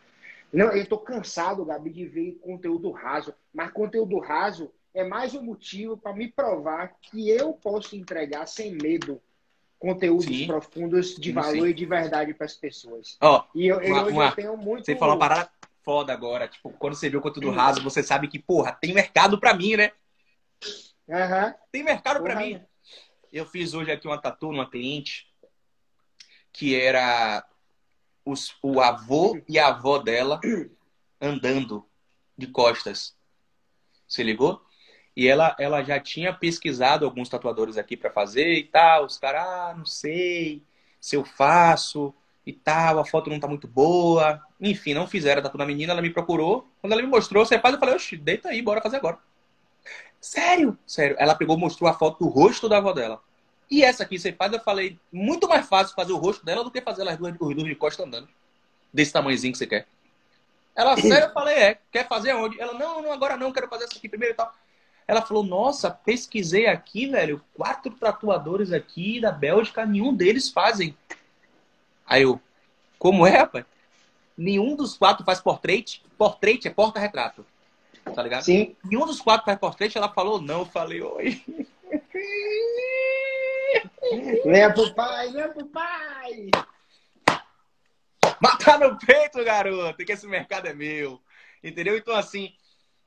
Não, 0.53 0.71
eu 0.71 0.85
tô 0.85 0.97
cansado, 0.97 1.65
Gabi, 1.65 1.89
de 1.89 2.05
ver 2.05 2.39
conteúdo 2.41 2.91
raso. 2.91 3.33
Mas 3.53 3.71
conteúdo 3.71 4.19
raso 4.19 4.71
é 4.93 5.03
mais 5.03 5.33
um 5.33 5.41
motivo 5.41 5.97
para 5.97 6.13
me 6.13 6.27
provar 6.27 6.95
que 7.01 7.29
eu 7.29 7.53
posso 7.53 7.95
entregar 7.95 8.45
sem 8.47 8.73
medo 8.75 9.19
conteúdos 9.85 10.25
sim. 10.25 10.47
profundos 10.47 11.15
de 11.15 11.29
sim, 11.29 11.33
valor 11.33 11.53
sim. 11.53 11.67
e 11.67 11.73
de 11.73 11.85
verdade 11.85 12.33
para 12.33 12.47
as 12.47 12.55
pessoas. 12.55 13.17
Ó, 13.21 13.37
oh, 13.37 13.57
e 13.57 13.67
eu, 13.67 13.77
uma, 13.77 14.03
hoje 14.03 14.13
uma, 14.13 14.25
eu 14.25 14.31
tenho 14.31 14.57
muito. 14.57 14.85
Você 14.85 14.95
falou 14.95 15.13
uma 15.13 15.19
parada 15.19 15.51
foda 15.83 16.11
agora. 16.11 16.47
Tipo, 16.47 16.71
quando 16.71 16.95
você 16.95 17.07
vê 17.07 17.17
o 17.17 17.21
conteúdo 17.21 17.51
raso, 17.51 17.83
você 17.83 18.01
sabe 18.01 18.27
que, 18.27 18.39
porra, 18.39 18.71
tem 18.71 18.93
mercado 18.93 19.39
para 19.39 19.53
mim, 19.53 19.75
né? 19.75 19.91
Uhum. 21.07 21.53
Tem 21.71 21.83
mercado 21.83 22.23
para 22.23 22.35
mim. 22.35 22.59
Eu 23.31 23.45
fiz 23.45 23.75
hoje 23.75 23.91
aqui 23.91 24.07
uma 24.07 24.19
tatu 24.19 24.51
numa 24.51 24.67
cliente 24.67 25.27
que 26.51 26.73
era 26.73 27.45
os, 28.25 28.55
o 28.63 28.81
avô 28.81 29.39
e 29.47 29.59
a 29.59 29.67
avó 29.67 29.99
dela 29.99 30.39
andando 31.21 31.85
de 32.35 32.47
costas. 32.47 33.15
Você 34.07 34.23
ligou? 34.23 34.64
E 35.15 35.27
ela, 35.27 35.55
ela 35.57 35.81
já 35.81 35.99
tinha 35.99 36.33
pesquisado 36.33 37.05
alguns 37.05 37.29
tatuadores 37.29 37.77
aqui 37.77 37.95
para 37.95 38.11
fazer 38.11 38.53
e 38.53 38.63
tal. 38.63 39.05
Os 39.05 39.17
caras, 39.17 39.41
ah, 39.41 39.73
não 39.77 39.85
sei 39.85 40.61
se 40.99 41.15
eu 41.15 41.23
faço 41.23 42.13
e 42.45 42.51
tal, 42.51 42.99
a 42.99 43.05
foto 43.05 43.29
não 43.29 43.39
tá 43.39 43.47
muito 43.47 43.67
boa. 43.67 44.41
Enfim, 44.59 44.93
não 44.93 45.07
fizeram 45.07 45.39
a 45.39 45.43
tatu 45.43 45.57
na 45.57 45.65
menina, 45.65 45.93
ela 45.93 46.01
me 46.01 46.09
procurou. 46.09 46.67
Quando 46.81 46.93
ela 46.93 47.01
me 47.01 47.07
mostrou, 47.07 47.45
você 47.45 47.57
faz, 47.57 47.73
eu 47.73 47.79
falei, 47.79 47.95
oxi, 47.95 48.17
deita 48.17 48.49
aí, 48.49 48.61
bora 48.61 48.81
fazer 48.81 48.97
agora. 48.97 49.17
Sério? 50.19 50.77
Sério. 50.85 51.15
Ela 51.17 51.35
pegou 51.35 51.57
mostrou 51.57 51.89
a 51.89 51.93
foto 51.93 52.25
do 52.25 52.29
rosto 52.29 52.67
da 52.67 52.77
avó 52.77 52.91
dela. 52.91 53.21
E 53.69 53.83
essa 53.83 54.03
aqui, 54.03 54.19
você 54.19 54.31
faz, 54.31 54.51
eu 54.51 54.59
falei, 54.59 54.99
muito 55.11 55.47
mais 55.47 55.67
fácil 55.67 55.95
fazer 55.95 56.11
o 56.11 56.17
rosto 56.17 56.45
dela 56.45 56.63
do 56.63 56.69
que 56.69 56.81
fazer 56.81 57.07
as 57.07 57.17
duas, 57.17 57.33
os 57.39 57.63
de 57.63 57.75
costa 57.75 58.03
andando. 58.03 58.27
Desse 58.93 59.13
tamanhozinho 59.13 59.53
que 59.53 59.57
você 59.57 59.67
quer. 59.67 59.87
Ela, 60.75 60.97
sério, 60.97 61.27
eu 61.27 61.33
falei, 61.33 61.55
é, 61.55 61.79
quer 61.91 62.07
fazer 62.07 62.33
onde? 62.33 62.59
Ela, 62.59 62.73
não, 62.73 63.01
não, 63.01 63.11
agora 63.11 63.37
não, 63.37 63.51
quero 63.51 63.67
fazer 63.67 63.85
essa 63.85 63.97
aqui 63.97 64.09
primeiro 64.09 64.33
e 64.33 64.37
tal. 64.37 64.53
Ela 65.07 65.21
falou: 65.21 65.43
Nossa, 65.43 65.91
pesquisei 65.91 66.67
aqui, 66.67 67.07
velho, 67.07 67.41
quatro 67.53 67.91
tatuadores 67.91 68.71
aqui 68.71 69.19
da 69.19 69.31
Bélgica, 69.31 69.85
nenhum 69.85 70.13
deles 70.13 70.49
fazem. 70.49 70.97
Aí 72.05 72.23
eu, 72.23 72.39
como 72.97 73.25
é, 73.25 73.37
rapaz? 73.37 73.65
Nenhum 74.37 74.75
dos 74.75 74.97
quatro 74.97 75.23
faz 75.23 75.39
portrait. 75.39 76.03
Portrait 76.17 76.67
é 76.67 76.69
porta-retrato. 76.69 77.45
Tá 78.13 78.21
ligado? 78.21 78.43
Sim. 78.43 78.75
Nenhum 78.83 79.05
dos 79.05 79.21
quatro 79.21 79.45
faz 79.45 79.57
portrait. 79.57 79.95
Ela 79.95 80.09
falou: 80.09 80.41
Não. 80.41 80.59
Eu 80.59 80.65
falei: 80.65 81.01
Oi. 81.01 81.41
Venha 84.45 84.71
pro 84.71 84.93
pai, 84.93 85.31
venha 85.31 85.49
pro 85.49 85.65
pai. 85.65 86.51
Matar 88.39 88.79
no 88.79 88.97
peito, 88.97 89.43
garoto, 89.43 90.05
que 90.05 90.11
esse 90.11 90.27
mercado 90.27 90.67
é 90.67 90.73
meu. 90.73 91.19
Entendeu? 91.63 91.97
Então, 91.97 92.15
assim, 92.15 92.53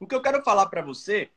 o 0.00 0.06
que 0.06 0.14
eu 0.14 0.20
quero 0.20 0.42
falar 0.42 0.66
para 0.66 0.82
você 0.82 1.30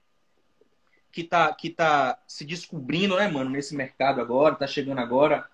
que 1.11 1.23
tá, 1.23 1.53
que 1.53 1.69
tá 1.69 2.17
se 2.25 2.45
descobrindo, 2.45 3.15
né, 3.15 3.27
mano, 3.27 3.49
nesse 3.49 3.75
mercado 3.75 4.21
agora, 4.21 4.55
tá 4.55 4.65
chegando 4.65 4.99
agora 4.99 5.49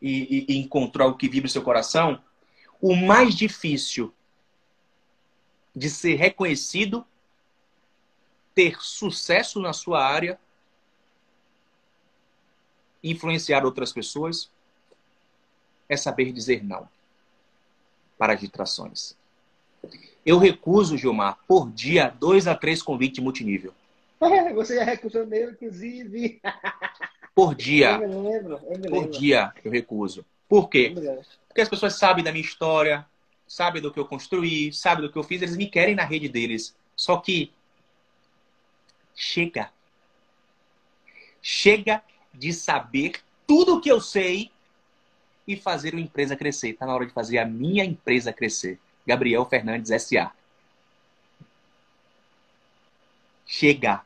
e, 0.00 0.46
e, 0.48 0.54
e 0.54 0.58
encontrou 0.58 1.10
o 1.10 1.16
que 1.16 1.28
vibra 1.28 1.46
o 1.46 1.50
seu 1.50 1.62
coração, 1.62 2.22
o 2.80 2.94
mais 2.96 3.34
difícil 3.34 4.12
de 5.74 5.90
ser 5.90 6.14
reconhecido, 6.14 7.06
ter 8.54 8.80
sucesso 8.80 9.60
na 9.60 9.72
sua 9.72 10.04
área, 10.04 10.38
influenciar 13.02 13.64
outras 13.64 13.92
pessoas, 13.92 14.50
é 15.88 15.96
saber 15.96 16.32
dizer 16.32 16.64
não 16.64 16.88
para 18.16 18.34
as 18.34 18.40
distrações. 18.40 19.16
Eu 20.24 20.38
recuso, 20.38 20.96
Gilmar, 20.96 21.38
por 21.46 21.70
dia, 21.70 22.08
dois 22.08 22.46
a 22.46 22.54
três 22.54 22.82
convites 22.82 23.22
multinível. 23.22 23.74
Você 24.54 24.76
já 24.76 24.84
recusou 24.84 25.26
mesmo, 25.26 25.52
inclusive. 25.52 26.40
Por 27.34 27.54
dia. 27.54 27.92
Eu 27.92 28.08
me 28.08 28.30
lembro, 28.30 28.60
eu 28.64 28.78
me 28.78 28.88
Por 28.88 29.02
lembro. 29.02 29.18
dia 29.18 29.52
eu 29.64 29.70
recuso. 29.70 30.24
Por 30.48 30.68
quê? 30.68 30.94
Porque 31.48 31.60
as 31.60 31.68
pessoas 31.68 31.94
sabem 31.94 32.22
da 32.22 32.30
minha 32.30 32.44
história, 32.44 33.04
sabem 33.46 33.82
do 33.82 33.92
que 33.92 33.98
eu 33.98 34.06
construí, 34.06 34.72
sabem 34.72 35.04
do 35.04 35.12
que 35.12 35.18
eu 35.18 35.24
fiz, 35.24 35.42
eles 35.42 35.56
me 35.56 35.66
querem 35.66 35.94
na 35.94 36.04
rede 36.04 36.28
deles. 36.28 36.76
Só 36.94 37.16
que 37.16 37.52
chega. 39.14 39.70
Chega 41.42 42.02
de 42.32 42.52
saber 42.52 43.20
tudo 43.46 43.76
o 43.76 43.80
que 43.80 43.90
eu 43.90 44.00
sei 44.00 44.50
e 45.46 45.56
fazer 45.56 45.92
uma 45.92 46.00
empresa 46.00 46.36
crescer. 46.36 46.70
Está 46.70 46.86
na 46.86 46.94
hora 46.94 47.06
de 47.06 47.12
fazer 47.12 47.38
a 47.38 47.44
minha 47.44 47.84
empresa 47.84 48.32
crescer. 48.32 48.78
Gabriel 49.06 49.44
Fernandes 49.44 49.90
SA. 50.02 50.32
Chega. 53.46 54.02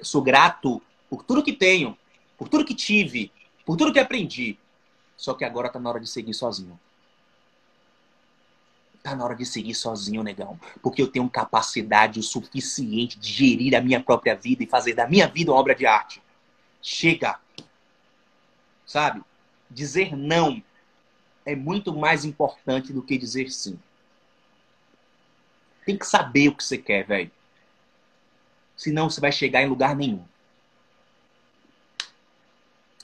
Sou 0.00 0.22
grato 0.22 0.82
por 1.08 1.22
tudo 1.22 1.42
que 1.42 1.52
tenho, 1.52 1.96
por 2.36 2.48
tudo 2.48 2.64
que 2.64 2.74
tive, 2.74 3.32
por 3.64 3.76
tudo 3.76 3.92
que 3.92 3.98
aprendi. 3.98 4.58
Só 5.16 5.34
que 5.34 5.44
agora 5.44 5.68
tá 5.68 5.80
na 5.80 5.90
hora 5.90 6.00
de 6.00 6.08
seguir 6.08 6.34
sozinho. 6.34 6.78
Tá 9.02 9.16
na 9.16 9.24
hora 9.24 9.34
de 9.34 9.44
seguir 9.44 9.74
sozinho, 9.74 10.22
negão. 10.22 10.58
Porque 10.82 11.02
eu 11.02 11.08
tenho 11.08 11.28
capacidade 11.28 12.20
o 12.20 12.22
suficiente 12.22 13.18
de 13.18 13.32
gerir 13.32 13.74
a 13.74 13.80
minha 13.80 14.02
própria 14.02 14.34
vida 14.34 14.62
e 14.62 14.66
fazer 14.66 14.94
da 14.94 15.08
minha 15.08 15.26
vida 15.26 15.50
uma 15.50 15.58
obra 15.58 15.74
de 15.74 15.86
arte. 15.86 16.22
Chega. 16.82 17.38
Sabe? 18.86 19.22
Dizer 19.70 20.16
não 20.16 20.62
é 21.44 21.56
muito 21.56 21.94
mais 21.94 22.24
importante 22.24 22.92
do 22.92 23.02
que 23.02 23.16
dizer 23.16 23.50
sim. 23.50 23.78
Tem 25.86 25.96
que 25.96 26.06
saber 26.06 26.48
o 26.48 26.54
que 26.54 26.62
você 26.62 26.76
quer, 26.76 27.06
velho. 27.06 27.30
Senão 28.78 29.10
você 29.10 29.20
vai 29.20 29.32
chegar 29.32 29.60
em 29.60 29.66
lugar 29.68 29.96
nenhum. 29.96 30.24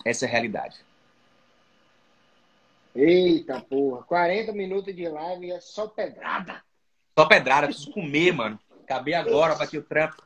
Essa 0.05 0.25
é 0.25 0.29
a 0.29 0.31
realidade. 0.31 0.79
Eita 2.95 3.61
porra, 3.61 4.05
40 4.05 4.53
minutos 4.53 4.95
de 4.95 5.09
live 5.09 5.51
é 5.51 5.59
só 5.61 5.89
pedrada. 5.89 6.63
Só 7.19 7.27
pedrada, 7.27 7.67
preciso 7.67 7.91
comer, 7.91 8.33
mano. 8.33 8.59
Acabei 8.85 9.15
agora, 9.15 9.57
bati 9.57 9.77
o 9.77 9.83
trampo. 9.83 10.23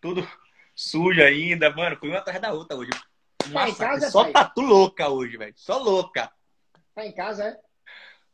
Tudo 0.00 0.26
sujo 0.74 1.22
ainda, 1.22 1.70
mano. 1.70 1.96
Fui 1.96 2.08
uma 2.08 2.18
atrás 2.18 2.40
da 2.40 2.52
outra 2.52 2.76
hoje. 2.76 2.90
Tá 2.90 3.48
em 3.48 3.52
Massacre. 3.52 3.76
casa, 4.00 4.10
Só 4.10 4.24
pai? 4.24 4.32
tatu 4.32 4.62
louca 4.62 5.08
hoje, 5.08 5.36
velho. 5.36 5.54
Só 5.56 5.78
louca. 5.78 6.28
Tá 6.92 7.06
em 7.06 7.12
casa, 7.12 7.44
é? 7.44 7.60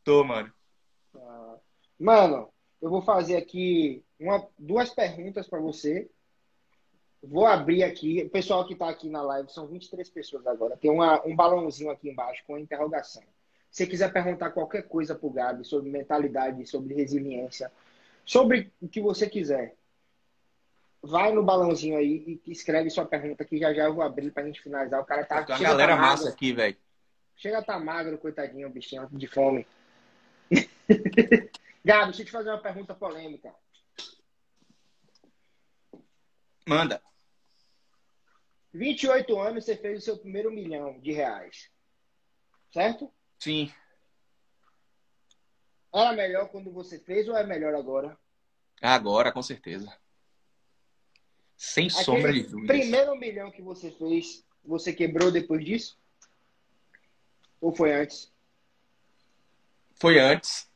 Tô, 0.03 0.23
mano. 0.23 0.51
Ah, 1.15 1.55
Mano, 1.99 2.51
eu 2.81 2.89
vou 2.89 3.01
fazer 3.03 3.37
aqui 3.37 4.03
uma, 4.19 4.47
duas 4.57 4.89
perguntas 4.89 5.47
para 5.47 5.59
você. 5.59 6.09
Vou 7.27 7.45
abrir 7.45 7.83
aqui. 7.83 8.23
O 8.23 8.29
pessoal 8.29 8.65
que 8.65 8.73
está 8.73 8.89
aqui 8.89 9.09
na 9.09 9.21
live 9.21 9.51
são 9.51 9.67
23 9.67 10.09
pessoas 10.09 10.45
agora. 10.47 10.77
Tem 10.77 10.91
uma, 10.91 11.25
um 11.25 11.35
balãozinho 11.35 11.89
aqui 11.89 12.09
embaixo 12.09 12.43
com 12.45 12.55
a 12.55 12.59
interrogação. 12.59 13.23
Se 13.71 13.83
você 13.83 13.87
quiser 13.87 14.11
perguntar 14.13 14.51
qualquer 14.51 14.83
coisa 14.83 15.15
pro 15.15 15.29
Gabi 15.29 15.65
sobre 15.65 15.89
mentalidade, 15.89 16.65
sobre 16.65 16.93
resiliência, 16.93 17.71
sobre 18.23 18.71
o 18.81 18.87
que 18.87 19.01
você 19.01 19.29
quiser, 19.29 19.75
vai 21.01 21.31
no 21.33 21.43
balãozinho 21.43 21.97
aí 21.97 22.39
e 22.45 22.51
escreve 22.51 22.89
sua 22.89 23.05
pergunta 23.05 23.43
que 23.43 23.57
já 23.57 23.73
já 23.73 23.85
eu 23.85 23.93
vou 23.93 24.03
abrir 24.03 24.31
pra 24.31 24.45
gente 24.45 24.61
finalizar. 24.61 25.01
O 25.01 25.05
cara 25.05 25.25
tá. 25.25 25.43
Tem 25.43 25.53
uma 25.53 25.57
chega 25.57 25.69
galera 25.71 25.95
tá 25.95 26.01
massa 26.01 26.23
magro, 26.23 26.33
aqui, 26.33 26.53
velho. 26.53 26.77
Chega 27.35 27.57
a 27.57 27.63
tá 27.63 27.79
magro, 27.79 28.17
coitadinho, 28.17 28.69
bichinho 28.69 29.07
de 29.11 29.27
fome. 29.27 29.67
Gabi, 31.83 32.05
deixa 32.05 32.21
eu 32.21 32.25
te 32.25 32.31
fazer 32.31 32.49
uma 32.49 32.61
pergunta 32.61 32.93
polêmica. 32.95 33.53
Manda. 36.67 37.01
28 38.75 39.39
anos 39.39 39.63
você 39.65 39.77
fez 39.77 39.99
o 39.99 40.05
seu 40.05 40.17
primeiro 40.17 40.51
milhão 40.51 40.99
de 40.99 41.11
reais. 41.13 41.69
Certo? 42.71 43.11
Sim. 43.39 43.71
Era 45.93 46.11
melhor 46.11 46.49
quando 46.49 46.71
você 46.71 46.99
fez 46.99 47.27
ou 47.29 47.37
é 47.37 47.45
melhor 47.45 47.73
agora? 47.73 48.17
Agora, 48.81 49.31
com 49.31 49.41
certeza. 49.41 49.91
Sem 51.55 51.89
sombra 51.89 52.33
de 52.33 52.39
Aquele 52.39 52.51
dúvidas. 52.51 52.77
primeiro 52.77 53.15
milhão 53.15 53.49
que 53.49 53.61
você 53.61 53.89
fez, 53.91 54.45
você 54.63 54.91
quebrou 54.91 55.31
depois 55.31 55.63
disso? 55.63 55.97
Ou 57.61 57.73
foi 57.73 57.93
antes? 57.93 58.29
Foi 59.95 60.19
antes. 60.19 60.69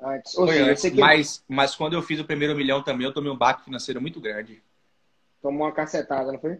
Antes. 0.00 0.34
Ou 0.36 0.46
Foi 0.46 0.56
seja, 0.56 0.70
antes. 0.72 0.82
quebrou, 0.82 1.04
Mas, 1.06 1.44
mas 1.48 1.76
quando 1.76 1.92
eu 1.94 2.02
fiz 2.02 2.18
o 2.18 2.24
primeiro 2.24 2.56
milhão 2.56 2.82
também, 2.82 3.06
eu 3.06 3.14
tomei 3.14 3.30
um 3.30 3.36
baque 3.38 3.64
financeiro 3.64 4.00
muito 4.00 4.20
grande. 4.20 4.60
tomou 5.40 5.66
uma 5.68 5.72
cacetada, 5.72 6.32
não 6.32 6.40
foi? 6.40 6.58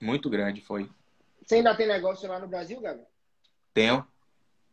Muito 0.00 0.30
grande, 0.30 0.60
foi. 0.60 0.88
Você 1.42 1.56
ainda 1.56 1.74
tem 1.74 1.86
negócio 1.86 2.28
lá 2.28 2.38
no 2.38 2.48
Brasil, 2.48 2.80
Gabi? 2.80 3.02
Tenho. 3.74 4.06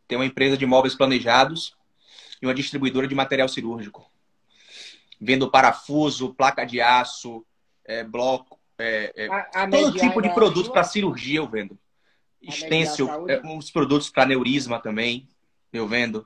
Tenho 0.06 0.20
uma 0.20 0.26
empresa 0.26 0.56
de 0.56 0.64
móveis 0.64 0.94
planejados 0.94 1.76
e 2.40 2.46
uma 2.46 2.54
distribuidora 2.54 3.06
de 3.06 3.14
material 3.14 3.48
cirúrgico. 3.48 4.10
Vendo 5.20 5.50
parafuso, 5.50 6.34
placa 6.34 6.64
de 6.64 6.80
aço, 6.80 7.44
é, 7.84 8.04
bloco, 8.04 8.58
é, 8.78 9.12
é, 9.16 9.26
A, 9.26 9.64
a 9.64 9.68
todo 9.68 9.98
tipo 9.98 10.22
de 10.22 10.28
ainda 10.28 10.34
produto 10.34 10.70
para 10.70 10.84
cirurgia 10.84 11.38
eu 11.38 11.48
vendo. 11.48 11.76
A 12.46 12.52
Stencil, 12.52 13.08
é, 13.28 13.40
uns 13.44 13.70
produtos 13.70 14.08
para 14.08 14.24
neurisma 14.26 14.80
também 14.80 15.28
eu 15.72 15.86
vendo. 15.88 16.24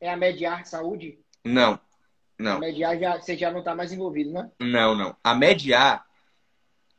É 0.00 0.10
a 0.10 0.16
Mediar 0.16 0.64
Saúde? 0.64 1.18
Não, 1.44 1.74
A 1.74 1.80
não, 2.38 2.58
Mediar 2.60 2.96
já, 2.98 3.20
você 3.20 3.36
já 3.36 3.50
não 3.50 3.62
tá 3.62 3.74
mais 3.74 3.92
envolvido, 3.92 4.30
né? 4.30 4.50
não, 4.60 4.94
não. 4.94 5.16
A 5.22 5.34
Mediar, 5.34 6.06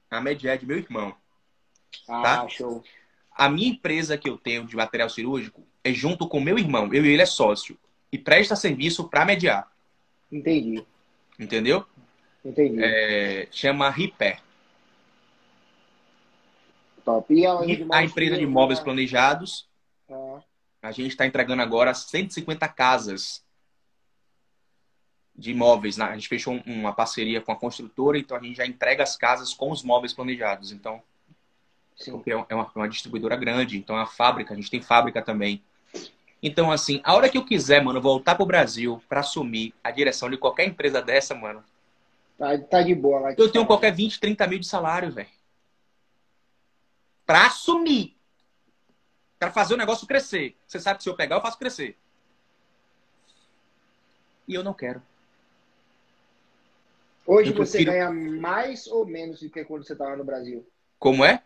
a 0.09 0.19
Mediar 0.19 0.55
é 0.55 0.57
de 0.57 0.65
meu 0.65 0.77
irmão. 0.77 1.15
Ah, 2.07 2.21
Tá. 2.21 2.47
show. 2.49 2.83
A 3.31 3.49
minha 3.49 3.69
empresa 3.69 4.17
que 4.17 4.29
eu 4.29 4.37
tenho 4.37 4.65
de 4.65 4.75
material 4.75 5.09
cirúrgico 5.09 5.65
é 5.83 5.91
junto 5.93 6.27
com 6.27 6.39
meu 6.39 6.57
irmão. 6.59 6.93
Eu 6.93 7.05
e 7.05 7.09
ele 7.09 7.21
é 7.21 7.25
sócio. 7.25 7.77
E 8.11 8.17
presta 8.17 8.55
serviço 8.55 9.07
para 9.07 9.25
mediar. 9.25 9.71
Entendi. 10.31 10.85
Entendeu? 11.39 11.85
Entendi. 12.43 12.77
É, 12.83 13.47
chama 13.51 13.89
Repair. 13.89 14.41
Top. 17.03 17.33
E 17.33 17.45
ela 17.45 17.65
E 17.65 17.85
a 17.91 18.03
empresa 18.03 18.37
de 18.37 18.45
móveis 18.45 18.79
planejados, 18.79 19.67
Ah, 20.09 20.41
a 20.81 20.91
gente 20.91 21.07
está 21.11 21.25
entregando 21.25 21.61
agora 21.61 21.93
150 21.93 22.67
casas 22.67 23.43
de 25.33 25.51
imóveis. 25.51 25.95
né? 25.97 26.05
A 26.05 26.13
gente 26.15 26.27
fechou 26.27 26.53
um- 26.53 26.61
uma 26.65 26.93
parceria 26.93 27.39
com 27.41 27.51
a 27.51 27.55
construtora, 27.55 28.17
então 28.19 28.35
a 28.37 28.41
gente 28.41 28.57
já 28.57 28.65
entrega 28.65 29.01
as 29.03 29.15
casas 29.15 29.53
com 29.53 29.71
os 29.71 29.81
móveis 29.83 30.13
planejados. 30.13 30.71
Então, 30.71 31.01
sim. 32.01 32.11
porque 32.11 32.31
é 32.31 32.35
uma, 32.35 32.69
uma 32.75 32.89
distribuidora 32.89 33.35
grande, 33.35 33.77
então 33.77 33.95
é 33.95 33.99
uma 33.99 34.05
fábrica, 34.07 34.53
a 34.53 34.57
gente 34.57 34.69
tem 34.71 34.81
fábrica 34.81 35.21
também. 35.21 35.61
Então, 36.43 36.71
assim, 36.71 36.99
a 37.03 37.13
hora 37.13 37.29
que 37.29 37.37
eu 37.37 37.45
quiser, 37.45 37.83
mano, 37.83 38.01
voltar 38.01 38.35
pro 38.35 38.45
Brasil 38.45 39.01
para 39.07 39.19
assumir 39.19 39.73
a 39.83 39.91
direção 39.91 40.29
de 40.29 40.37
qualquer 40.37 40.65
empresa 40.67 41.01
dessa, 41.01 41.35
mano, 41.35 41.63
Tá, 42.37 42.57
tá 42.57 42.81
de 42.81 42.95
boa 42.95 43.19
lá. 43.19 43.35
eu 43.37 43.51
tenho 43.51 43.65
qualquer 43.67 43.93
20, 43.93 44.19
30 44.19 44.47
mil 44.47 44.57
de 44.57 44.65
salário, 44.65 45.11
velho. 45.11 45.29
Pra 47.25 47.45
assumir. 47.45 48.17
Pra 49.37 49.51
fazer 49.51 49.75
o 49.75 49.77
negócio 49.77 50.07
crescer. 50.07 50.55
Você 50.67 50.79
sabe 50.79 50.97
que 50.97 51.03
se 51.03 51.09
eu 51.09 51.15
pegar, 51.15 51.35
eu 51.35 51.41
faço 51.41 51.59
crescer. 51.59 51.95
E 54.47 54.55
eu 54.55 54.63
não 54.63 54.73
quero. 54.73 55.01
Hoje 57.25 57.51
Eu 57.51 57.55
você 57.55 57.77
prefiro- 57.77 57.91
ganha 57.91 58.11
mais 58.11 58.87
ou 58.87 59.05
menos 59.05 59.39
do 59.39 59.49
que 59.49 59.63
quando 59.63 59.85
você 59.85 59.93
estava 59.93 60.15
no 60.15 60.23
Brasil? 60.23 60.67
Como 60.97 61.23
é? 61.23 61.43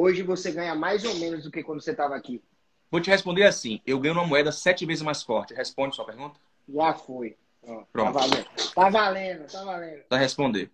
Hoje 0.00 0.22
você 0.22 0.50
ganha 0.50 0.74
mais 0.74 1.04
ou 1.04 1.14
menos 1.16 1.44
do 1.44 1.50
que 1.50 1.62
quando 1.62 1.82
você 1.82 1.90
estava 1.90 2.16
aqui? 2.16 2.42
Vou 2.90 3.02
te 3.02 3.10
responder 3.10 3.42
assim. 3.42 3.82
Eu 3.86 4.00
ganho 4.00 4.14
uma 4.14 4.26
moeda 4.26 4.50
sete 4.50 4.86
vezes 4.86 5.02
mais 5.02 5.22
forte. 5.22 5.52
Responde 5.52 5.94
sua 5.94 6.06
pergunta? 6.06 6.40
Já 6.66 6.94
foi. 6.94 7.36
Ó, 7.62 7.80
tá 7.80 7.86
Pronto. 7.92 8.14
valendo. 8.14 8.46
Tá 8.74 8.88
valendo, 8.88 9.52
tá 9.52 9.62
valendo. 9.62 10.02
Responder. 10.12 10.70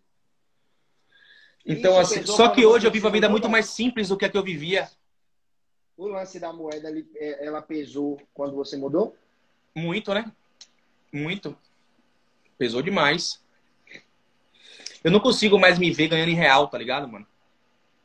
Então, 1.67 2.01
Isso 2.01 2.15
assim, 2.15 2.25
só 2.25 2.51
que 2.51 2.65
hoje 2.65 2.87
eu 2.87 2.91
vivo 2.93 3.09
a 3.09 3.11
vida 3.11 3.29
muito 3.29 3.43
não? 3.43 3.51
mais 3.51 3.67
simples 3.67 4.11
do 4.11 4.17
que 4.17 4.25
a 4.25 4.29
que 4.29 4.39
eu 4.39 4.45
vivia. 4.45 4.89
O 5.97 6.07
lance 6.07 6.39
da 6.39 6.53
moeda, 6.53 6.89
é- 7.17 7.45
ela 7.45 7.61
pesou 7.61 8.23
quando 8.33 8.55
você 8.55 8.77
mudou? 8.77 9.17
Muito, 9.75 10.15
né? 10.15 10.31
Muito. 11.13 11.59
Pesou 12.57 12.81
demais. 12.81 13.43
Eu 15.03 15.11
não 15.11 15.19
consigo 15.19 15.59
mais 15.59 15.81
me 15.81 15.91
ver 15.91 16.07
ganhando 16.07 16.29
em 16.29 16.37
real, 16.37 16.69
tá 16.69 16.79
ligado, 16.79 17.09
mano? 17.09 17.27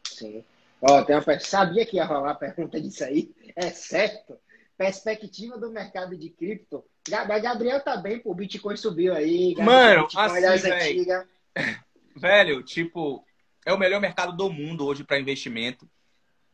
Sim. 0.03 0.43
Ó, 0.81 1.03
tem 1.03 1.15
uma, 1.15 1.39
sabia 1.39 1.85
que 1.85 1.97
ia 1.97 2.05
rolar 2.05 2.31
a 2.31 2.35
pergunta 2.35 2.81
disso 2.81 3.03
aí? 3.03 3.31
É 3.55 3.69
certo. 3.69 4.37
Perspectiva 4.75 5.59
do 5.59 5.69
mercado 5.69 6.17
de 6.17 6.27
cripto 6.31 6.83
Mas 7.27 7.43
Gabriel 7.43 7.79
tá 7.83 7.97
bem, 7.97 8.19
pô. 8.19 8.31
O 8.31 8.35
Bitcoin 8.35 8.75
subiu 8.75 9.13
aí. 9.13 9.55
Mano, 9.57 10.03
Bitcoin 10.03 10.43
assim, 10.45 10.69
velho. 10.69 11.27
velho, 12.15 12.63
tipo, 12.63 13.23
é 13.63 13.71
o 13.71 13.77
melhor 13.77 14.01
mercado 14.01 14.35
do 14.35 14.49
mundo 14.49 14.85
hoje 14.85 15.03
para 15.03 15.19
investimento. 15.19 15.87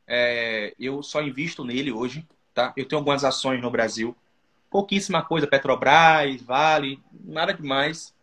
É, 0.06 0.74
eu 0.78 1.02
só 1.02 1.22
invisto 1.22 1.64
nele 1.64 1.92
hoje, 1.92 2.28
tá? 2.54 2.74
Eu 2.76 2.86
tenho 2.86 3.00
algumas 3.00 3.24
ações 3.24 3.62
no 3.62 3.72
Brasil. 3.72 4.16
Pouquíssima 4.70 5.24
coisa, 5.24 5.48
Petrobras, 5.48 6.42
Vale, 6.42 7.00
nada 7.24 7.54
demais. 7.54 8.14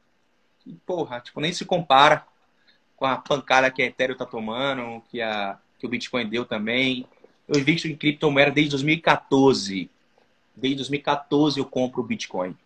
E, 0.66 0.74
porra, 0.74 1.20
tipo, 1.20 1.40
nem 1.40 1.52
se 1.52 1.64
compara 1.64 2.26
com 2.94 3.06
a 3.06 3.16
pancada 3.16 3.70
que 3.70 3.82
a 3.82 3.86
Ethereum 3.86 4.16
tá 4.16 4.26
tomando, 4.26 5.02
que, 5.08 5.20
a, 5.20 5.58
que 5.84 5.86
o 5.86 5.90
Bitcoin 5.90 6.26
deu 6.26 6.46
também. 6.46 7.06
Eu 7.46 7.60
invisto 7.60 7.86
em 7.86 7.94
criptomoeda 7.94 8.50
desde 8.50 8.70
2014. 8.70 9.90
Desde 10.56 10.76
2014 10.76 11.60
eu 11.60 11.66
compro 11.66 12.00
o 12.00 12.04
Bitcoin. 12.04 12.56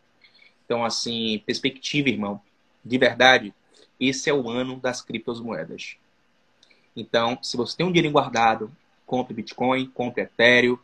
Então, 0.64 0.85
assim, 0.85 1.43
perspectiva, 1.45 2.09
irmão, 2.09 2.41
de 2.85 2.97
verdade, 2.97 3.53
esse 3.99 4.31
é 4.31 4.35
o 4.35 4.49
ano 4.49 4.79
das 4.79 5.03
criptomoedas. 5.03 5.97
Então, 6.95 7.39
se 7.43 7.57
você 7.57 7.77
tem 7.77 7.87
um 7.87 7.91
dinheiro 7.91 8.12
guardado, 8.12 8.71
compre 9.05 9.35
Bitcoin, 9.35 9.87
compre 9.87 10.23
Ethereum, 10.23 10.79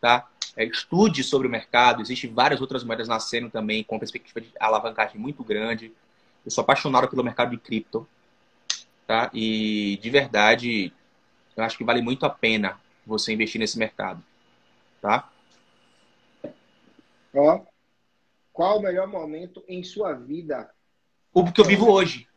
tá? 0.00 0.28
É, 0.54 0.64
estude 0.64 1.24
sobre 1.24 1.48
o 1.48 1.50
mercado. 1.50 2.02
Existem 2.02 2.30
várias 2.30 2.60
outras 2.60 2.84
moedas 2.84 3.08
nascendo 3.08 3.48
também 3.48 3.82
com 3.82 3.98
perspectiva 3.98 4.42
de 4.42 4.50
alavancagem 4.60 5.18
muito 5.18 5.42
grande. 5.42 5.90
Eu 6.44 6.50
sou 6.50 6.62
apaixonado 6.62 7.08
pelo 7.08 7.24
mercado 7.24 7.52
de 7.52 7.56
cripto, 7.56 8.06
tá? 9.06 9.30
E 9.32 9.98
de 10.02 10.10
verdade, 10.10 10.92
eu 11.56 11.64
acho 11.64 11.76
que 11.76 11.84
vale 11.84 12.02
muito 12.02 12.24
a 12.26 12.30
pena 12.30 12.80
você 13.06 13.32
investir 13.32 13.58
nesse 13.58 13.78
mercado, 13.78 14.22
tá? 15.00 15.30
Ó, 17.34 17.60
qual 18.52 18.78
o 18.78 18.82
melhor 18.82 19.06
momento 19.06 19.64
em 19.66 19.82
sua 19.82 20.12
vida? 20.12 20.70
O 21.32 21.50
que 21.50 21.60
eu 21.60 21.64
vivo 21.64 21.90
hoje. 21.90 22.28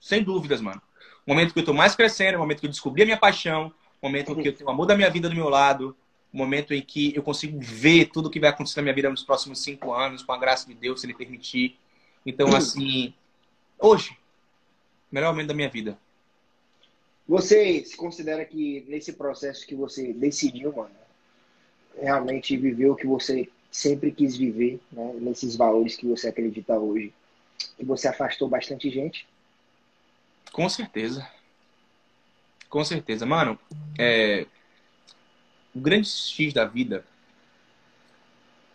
Sem 0.00 0.22
dúvidas, 0.22 0.60
mano. 0.60 0.80
O 1.26 1.30
momento 1.30 1.52
que 1.52 1.58
eu 1.58 1.62
estou 1.62 1.74
mais 1.74 1.94
crescendo, 1.94 2.36
o 2.36 2.40
momento 2.40 2.60
que 2.60 2.66
eu 2.66 2.70
descobri 2.70 3.02
a 3.02 3.06
minha 3.06 3.18
paixão, 3.18 3.72
o 4.00 4.06
momento 4.06 4.32
em 4.32 4.42
que 4.42 4.48
eu 4.48 4.54
tenho 4.54 4.68
o 4.68 4.72
amor 4.72 4.86
da 4.86 4.96
minha 4.96 5.10
vida 5.10 5.28
do 5.28 5.34
meu 5.34 5.48
lado, 5.48 5.96
o 6.32 6.36
momento 6.36 6.74
em 6.74 6.82
que 6.82 7.14
eu 7.16 7.22
consigo 7.22 7.58
ver 7.60 8.06
tudo 8.06 8.26
o 8.26 8.30
que 8.30 8.38
vai 8.38 8.50
acontecer 8.50 8.80
na 8.80 8.84
minha 8.84 8.94
vida 8.94 9.10
nos 9.10 9.24
próximos 9.24 9.62
cinco 9.62 9.92
anos, 9.92 10.22
com 10.22 10.32
a 10.32 10.38
graça 10.38 10.66
de 10.66 10.74
Deus, 10.74 11.00
se 11.00 11.06
Ele 11.06 11.14
permitir. 11.14 11.78
Então, 12.26 12.54
assim, 12.54 13.14
hoje, 13.78 14.16
melhor 15.10 15.32
momento 15.32 15.48
da 15.48 15.54
minha 15.54 15.68
vida. 15.68 15.98
Você 17.26 17.84
se 17.84 17.96
considera 17.96 18.44
que 18.44 18.84
nesse 18.86 19.14
processo 19.14 19.66
que 19.66 19.74
você 19.74 20.12
decidiu, 20.12 20.74
mano, 20.74 20.94
realmente 21.98 22.56
viveu 22.56 22.92
o 22.92 22.96
que 22.96 23.06
você 23.06 23.48
sempre 23.70 24.12
quis 24.12 24.36
viver, 24.36 24.78
né? 24.92 25.14
nesses 25.14 25.56
valores 25.56 25.96
que 25.96 26.06
você 26.06 26.28
acredita 26.28 26.78
hoje, 26.78 27.12
que 27.76 27.84
você 27.84 28.08
afastou 28.08 28.48
bastante 28.48 28.90
gente? 28.90 29.26
Com 30.52 30.68
certeza. 30.68 31.28
Com 32.68 32.84
certeza. 32.84 33.24
Mano, 33.24 33.58
é... 33.98 34.46
o 35.74 35.80
grande 35.80 36.08
X 36.08 36.52
da 36.52 36.64
vida 36.64 37.04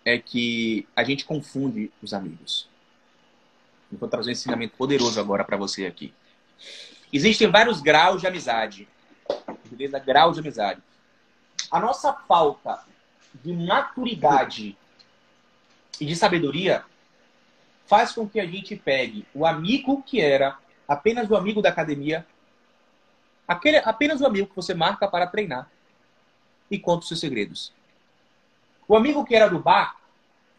é 0.04 0.18
que 0.18 0.88
a 0.96 1.04
gente 1.04 1.24
confunde 1.24 1.92
os 2.02 2.14
amigos. 2.14 2.68
vou 3.92 4.10
trazer 4.10 4.30
um 4.30 4.34
ensinamento 4.34 4.76
poderoso 4.76 5.20
agora 5.20 5.44
para 5.44 5.56
você 5.56 5.86
aqui. 5.86 6.14
Existem 7.12 7.50
vários 7.50 7.82
graus 7.82 8.22
de 8.22 8.28
amizade. 8.28 8.88
Beleza? 9.66 10.00
Graus 10.00 10.36
de 10.36 10.42
amizade. 10.42 10.82
A 11.72 11.80
nossa 11.80 12.14
falta 12.14 12.84
de 13.34 13.54
maturidade 13.54 14.78
e 16.00 16.06
de 16.06 16.16
sabedoria 16.16 16.84
faz 17.86 18.12
com 18.12 18.28
que 18.28 18.40
a 18.40 18.46
gente 18.46 18.76
pegue 18.76 19.26
o 19.34 19.46
amigo 19.46 20.04
que 20.04 20.22
era 20.22 20.58
apenas 20.88 21.30
o 21.30 21.36
amigo 21.36 21.62
da 21.62 21.70
academia, 21.70 22.26
aquele, 23.48 23.78
apenas 23.78 24.22
o 24.22 24.26
amigo 24.26 24.48
que 24.48 24.56
você 24.56 24.74
marca 24.74 25.08
para 25.08 25.28
treinar 25.28 25.70
e 26.70 26.78
conta 26.78 27.02
os 27.02 27.08
seus 27.08 27.20
segredos. 27.20 27.74
O 28.88 28.96
amigo 28.96 29.26
que 29.26 29.36
era 29.36 29.48
do 29.48 29.60
bar, 29.60 29.98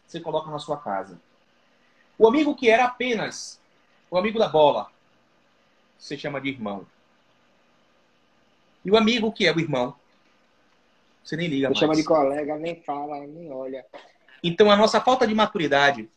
você 0.05 0.19
coloca 0.19 0.49
na 0.51 0.59
sua 0.59 0.77
casa. 0.77 1.19
O 2.17 2.27
amigo 2.27 2.55
que 2.55 2.69
era 2.69 2.85
apenas 2.85 3.59
o 4.09 4.17
amigo 4.17 4.37
da 4.37 4.47
bola, 4.47 4.91
você 6.01 6.17
chama 6.17 6.41
de 6.41 6.49
irmão. 6.49 6.85
E 8.83 8.89
o 8.89 8.97
amigo 8.97 9.31
que 9.31 9.45
é 9.45 9.53
o 9.53 9.59
irmão, 9.59 9.95
você 11.23 11.37
nem 11.37 11.47
liga 11.47 11.67
você 11.67 11.73
mais. 11.73 11.79
chama 11.79 11.95
de 11.95 12.03
colega, 12.03 12.57
nem 12.57 12.81
fala, 12.81 13.19
nem 13.19 13.51
olha. 13.51 13.85
Então, 14.43 14.71
a 14.71 14.75
nossa 14.75 14.99
falta 14.99 15.27
de 15.27 15.35
maturidade 15.35 16.09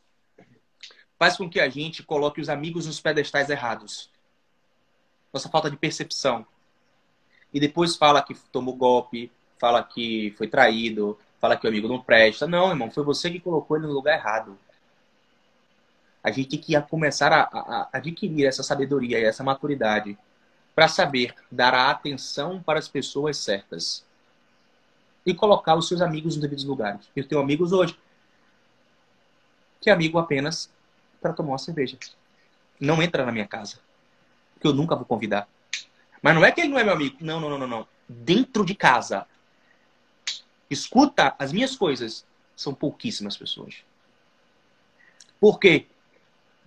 faz 1.18 1.36
com 1.36 1.48
que 1.48 1.60
a 1.60 1.68
gente 1.68 2.02
coloque 2.02 2.40
os 2.40 2.48
amigos 2.48 2.86
nos 2.86 2.98
pedestais 2.98 3.50
errados. 3.50 4.10
Nossa 5.30 5.50
falta 5.50 5.70
de 5.70 5.76
percepção. 5.76 6.46
E 7.52 7.60
depois 7.60 7.94
fala 7.94 8.22
que 8.22 8.34
tomou 8.50 8.74
golpe, 8.74 9.30
fala 9.58 9.84
que 9.84 10.34
foi 10.38 10.48
traído, 10.48 11.18
fala 11.38 11.58
que 11.58 11.66
o 11.66 11.68
amigo 11.68 11.86
não 11.86 12.00
presta. 12.00 12.46
Não, 12.46 12.70
irmão, 12.70 12.90
foi 12.90 13.04
você 13.04 13.30
que 13.30 13.38
colocou 13.38 13.76
ele 13.76 13.86
no 13.86 13.92
lugar 13.92 14.18
errado. 14.18 14.58
A 16.24 16.30
gente 16.30 16.48
tem 16.48 16.58
que 16.58 16.80
começar 16.88 17.30
a, 17.30 17.42
a, 17.42 17.82
a 17.82 17.88
adquirir 17.92 18.46
essa 18.46 18.62
sabedoria 18.62 19.20
e 19.20 19.24
essa 19.24 19.44
maturidade 19.44 20.18
para 20.74 20.88
saber 20.88 21.34
dar 21.52 21.74
a 21.74 21.90
atenção 21.90 22.62
para 22.62 22.78
as 22.78 22.88
pessoas 22.88 23.36
certas 23.36 24.04
e 25.24 25.34
colocar 25.34 25.76
os 25.76 25.86
seus 25.86 26.00
amigos 26.00 26.34
nos 26.34 26.42
devidos 26.42 26.64
lugares. 26.64 27.08
Eu 27.14 27.28
tenho 27.28 27.40
amigos 27.40 27.72
hoje 27.72 27.96
que 29.80 29.90
amigo 29.90 30.18
apenas 30.18 30.70
para 31.20 31.34
tomar 31.34 31.50
uma 31.50 31.58
cerveja. 31.58 31.98
Não 32.80 33.02
entra 33.02 33.24
na 33.24 33.30
minha 33.30 33.46
casa. 33.46 33.78
Que 34.58 34.66
eu 34.66 34.72
nunca 34.72 34.96
vou 34.96 35.04
convidar. 35.04 35.46
Mas 36.22 36.34
não 36.34 36.44
é 36.44 36.50
que 36.50 36.62
ele 36.62 36.70
não 36.70 36.78
é 36.78 36.84
meu 36.84 36.94
amigo. 36.94 37.18
Não, 37.20 37.38
não, 37.38 37.50
não, 37.50 37.58
não, 37.58 37.66
não. 37.66 37.88
Dentro 38.08 38.64
de 38.64 38.74
casa. 38.74 39.26
Escuta 40.70 41.34
as 41.38 41.52
minhas 41.52 41.76
coisas. 41.76 42.26
São 42.56 42.74
pouquíssimas 42.74 43.36
pessoas. 43.36 43.76
Por 45.38 45.58
quê? 45.58 45.86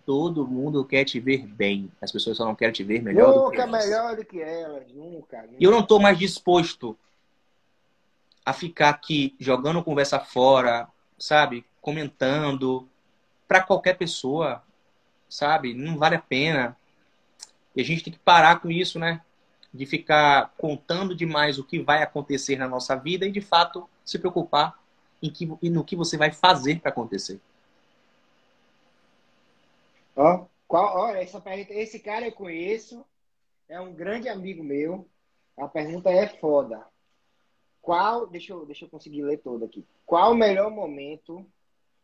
Todo 0.08 0.48
mundo 0.48 0.86
quer 0.86 1.04
te 1.04 1.20
ver 1.20 1.46
bem. 1.46 1.92
As 2.02 2.14
pessoas 2.14 2.38
só 2.38 2.46
não 2.46 2.56
querem 2.56 2.74
te 2.74 2.82
ver 2.82 3.04
melhor 3.04 3.36
nunca 3.36 3.44
do 3.44 3.52
que 3.52 3.60
elas. 3.60 3.86
melhor 3.86 4.16
do 4.16 4.26
que 4.26 4.42
elas. 4.42 4.94
Nunca. 4.94 5.50
E 5.60 5.62
eu 5.66 5.70
não 5.70 5.82
estou 5.82 6.00
mais 6.00 6.18
disposto 6.18 6.98
a 8.46 8.54
ficar 8.54 8.88
aqui 8.88 9.36
jogando 9.38 9.84
conversa 9.84 10.18
fora, 10.18 10.88
sabe? 11.20 11.66
Comentando, 11.82 12.88
para 13.50 13.62
qualquer 13.62 13.98
pessoa, 13.98 14.64
sabe? 15.28 15.74
Não 15.74 15.98
vale 15.98 16.16
a 16.16 16.22
pena. 16.22 16.78
E 17.76 17.82
a 17.82 17.84
gente 17.84 18.02
tem 18.02 18.14
que 18.14 18.20
parar 18.20 18.62
com 18.62 18.72
isso, 18.72 18.98
né? 18.98 19.20
De 19.74 19.86
ficar 19.86 20.54
contando 20.58 21.14
demais 21.14 21.60
o 21.60 21.66
que 21.66 21.80
vai 21.80 22.02
acontecer 22.02 22.56
na 22.56 22.70
nossa 22.70 22.96
vida 22.96 23.26
e, 23.26 23.32
de 23.32 23.42
fato, 23.42 23.90
se 24.06 24.18
preocupar 24.18 24.80
em 25.22 25.30
que, 25.30 25.46
no 25.70 25.84
que 25.84 25.98
você 25.98 26.16
vai 26.16 26.32
fazer 26.32 26.80
para 26.80 26.92
acontecer. 26.92 27.42
Ó, 30.18 30.46
qual, 30.68 30.98
ó, 30.98 31.16
essa 31.16 31.40
pergunta, 31.40 31.74
esse 31.74 32.00
cara 32.00 32.26
eu 32.26 32.34
conheço, 32.34 33.06
é 33.70 33.80
um 33.80 33.94
grande 33.94 34.28
amigo 34.28 34.64
meu. 34.64 35.08
A 35.58 35.68
pergunta 35.68 36.10
é 36.10 36.28
foda. 36.28 36.86
Qual, 37.82 38.28
deixa 38.28 38.52
eu, 38.52 38.66
deixa 38.66 38.84
eu 38.84 38.90
conseguir 38.90 39.24
ler 39.24 39.38
todo 39.38 39.64
aqui. 39.64 39.86
Qual 40.06 40.34
o 40.34 40.36
melhor 40.36 40.70
momento 40.70 41.46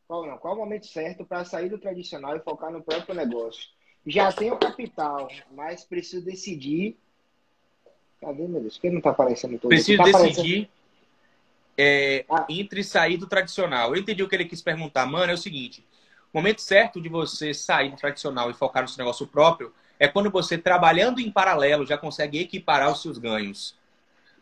qual, 0.08 0.28
não, 0.28 0.38
qual 0.38 0.54
o 0.54 0.58
momento 0.58 0.86
certo 0.86 1.26
para 1.26 1.46
sair 1.46 1.70
do 1.70 1.78
tradicional 1.78 2.36
e 2.36 2.40
focar 2.40 2.72
no 2.72 2.84
próprio 2.84 3.16
negócio? 3.16 3.68
Já 4.06 4.32
tenho 4.32 4.58
capital, 4.58 5.28
mas 5.52 5.86
preciso 5.86 6.24
decidir. 6.26 6.98
Cadê, 8.20 8.48
meu 8.48 8.62
Deus? 8.62 8.76
Por 8.76 8.82
que 8.82 8.90
não 8.90 8.98
está 8.98 9.12
aparecendo 9.12 9.58
todo? 9.58 9.70
Preciso 9.70 9.98
tá 9.98 10.04
decidir 10.04 10.70
é, 11.78 12.26
ah. 12.30 12.46
entre 12.50 12.84
sair 12.84 13.18
do 13.18 13.28
tradicional. 13.28 13.96
Eu 13.96 14.02
entendi 14.02 14.22
o 14.22 14.28
que 14.28 14.36
ele 14.36 14.46
quis 14.46 14.62
perguntar. 14.62 15.06
Mano, 15.06 15.32
é 15.32 15.36
o 15.36 15.38
seguinte. 15.38 15.84
O 16.34 16.40
momento 16.40 16.62
certo 16.62 17.00
de 17.00 17.08
você 17.08 17.54
sair 17.54 17.92
do 17.92 17.96
tradicional 17.96 18.50
e 18.50 18.56
focar 18.56 18.82
no 18.82 18.90
seu 18.90 18.98
negócio 18.98 19.28
próprio 19.28 19.72
é 20.00 20.08
quando 20.08 20.32
você, 20.32 20.58
trabalhando 20.58 21.20
em 21.20 21.32
paralelo, 21.32 21.86
já 21.86 21.96
consegue 21.96 22.40
equiparar 22.40 22.92
os 22.92 23.04
seus 23.04 23.20
ganhos. 23.20 23.78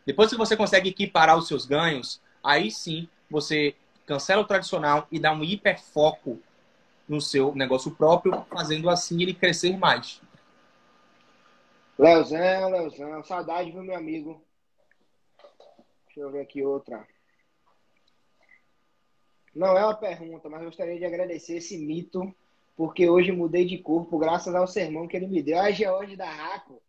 Depois 0.06 0.30
que 0.30 0.38
você 0.38 0.56
consegue 0.56 0.89
equiparar 0.89 1.38
os 1.38 1.50
seus 1.50 1.66
ganhos, 1.66 2.22
aí 2.42 2.72
sim 2.72 3.10
você 3.30 3.76
cancela 4.06 4.42
o 4.42 4.46
tradicional 4.46 5.06
e 5.12 5.20
dá 5.20 5.34
um 5.34 5.44
hiperfoco 5.44 6.39
no 7.10 7.20
seu 7.20 7.54
negócio 7.54 7.92
próprio, 7.92 8.46
fazendo 8.50 8.89
assim 8.89 9.22
ele 9.22 9.34
crescer 9.34 9.78
mais. 9.78 10.22
Leozão, 12.00 12.70
Leozão, 12.70 13.24
saudade, 13.26 13.70
meu 13.74 13.96
amigo? 13.96 14.42
Deixa 16.06 16.22
eu 16.22 16.32
ver 16.32 16.42
aqui 16.42 16.64
outra. 16.64 17.06
Não 19.54 19.78
é 19.78 19.84
uma 19.84 19.93
pergunta, 19.93 20.49
mas 20.49 20.64
gostaria 20.64 20.97
de 20.97 21.06
agradecer 21.06 21.58
esse 21.58 21.78
mito, 21.78 22.34
porque 22.76 23.10
hoje 23.10 23.32
mudei 23.32 23.66
de 23.66 23.78
corpo 23.78 24.18
graças 24.18 24.56
ao 24.56 24.68
sermão 24.68 25.08
que 25.08 25.18
ele 25.18 25.28
me 25.28 25.41
deu. 25.41 25.60
A 25.60 25.72
George 25.72 26.16
da 26.16 26.30
Raco. 26.30 26.82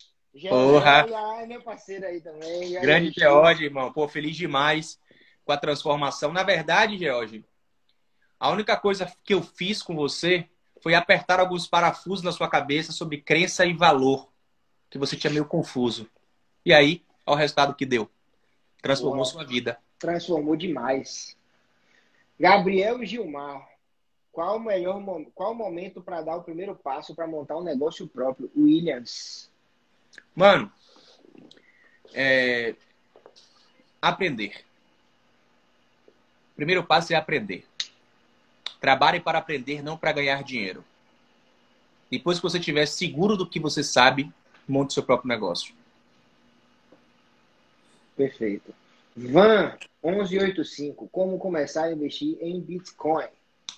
Porra! 0.49 1.07
É 1.43 1.47
meu 1.47 1.63
parceiro 1.63 2.07
aí 2.07 2.21
também. 2.21 2.73
Grande 2.81 3.13
George, 3.15 3.65
irmão. 3.65 3.93
Pô, 3.93 4.09
feliz 4.09 4.37
demais 4.37 4.99
com 5.45 5.53
a 5.53 5.57
transformação. 5.57 6.33
Na 6.33 6.43
verdade, 6.43 6.97
George, 6.97 7.45
A 8.39 8.51
única 8.51 8.77
coisa 8.77 9.13
que 9.23 9.35
eu 9.35 9.43
fiz 9.43 9.83
com 9.83 9.95
você 9.95 10.49
foi 10.81 10.95
apertar 10.95 11.39
alguns 11.39 11.67
parafusos 11.67 12.25
na 12.25 12.33
sua 12.33 12.49
cabeça 12.49 12.91
sobre 12.91 13.21
crença 13.21 13.65
e 13.65 13.73
valor, 13.73 14.33
que 14.91 14.99
você 14.99 15.17
tinha 15.17 15.33
meio 15.33 15.45
confuso. 15.45 16.09
E 16.65 16.73
aí, 16.73 17.05
olha 17.27 17.37
o 17.37 17.39
resultado 17.39 17.75
que 17.75 17.87
deu. 17.87 18.11
Transformou 18.81 19.25
sua 19.25 19.45
vida. 19.45 19.79
Transformou 19.99 20.57
demais. 20.57 21.37
Gabriel 22.43 23.05
Gilmar, 23.05 23.69
qual 24.33 24.57
o 24.57 24.61
melhor 24.61 25.01
qual 25.33 25.53
o 25.53 25.55
momento 25.55 26.03
para 26.03 26.23
dar 26.23 26.35
o 26.35 26.43
primeiro 26.43 26.75
passo 26.75 27.15
para 27.15 27.25
montar 27.25 27.57
um 27.57 27.63
negócio 27.63 28.09
próprio? 28.09 28.51
Williams. 28.57 29.49
Mano, 30.35 30.69
é... 32.13 32.75
aprender. 34.01 34.65
O 36.51 36.57
primeiro 36.57 36.83
passo 36.83 37.13
é 37.13 37.17
aprender. 37.17 37.65
Trabalhe 38.81 39.21
para 39.21 39.39
aprender, 39.39 39.81
não 39.81 39.97
para 39.97 40.11
ganhar 40.11 40.43
dinheiro. 40.43 40.85
Depois 42.11 42.39
que 42.39 42.43
você 42.43 42.59
estiver 42.59 42.87
seguro 42.87 43.37
do 43.37 43.49
que 43.49 43.61
você 43.61 43.85
sabe, 43.85 44.33
monte 44.67 44.95
seu 44.95 45.05
próprio 45.05 45.29
negócio. 45.29 45.73
Perfeito. 48.17 48.75
Van 49.17 49.79
1185, 50.05 51.09
como 51.09 51.39
começar 51.39 51.85
a 51.85 51.93
investir 51.93 52.37
em 52.41 52.61
Bitcoin? 52.61 53.29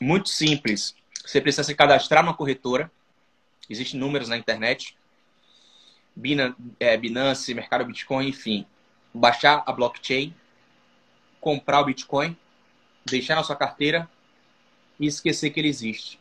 Muito 0.00 0.28
simples. 0.28 0.94
Você 1.24 1.40
precisa 1.40 1.64
se 1.64 1.74
cadastrar 1.74 2.24
numa 2.24 2.34
corretora. 2.34 2.90
Existem 3.68 4.00
números 4.00 4.28
na 4.28 4.36
internet. 4.36 4.96
É, 6.80 6.96
Binance, 6.96 7.54
Mercado 7.54 7.84
Bitcoin, 7.84 8.28
enfim. 8.28 8.66
Baixar 9.12 9.62
a 9.66 9.72
blockchain, 9.72 10.34
comprar 11.40 11.80
o 11.80 11.84
Bitcoin, 11.84 12.36
deixar 13.04 13.36
na 13.36 13.44
sua 13.44 13.56
carteira 13.56 14.08
e 14.98 15.06
esquecer 15.06 15.50
que 15.50 15.60
ele 15.60 15.68
existe. 15.68 16.18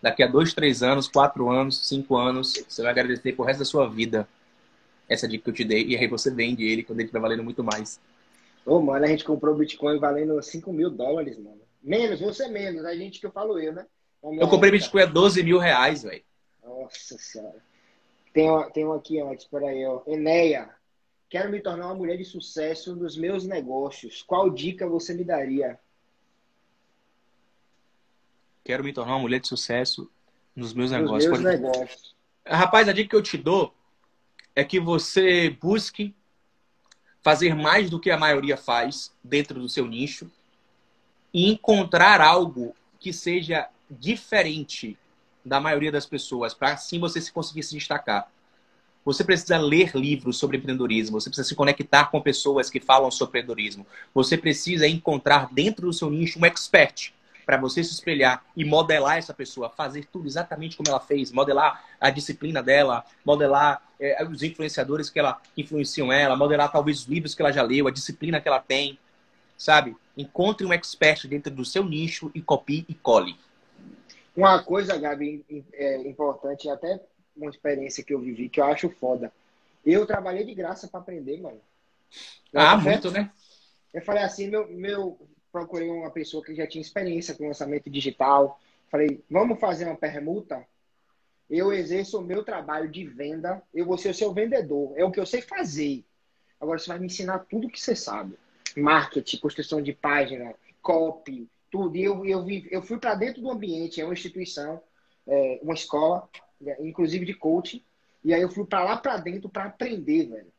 Daqui 0.00 0.22
a 0.22 0.26
dois, 0.26 0.54
três 0.54 0.82
anos, 0.82 1.06
quatro 1.06 1.50
anos, 1.50 1.86
cinco 1.86 2.16
anos, 2.16 2.54
você 2.66 2.82
vai 2.82 2.92
agradecer 2.92 3.32
pro 3.32 3.44
resto 3.44 3.58
da 3.58 3.64
sua 3.64 3.88
vida 3.88 4.28
essa 5.08 5.28
dica 5.28 5.44
que 5.44 5.50
eu 5.50 5.54
te 5.54 5.64
dei. 5.64 5.86
E 5.88 5.96
aí 5.96 6.06
você 6.06 6.30
vende 6.30 6.64
ele 6.64 6.82
quando 6.82 7.00
ele 7.00 7.06
estiver 7.06 7.20
valendo 7.20 7.44
muito 7.44 7.62
mais. 7.62 8.00
Ô, 8.64 8.80
mano, 8.80 9.04
a 9.04 9.08
gente 9.08 9.24
comprou 9.24 9.54
o 9.54 9.58
Bitcoin 9.58 9.98
valendo 9.98 10.40
5 10.40 10.72
mil 10.72 10.90
dólares, 10.90 11.38
mano. 11.38 11.60
Menos, 11.82 12.20
você 12.20 12.46
menos. 12.48 12.84
A 12.84 12.94
gente 12.94 13.20
que 13.20 13.26
eu 13.26 13.32
falo 13.32 13.58
eu, 13.58 13.72
né? 13.72 13.86
Eu 14.22 14.48
comprei 14.48 14.70
Bitcoin 14.70 15.02
a 15.02 15.06
12 15.06 15.42
mil 15.42 15.58
reais, 15.58 16.02
velho. 16.02 16.22
Nossa 16.62 17.16
senhora. 17.18 17.62
Tem, 18.32 18.48
tem 18.72 18.86
um 18.86 18.92
aqui 18.92 19.20
antes, 19.20 19.46
peraí, 19.46 19.84
ó. 19.86 20.02
Enéia. 20.06 20.68
Quero 21.28 21.50
me 21.50 21.60
tornar 21.60 21.86
uma 21.86 21.94
mulher 21.94 22.16
de 22.16 22.24
sucesso 22.24 22.94
nos 22.94 23.16
meus 23.16 23.46
negócios. 23.46 24.22
Qual 24.22 24.50
dica 24.50 24.86
você 24.86 25.14
me 25.14 25.24
daria? 25.24 25.78
Quero 28.64 28.84
me 28.84 28.92
tornar 28.92 29.14
uma 29.14 29.22
mulher 29.22 29.40
de 29.40 29.48
sucesso 29.48 30.10
nos 30.54 30.74
meus 30.74 30.90
nos 30.90 31.00
negócios. 31.00 31.30
Meus 31.32 31.42
Pode... 31.42 31.62
negócios. 31.62 32.16
Rapaz, 32.46 32.88
a 32.88 32.92
dica 32.92 33.10
que 33.10 33.16
eu 33.16 33.22
te 33.22 33.38
dou 33.38 33.74
é 34.54 34.64
que 34.64 34.80
você 34.80 35.50
busque 35.50 36.14
fazer 37.22 37.54
mais 37.54 37.90
do 37.90 38.00
que 38.00 38.10
a 38.10 38.16
maioria 38.16 38.56
faz 38.56 39.12
dentro 39.22 39.60
do 39.60 39.68
seu 39.68 39.86
nicho 39.86 40.30
e 41.32 41.50
encontrar 41.50 42.20
algo 42.20 42.74
que 42.98 43.12
seja 43.12 43.68
diferente 43.90 44.98
da 45.44 45.60
maioria 45.60 45.90
das 45.90 46.06
pessoas, 46.06 46.54
para 46.54 46.72
assim 46.72 46.98
você 46.98 47.20
se 47.20 47.32
conseguir 47.32 47.62
se 47.62 47.74
destacar. 47.74 48.30
Você 49.04 49.24
precisa 49.24 49.56
ler 49.56 49.94
livros 49.96 50.36
sobre 50.36 50.58
empreendedorismo, 50.58 51.18
você 51.18 51.30
precisa 51.30 51.48
se 51.48 51.54
conectar 51.54 52.10
com 52.10 52.20
pessoas 52.20 52.68
que 52.68 52.78
falam 52.78 53.10
sobre 53.10 53.40
empreendedorismo. 53.40 53.86
Você 54.14 54.36
precisa 54.36 54.86
encontrar 54.86 55.48
dentro 55.52 55.86
do 55.86 55.92
seu 55.92 56.10
nicho 56.10 56.38
um 56.38 56.44
expert 56.44 57.12
para 57.46 57.56
você 57.56 57.82
se 57.82 57.92
espelhar 57.92 58.44
e 58.54 58.64
modelar 58.64 59.16
essa 59.16 59.32
pessoa, 59.32 59.70
fazer 59.70 60.06
tudo 60.12 60.28
exatamente 60.28 60.76
como 60.76 60.88
ela 60.88 61.00
fez, 61.00 61.32
modelar 61.32 61.84
a 61.98 62.10
disciplina 62.10 62.62
dela, 62.62 63.04
modelar 63.24 63.82
é, 64.00 64.24
os 64.24 64.42
influenciadores 64.42 65.10
que 65.10 65.18
ela 65.18 65.40
que 65.54 65.62
influenciam 65.62 66.12
ela, 66.12 66.36
modelar 66.36 66.72
talvez 66.72 67.00
os 67.00 67.06
livros 67.06 67.34
que 67.34 67.42
ela 67.42 67.52
já 67.52 67.62
leu, 67.62 67.86
a 67.86 67.92
disciplina 67.92 68.40
que 68.40 68.48
ela 68.48 68.60
tem, 68.60 68.98
sabe? 69.56 69.94
Encontre 70.16 70.66
um 70.66 70.72
expert 70.72 71.26
dentro 71.28 71.52
do 71.52 71.64
seu 71.64 71.84
nicho 71.84 72.30
e 72.34 72.40
copie 72.40 72.84
e 72.88 72.94
cole. 72.94 73.36
Uma 74.34 74.62
coisa, 74.62 74.96
Gabi, 74.96 75.44
é 75.74 76.08
importante, 76.08 76.68
até 76.68 77.00
uma 77.36 77.50
experiência 77.50 78.02
que 78.02 78.14
eu 78.14 78.20
vivi 78.20 78.48
que 78.48 78.60
eu 78.60 78.64
acho 78.64 78.88
foda. 78.88 79.32
Eu 79.84 80.06
trabalhei 80.06 80.44
de 80.44 80.54
graça 80.54 80.88
para 80.88 81.00
aprender, 81.00 81.40
mano. 81.40 81.60
ah, 82.54 82.76
muito, 82.76 83.10
né? 83.10 83.30
Eu 83.92 84.02
falei 84.02 84.22
assim, 84.22 84.48
meu, 84.48 84.68
meu 84.68 85.18
procurei 85.50 85.88
uma 85.90 86.10
pessoa 86.10 86.44
que 86.44 86.54
já 86.54 86.66
tinha 86.66 86.82
experiência 86.82 87.34
com 87.34 87.48
lançamento 87.48 87.90
digital. 87.90 88.58
Falei, 88.90 89.22
vamos 89.30 89.58
fazer 89.58 89.86
uma 89.86 89.96
permuta? 89.96 90.64
Eu 91.50 91.72
exerço 91.72 92.18
o 92.18 92.22
meu 92.22 92.44
trabalho 92.44 92.88
de 92.88 93.04
venda, 93.04 93.60
eu 93.74 93.84
vou 93.84 93.98
ser 93.98 94.10
o 94.10 94.14
seu 94.14 94.32
vendedor. 94.32 94.92
É 94.96 95.04
o 95.04 95.10
que 95.10 95.18
eu 95.18 95.26
sei 95.26 95.42
fazer. 95.42 96.04
Agora 96.60 96.78
você 96.78 96.86
vai 96.86 97.00
me 97.00 97.06
ensinar 97.06 97.40
tudo 97.40 97.68
que 97.68 97.80
você 97.80 97.96
sabe. 97.96 98.38
Marketing, 98.76 99.38
construção 99.38 99.82
de 99.82 99.92
página, 99.92 100.54
copy, 100.80 101.48
tudo. 101.68 101.96
E 101.96 102.04
eu, 102.04 102.24
eu, 102.24 102.46
eu 102.70 102.82
fui 102.82 102.98
para 102.98 103.16
dentro 103.16 103.42
do 103.42 103.50
ambiente, 103.50 104.00
é 104.00 104.04
uma 104.04 104.12
instituição, 104.12 104.80
é, 105.26 105.58
uma 105.60 105.74
escola, 105.74 106.28
inclusive 106.78 107.26
de 107.26 107.34
coaching. 107.34 107.82
E 108.22 108.32
aí 108.32 108.42
eu 108.42 108.50
fui 108.50 108.64
para 108.64 108.84
lá 108.84 108.96
para 108.96 109.16
dentro 109.16 109.48
para 109.48 109.64
aprender, 109.64 110.28
velho. 110.28 110.52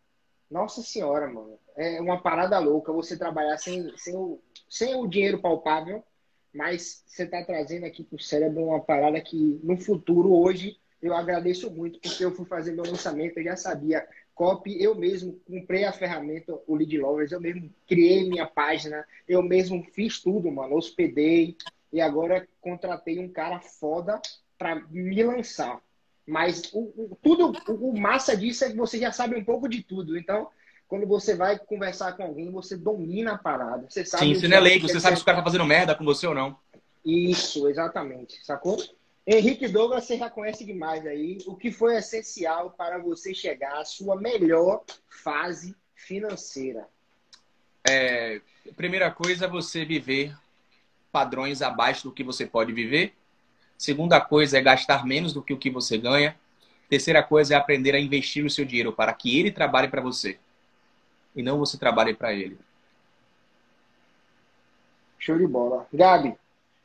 Nossa 0.50 0.82
senhora, 0.82 1.28
mano. 1.28 1.58
É 1.78 2.02
uma 2.02 2.22
parada 2.22 2.60
louca 2.60 2.92
você 2.92 3.18
trabalhar 3.18 3.58
sem, 3.58 3.96
sem, 3.98 4.14
o, 4.14 4.42
sem 4.68 4.94
o 4.96 5.08
dinheiro 5.08 5.40
palpável, 5.40 6.04
mas 6.54 7.04
você 7.06 7.24
está 7.24 7.44
trazendo 7.44 7.86
aqui 7.86 8.04
para 8.04 8.16
o 8.16 8.20
cérebro 8.20 8.66
uma 8.66 8.80
parada 8.80 9.20
que 9.22 9.60
no 9.64 9.78
futuro, 9.78 10.34
hoje, 10.34 10.78
eu 11.02 11.16
agradeço 11.16 11.72
muito, 11.72 12.00
porque 12.00 12.24
eu 12.24 12.32
fui 12.32 12.46
fazer 12.46 12.74
meu 12.74 12.86
lançamento, 12.86 13.38
eu 13.38 13.44
já 13.44 13.56
sabia 13.56 14.08
copy, 14.36 14.82
eu 14.82 14.96
mesmo 14.96 15.40
comprei 15.46 15.86
a 15.86 15.94
ferramenta, 15.94 16.58
o 16.68 16.76
Lead 16.76 16.98
Lovers, 16.98 17.32
eu 17.32 17.42
mesmo 17.42 17.72
criei 17.88 18.30
minha 18.30 18.46
página, 18.46 19.06
eu 19.28 19.42
mesmo 19.42 19.84
fiz 19.94 20.20
tudo, 20.20 20.52
mano, 20.52 20.76
hospedei, 20.76 21.56
e 21.92 22.00
agora 22.00 22.48
contratei 22.60 23.20
um 23.20 23.30
cara 23.30 23.60
foda 23.60 24.22
para 24.58 24.76
me 24.90 25.22
lançar. 25.24 25.82
Mas 26.26 26.72
o, 26.74 26.80
o 26.80 27.18
tudo, 27.22 27.52
o, 27.68 27.90
o, 27.90 28.00
massa 28.00 28.38
disso 28.38 28.64
é 28.64 28.70
que 28.70 28.78
você 28.78 28.98
já 28.98 29.12
sabe 29.12 29.36
um 29.36 29.44
pouco 29.44 29.68
de 29.68 29.84
tudo. 29.84 30.18
Então, 30.18 30.50
quando 30.92 31.08
você 31.08 31.38
vai 31.38 31.58
conversar 31.58 32.18
com 32.18 32.24
alguém, 32.24 32.52
você 32.52 32.76
domina 32.76 33.36
a 33.36 33.38
parada. 33.38 33.90
Você 33.90 34.04
sabe 34.04 34.26
Sim, 34.26 34.36
você 34.36 34.50
não 34.50 34.58
é 34.58 34.60
leigo, 34.60 34.90
você 34.90 35.00
sabe 35.00 35.16
se 35.16 35.22
o 35.22 35.26
cara 35.26 35.38
tá 35.38 35.44
fazendo 35.46 35.64
merda 35.64 35.96
com 35.96 36.04
você 36.04 36.28
ou 36.28 36.36
não. 36.36 36.60
Isso, 37.06 37.70
exatamente. 37.70 38.46
Sacou? 38.46 38.76
Henrique 39.26 39.70
Douglas, 39.70 40.04
você 40.04 40.18
já 40.18 40.30
conhece 40.30 40.66
demais 40.66 41.08
aí. 41.08 41.38
O 41.48 41.56
que 41.56 41.72
foi 41.72 41.96
essencial 41.96 42.72
para 42.72 42.98
você 42.98 43.34
chegar 43.34 43.80
à 43.80 43.86
sua 43.86 44.18
melhor 44.18 44.84
fase 45.08 45.74
financeira? 45.96 46.86
É, 47.88 48.42
primeira 48.76 49.10
coisa 49.10 49.46
é 49.46 49.48
você 49.48 49.86
viver 49.86 50.36
padrões 51.10 51.62
abaixo 51.62 52.04
do 52.04 52.12
que 52.12 52.22
você 52.22 52.46
pode 52.46 52.74
viver 52.74 53.14
Segunda 53.78 54.20
coisa 54.20 54.58
é 54.58 54.62
gastar 54.62 55.06
menos 55.06 55.32
do 55.32 55.42
que 55.42 55.54
o 55.54 55.58
que 55.58 55.70
você 55.70 55.98
ganha. 55.98 56.36
Terceira 56.90 57.24
coisa 57.24 57.54
é 57.54 57.58
aprender 57.58 57.96
a 57.96 58.00
investir 58.00 58.46
o 58.46 58.50
seu 58.50 58.66
dinheiro 58.66 58.92
para 58.92 59.14
que 59.14 59.40
ele 59.40 59.52
trabalhe 59.52 59.88
para 59.88 60.02
você 60.02 60.38
e 61.36 61.42
não 61.42 61.60
você 61.60 61.78
trabalhe 61.78 62.14
para 62.14 62.34
ele. 62.34 62.58
Show 65.20 65.38
de 65.38 65.48
bola. 65.48 65.88
Gabi, 65.94 66.36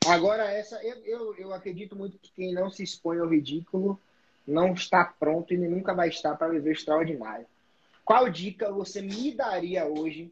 agora 0.05 0.43
essa, 0.51 0.81
eu, 0.83 0.95
eu, 1.05 1.35
eu 1.35 1.53
acredito 1.53 1.95
muito 1.95 2.19
que 2.19 2.31
quem 2.31 2.53
não 2.53 2.69
se 2.69 2.83
expõe 2.83 3.19
ao 3.19 3.27
ridículo 3.27 3.99
não 4.45 4.73
está 4.73 5.03
pronto 5.03 5.53
e 5.53 5.57
nunca 5.57 5.93
vai 5.93 6.09
estar 6.09 6.35
para 6.35 6.47
viver 6.47 6.71
extraordinário. 6.71 7.45
Qual 8.05 8.29
dica 8.29 8.71
você 8.71 9.01
me 9.01 9.33
daria 9.33 9.85
hoje 9.85 10.31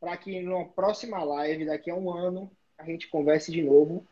para 0.00 0.16
que 0.16 0.40
numa 0.42 0.66
próxima 0.66 1.22
live, 1.24 1.64
daqui 1.64 1.90
a 1.90 1.94
um 1.94 2.12
ano, 2.12 2.50
a 2.76 2.84
gente 2.84 3.08
converse 3.08 3.50
de 3.50 3.62
novo 3.62 4.04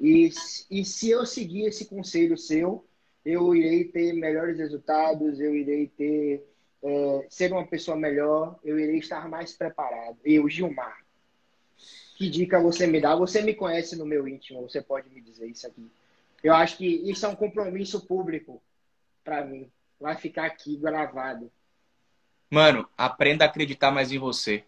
e, 0.00 0.30
e 0.70 0.84
se 0.84 1.10
eu 1.10 1.26
seguir 1.26 1.66
esse 1.66 1.86
conselho 1.86 2.36
seu, 2.36 2.84
eu 3.24 3.54
irei 3.54 3.84
ter 3.84 4.12
melhores 4.12 4.58
resultados, 4.58 5.40
eu 5.40 5.54
irei 5.54 5.88
ter 5.88 6.46
é, 6.84 7.26
ser 7.30 7.50
uma 7.50 7.66
pessoa 7.66 7.96
melhor, 7.96 8.60
eu 8.62 8.78
irei 8.78 8.98
estar 8.98 9.26
mais 9.26 9.54
preparado. 9.54 10.18
Eu, 10.22 10.46
Gilmar, 10.50 10.98
que 12.14 12.28
dica 12.28 12.60
você 12.60 12.86
me 12.86 13.00
dá? 13.00 13.16
Você 13.16 13.40
me 13.40 13.54
conhece 13.54 13.96
no 13.96 14.04
meu 14.04 14.28
íntimo, 14.28 14.60
você 14.60 14.82
pode 14.82 15.08
me 15.08 15.22
dizer 15.22 15.46
isso 15.46 15.66
aqui. 15.66 15.90
Eu 16.42 16.54
acho 16.54 16.76
que 16.76 16.86
isso 16.86 17.24
é 17.24 17.28
um 17.30 17.34
compromisso 17.34 18.06
público 18.06 18.62
para 19.24 19.42
mim. 19.44 19.70
Vai 19.98 20.14
ficar 20.16 20.44
aqui 20.44 20.76
gravado. 20.76 21.50
Mano, 22.50 22.86
aprenda 22.98 23.46
a 23.46 23.48
acreditar 23.48 23.90
mais 23.90 24.12
em 24.12 24.18
você. 24.18 24.62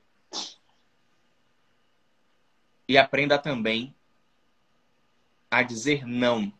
E 2.88 2.96
aprenda 2.96 3.38
também 3.38 3.94
a 5.50 5.62
dizer 5.62 6.06
não 6.06 6.50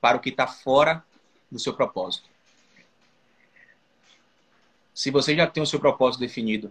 para 0.00 0.16
o 0.16 0.20
que 0.20 0.28
está 0.28 0.46
fora 0.46 1.04
do 1.50 1.58
seu 1.58 1.74
propósito. 1.74 2.29
Se 5.00 5.10
você 5.10 5.34
já 5.34 5.46
tem 5.46 5.62
o 5.62 5.66
seu 5.66 5.80
propósito 5.80 6.20
definido, 6.20 6.70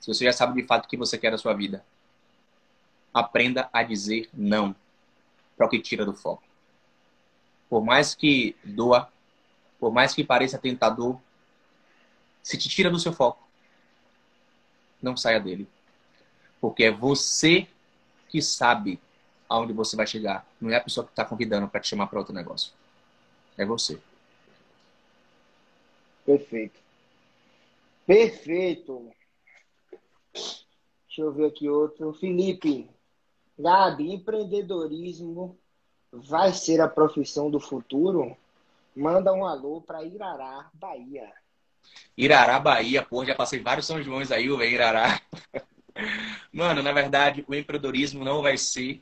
se 0.00 0.12
você 0.12 0.24
já 0.24 0.32
sabe 0.32 0.60
de 0.60 0.66
fato 0.66 0.86
o 0.86 0.88
que 0.88 0.96
você 0.96 1.16
quer 1.16 1.30
da 1.30 1.38
sua 1.38 1.54
vida, 1.54 1.86
aprenda 3.14 3.70
a 3.72 3.84
dizer 3.84 4.28
não 4.34 4.74
para 5.56 5.64
o 5.64 5.68
que 5.68 5.78
tira 5.78 6.04
do 6.04 6.12
foco. 6.12 6.42
Por 7.68 7.84
mais 7.84 8.16
que 8.16 8.56
doa, 8.64 9.08
por 9.78 9.92
mais 9.92 10.12
que 10.12 10.24
pareça 10.24 10.58
tentador, 10.58 11.20
se 12.42 12.58
te 12.58 12.68
tira 12.68 12.90
do 12.90 12.98
seu 12.98 13.12
foco, 13.12 13.46
não 15.00 15.16
saia 15.16 15.38
dele. 15.38 15.68
Porque 16.60 16.82
é 16.82 16.90
você 16.90 17.68
que 18.28 18.42
sabe 18.42 19.00
aonde 19.48 19.72
você 19.72 19.94
vai 19.94 20.08
chegar. 20.08 20.44
Não 20.60 20.68
é 20.68 20.74
a 20.74 20.80
pessoa 20.80 21.06
que 21.06 21.12
está 21.12 21.24
convidando 21.24 21.68
para 21.68 21.78
te 21.78 21.86
chamar 21.86 22.08
para 22.08 22.18
outro 22.18 22.34
negócio. 22.34 22.72
É 23.56 23.64
você. 23.64 24.00
Perfeito. 26.26 26.89
Perfeito. 28.10 29.08
Deixa 30.34 31.22
eu 31.22 31.30
ver 31.30 31.46
aqui 31.46 31.68
outro. 31.68 32.12
Felipe, 32.12 32.90
Gabi, 33.56 34.12
empreendedorismo 34.12 35.56
vai 36.10 36.52
ser 36.52 36.80
a 36.80 36.88
profissão 36.88 37.48
do 37.48 37.60
futuro? 37.60 38.36
Manda 38.96 39.32
um 39.32 39.46
alô 39.46 39.80
para 39.80 40.02
Irará, 40.02 40.68
Bahia. 40.74 41.32
Irará, 42.16 42.58
Bahia, 42.58 43.00
pô, 43.00 43.24
já 43.24 43.36
passei 43.36 43.60
vários 43.60 43.86
São 43.86 44.02
Joões 44.02 44.32
aí, 44.32 44.50
o 44.50 44.60
Irará. 44.60 45.20
Mano, 46.52 46.82
na 46.82 46.90
verdade, 46.90 47.44
o 47.46 47.54
empreendedorismo 47.54 48.24
não 48.24 48.42
vai 48.42 48.58
ser 48.58 49.00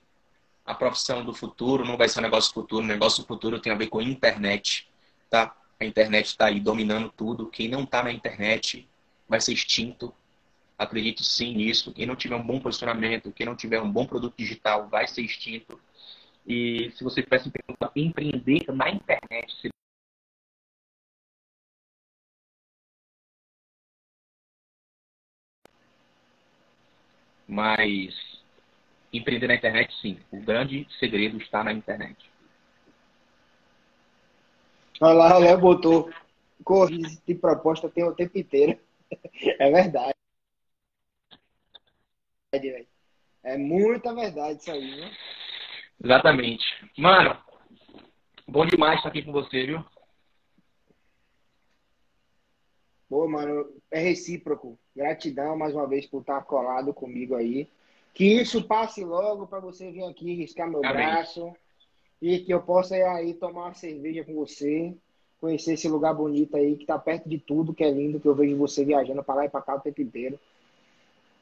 a 0.66 0.74
profissão 0.74 1.24
do 1.24 1.32
futuro, 1.32 1.82
não 1.82 1.96
vai 1.96 2.11
ser 2.11 2.18
um 2.18 2.24
negócio 2.24 2.52
futuro. 2.52 2.84
O 2.84 2.86
negócio 2.86 3.24
futuro 3.24 3.59
tem 3.59 3.72
a 3.72 3.76
ver 3.76 3.86
com 3.86 4.02
internet, 4.02 4.86
tá? 5.30 5.56
A 5.80 5.86
internet 5.86 6.26
está 6.26 6.44
aí 6.48 6.61
dominando 6.61 7.09
tudo. 7.09 7.46
Quem 7.46 7.70
não 7.70 7.84
está 7.84 8.02
na 8.02 8.12
internet 8.12 8.86
vai 9.29 9.41
ser 9.41 9.53
extinto. 9.53 10.14
Acredito 10.79 11.22
sim 11.24 11.55
nisso. 11.55 11.93
Quem 11.93 12.07
não 12.07 12.16
tiver 12.16 12.37
um 12.37 12.47
bom 12.47 12.61
posicionamento, 12.61 13.33
quem 13.33 13.47
não 13.47 13.57
tiver 13.57 13.81
um 13.81 13.91
bom 13.91 14.07
produto 14.07 14.35
digital, 14.37 14.89
vai 14.89 15.07
ser 15.07 15.22
extinto. 15.22 15.79
E 16.47 16.91
se 16.97 17.05
você 17.05 17.22
tivesse 17.22 17.51
empreender 17.97 18.64
na 18.72 18.89
internet, 18.91 19.70
Mas 27.49 28.14
empreender 29.11 29.49
na 29.49 29.55
internet, 29.55 29.95
sim. 30.03 30.18
O 30.31 30.39
grande 30.39 30.87
segredo 31.01 31.39
está 31.39 31.64
na 31.64 31.72
internet. 31.72 32.31
Olha 35.01 35.14
lá, 35.14 35.39
Léo 35.39 35.59
botou 35.59 36.11
corrida 36.62 37.09
de 37.26 37.35
proposta 37.35 37.89
tem 37.89 38.05
o 38.05 38.14
tempo 38.14 38.37
inteiro. 38.37 38.79
É 39.59 39.70
verdade. 39.70 40.14
É 43.42 43.56
muita 43.56 44.14
verdade 44.14 44.61
isso 44.61 44.70
aí, 44.70 45.00
né? 45.00 45.11
Exatamente. 46.02 46.64
Mano, 46.96 47.36
bom 48.46 48.64
demais 48.64 48.96
estar 48.96 49.09
aqui 49.11 49.22
com 49.22 49.32
você, 49.32 49.66
viu? 49.66 49.84
Pô, 53.09 53.26
mano, 53.26 53.70
é 53.90 53.98
recíproco. 53.98 54.78
Gratidão 54.94 55.56
mais 55.56 55.74
uma 55.74 55.86
vez 55.86 56.06
por 56.06 56.20
estar 56.20 56.42
colado 56.42 56.92
comigo 56.92 57.34
aí. 57.34 57.68
Que 58.12 58.40
isso 58.40 58.66
passe 58.66 59.04
logo 59.04 59.46
para 59.46 59.61
você 59.61 59.90
vir 59.90 60.04
aqui 60.04 60.34
riscar 60.34 60.68
meu 60.68 60.84
Amém. 60.84 61.06
braço 61.06 61.54
e 62.20 62.40
que 62.40 62.52
eu 62.52 62.62
possa 62.62 62.96
ir 62.96 63.04
aí 63.04 63.34
tomar 63.34 63.66
uma 63.66 63.74
cerveja 63.74 64.24
com 64.24 64.34
você, 64.34 64.94
conhecer 65.41 65.74
esse 65.74 65.89
lugar 65.89 66.14
bonito 66.14 66.57
aí 66.57 66.76
que 66.76 66.86
tá 66.86 66.99
perto 66.99 67.28
de 67.28 67.39
tudo, 67.39 67.74
que 67.74 67.84
é 67.84 67.91
lindo, 67.91 68.20
que 68.20 68.26
eu 68.26 68.34
vejo 68.34 68.57
você 68.57 68.84
viajando 68.84 69.22
para 69.22 69.34
lá 69.36 69.45
e 69.45 69.49
para 69.49 69.62
cá 69.62 69.76
o 69.76 69.80
tempo 69.80 70.03
inteiro. 70.03 70.39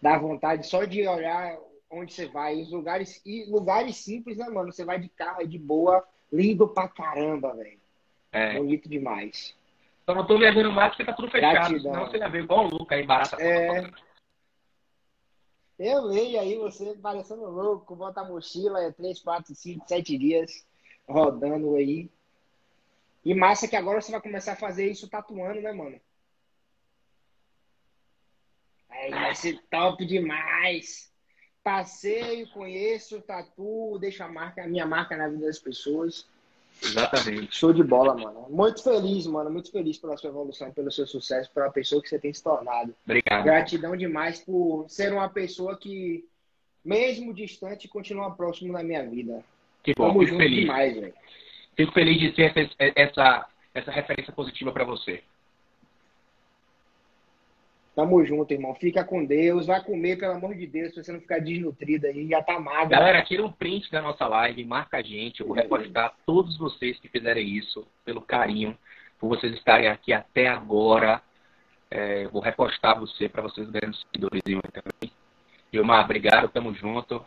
Dá 0.01 0.19
vontade 0.19 0.67
só 0.67 0.85
de 0.85 1.07
olhar 1.07 1.59
onde 1.91 2.13
você 2.13 2.27
vai, 2.27 2.61
os 2.61 2.71
lugares 2.71 3.21
e 3.25 3.45
lugares 3.51 3.97
simples, 3.97 4.37
né, 4.37 4.49
mano? 4.49 4.73
Você 4.73 4.85
vai 4.85 4.99
de 4.99 5.09
carro 5.09 5.41
aí 5.41 5.47
de 5.47 5.59
boa, 5.59 6.05
lindo 6.33 6.69
pra 6.69 6.89
caramba, 6.89 7.55
velho. 7.55 7.79
É. 8.33 8.59
Bonito 8.59 8.89
demais. 8.89 9.55
Só 10.05 10.15
não 10.15 10.27
tô 10.27 10.39
viajando 10.39 10.71
mais 10.71 10.91
porque 10.91 11.05
tá 11.05 11.13
tudo 11.13 11.31
fechado. 11.31 11.53
Gratidão. 11.53 11.93
Senão 11.93 12.07
você 12.07 12.19
ia 12.19 12.29
ver 12.29 12.45
igual 12.45 12.67
o 12.67 12.69
Luca 12.69 12.95
aí, 12.95 13.05
barata. 13.05 13.37
É. 13.43 13.91
Eu 15.79 16.03
leio 16.05 16.41
aí 16.41 16.57
você 16.57 16.95
parecendo 16.95 17.51
louco, 17.51 17.95
bota 17.95 18.21
a 18.21 18.25
mochila, 18.25 18.83
é 18.83 18.91
3, 18.91 19.21
4, 19.21 19.55
5, 19.55 19.89
7 19.89 20.19
dias 20.19 20.67
rodando 21.09 21.75
aí. 21.77 22.11
E 23.27 23.35
massa 23.35 23.67
que 23.67 23.75
agora 23.75 24.01
você 24.01 24.13
vai 24.13 24.21
começar 24.21 24.53
a 24.53 24.57
fazer 24.57 24.89
isso 24.89 25.09
tatuando, 25.09 25.61
né, 25.61 25.73
mano? 25.73 26.01
Aí 28.89 29.11
vai 29.11 29.35
ser 29.35 29.61
top 29.69 30.07
demais. 30.07 31.13
Passeio, 31.61 32.49
conheço, 32.53 33.21
tatu, 33.21 33.99
deixo 34.01 34.23
a 34.23 34.29
marca, 34.29 34.63
a 34.63 34.69
minha 34.69 34.87
marca 34.87 35.17
na 35.17 35.27
vida 35.27 35.45
das 35.45 35.59
pessoas. 35.59 36.25
Exatamente. 36.81 37.57
Show 37.57 37.73
de 37.73 37.83
bola, 37.83 38.15
mano. 38.15 38.47
Muito 38.49 38.81
feliz, 38.85 39.27
mano. 39.27 39.51
Muito 39.51 39.73
feliz 39.73 39.99
pela 39.99 40.17
sua 40.17 40.31
evolução, 40.31 40.71
pelo 40.71 40.93
seu 40.93 41.05
sucesso, 41.05 41.51
pela 41.53 41.69
pessoa 41.73 42.01
que 42.01 42.09
você 42.09 42.21
tem 42.21 42.33
se 42.33 42.45
tornado. 42.45 42.95
Obrigado. 43.05 43.43
Gratidão 43.43 43.97
demais 43.97 44.39
por 44.39 44.89
ser 44.89 45.13
uma 45.13 45.29
pessoa 45.29 45.77
que, 45.77 46.25
mesmo 46.85 47.35
distante, 47.35 47.89
continua 47.89 48.37
próximo 48.37 48.73
na 48.73 48.85
minha 48.85 49.05
vida. 49.05 49.45
Que 49.83 49.95
bom, 49.97 50.11
Tamo 50.13 50.25
fico 50.25 50.37
feliz. 50.37 50.61
demais, 50.61 50.95
velho. 50.95 51.15
Fico 51.77 51.93
feliz 51.93 52.19
de 52.19 52.33
ter 52.33 52.53
essa, 52.57 52.93
essa, 52.97 53.49
essa 53.75 53.91
referência 53.91 54.33
positiva 54.33 54.73
para 54.73 54.85
você. 54.85 55.23
Tamo 57.95 58.23
junto, 58.27 58.53
irmão. 58.53 58.75
Fica 58.75 59.03
com 59.03 59.25
Deus. 59.25 59.67
Vai 59.67 59.83
comer, 59.83 60.19
pelo 60.19 60.35
amor 60.35 60.55
de 60.55 60.67
Deus, 60.67 60.93
pra 60.93 61.03
você 61.03 61.13
não 61.13 61.21
ficar 61.21 61.39
desnutrido 61.39 62.07
aí. 62.07 62.29
Já 62.29 62.43
tá 62.43 62.61
magro. 62.61 62.91
Galera, 62.91 63.23
tira 63.23 63.45
um 63.45 63.51
print 63.51 63.91
da 63.91 64.03
nossa 64.03 64.27
live, 64.27 64.65
marca 64.67 64.99
a 64.99 65.03
gente. 65.03 65.41
Eu 65.41 65.47
vou 65.47 65.57
repostar 65.57 66.15
todos 66.27 66.59
vocês 66.59 66.99
que 67.01 67.09
fizerem 67.09 67.49
isso, 67.57 67.87
pelo 68.05 68.21
carinho, 68.21 68.77
por 69.19 69.29
vocês 69.29 69.55
estarem 69.55 69.89
aqui 69.89 70.13
até 70.13 70.47
agora. 70.47 71.23
É, 71.91 72.27
vou 72.29 72.43
repostar 72.43 73.01
você 73.01 73.31
para 73.31 73.41
vocês 73.41 73.69
ganharem 73.71 73.95
seguidores 73.95 74.43
também. 74.43 75.11
Gilmar, 75.73 76.05
obrigado. 76.05 76.49
Tamo 76.49 76.75
junto. 76.75 77.25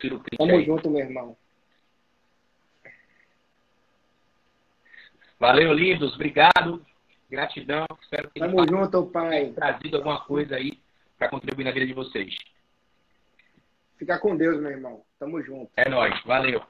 Tira 0.00 0.16
o 0.16 0.20
print 0.20 0.38
Tamo 0.38 0.50
aí. 0.50 0.64
junto, 0.64 0.90
meu 0.90 1.00
irmão. 1.00 1.36
Valeu, 5.38 5.72
lindos. 5.72 6.14
Obrigado. 6.14 6.84
Gratidão. 7.30 7.86
Espero 8.02 8.30
que 8.30 8.40
Tamo 8.40 8.66
junto, 8.68 9.06
pai. 9.06 9.52
trazido 9.52 9.96
alguma 9.96 10.20
coisa 10.20 10.56
aí 10.56 10.78
para 11.18 11.28
contribuir 11.28 11.64
na 11.64 11.72
vida 11.72 11.86
de 11.86 11.92
vocês. 11.92 12.34
Fica 13.98 14.18
com 14.18 14.36
Deus, 14.36 14.60
meu 14.60 14.70
irmão. 14.70 15.02
Tamo 15.18 15.42
junto. 15.42 15.70
É 15.76 15.88
nóis. 15.88 16.14
Valeu. 16.24 16.62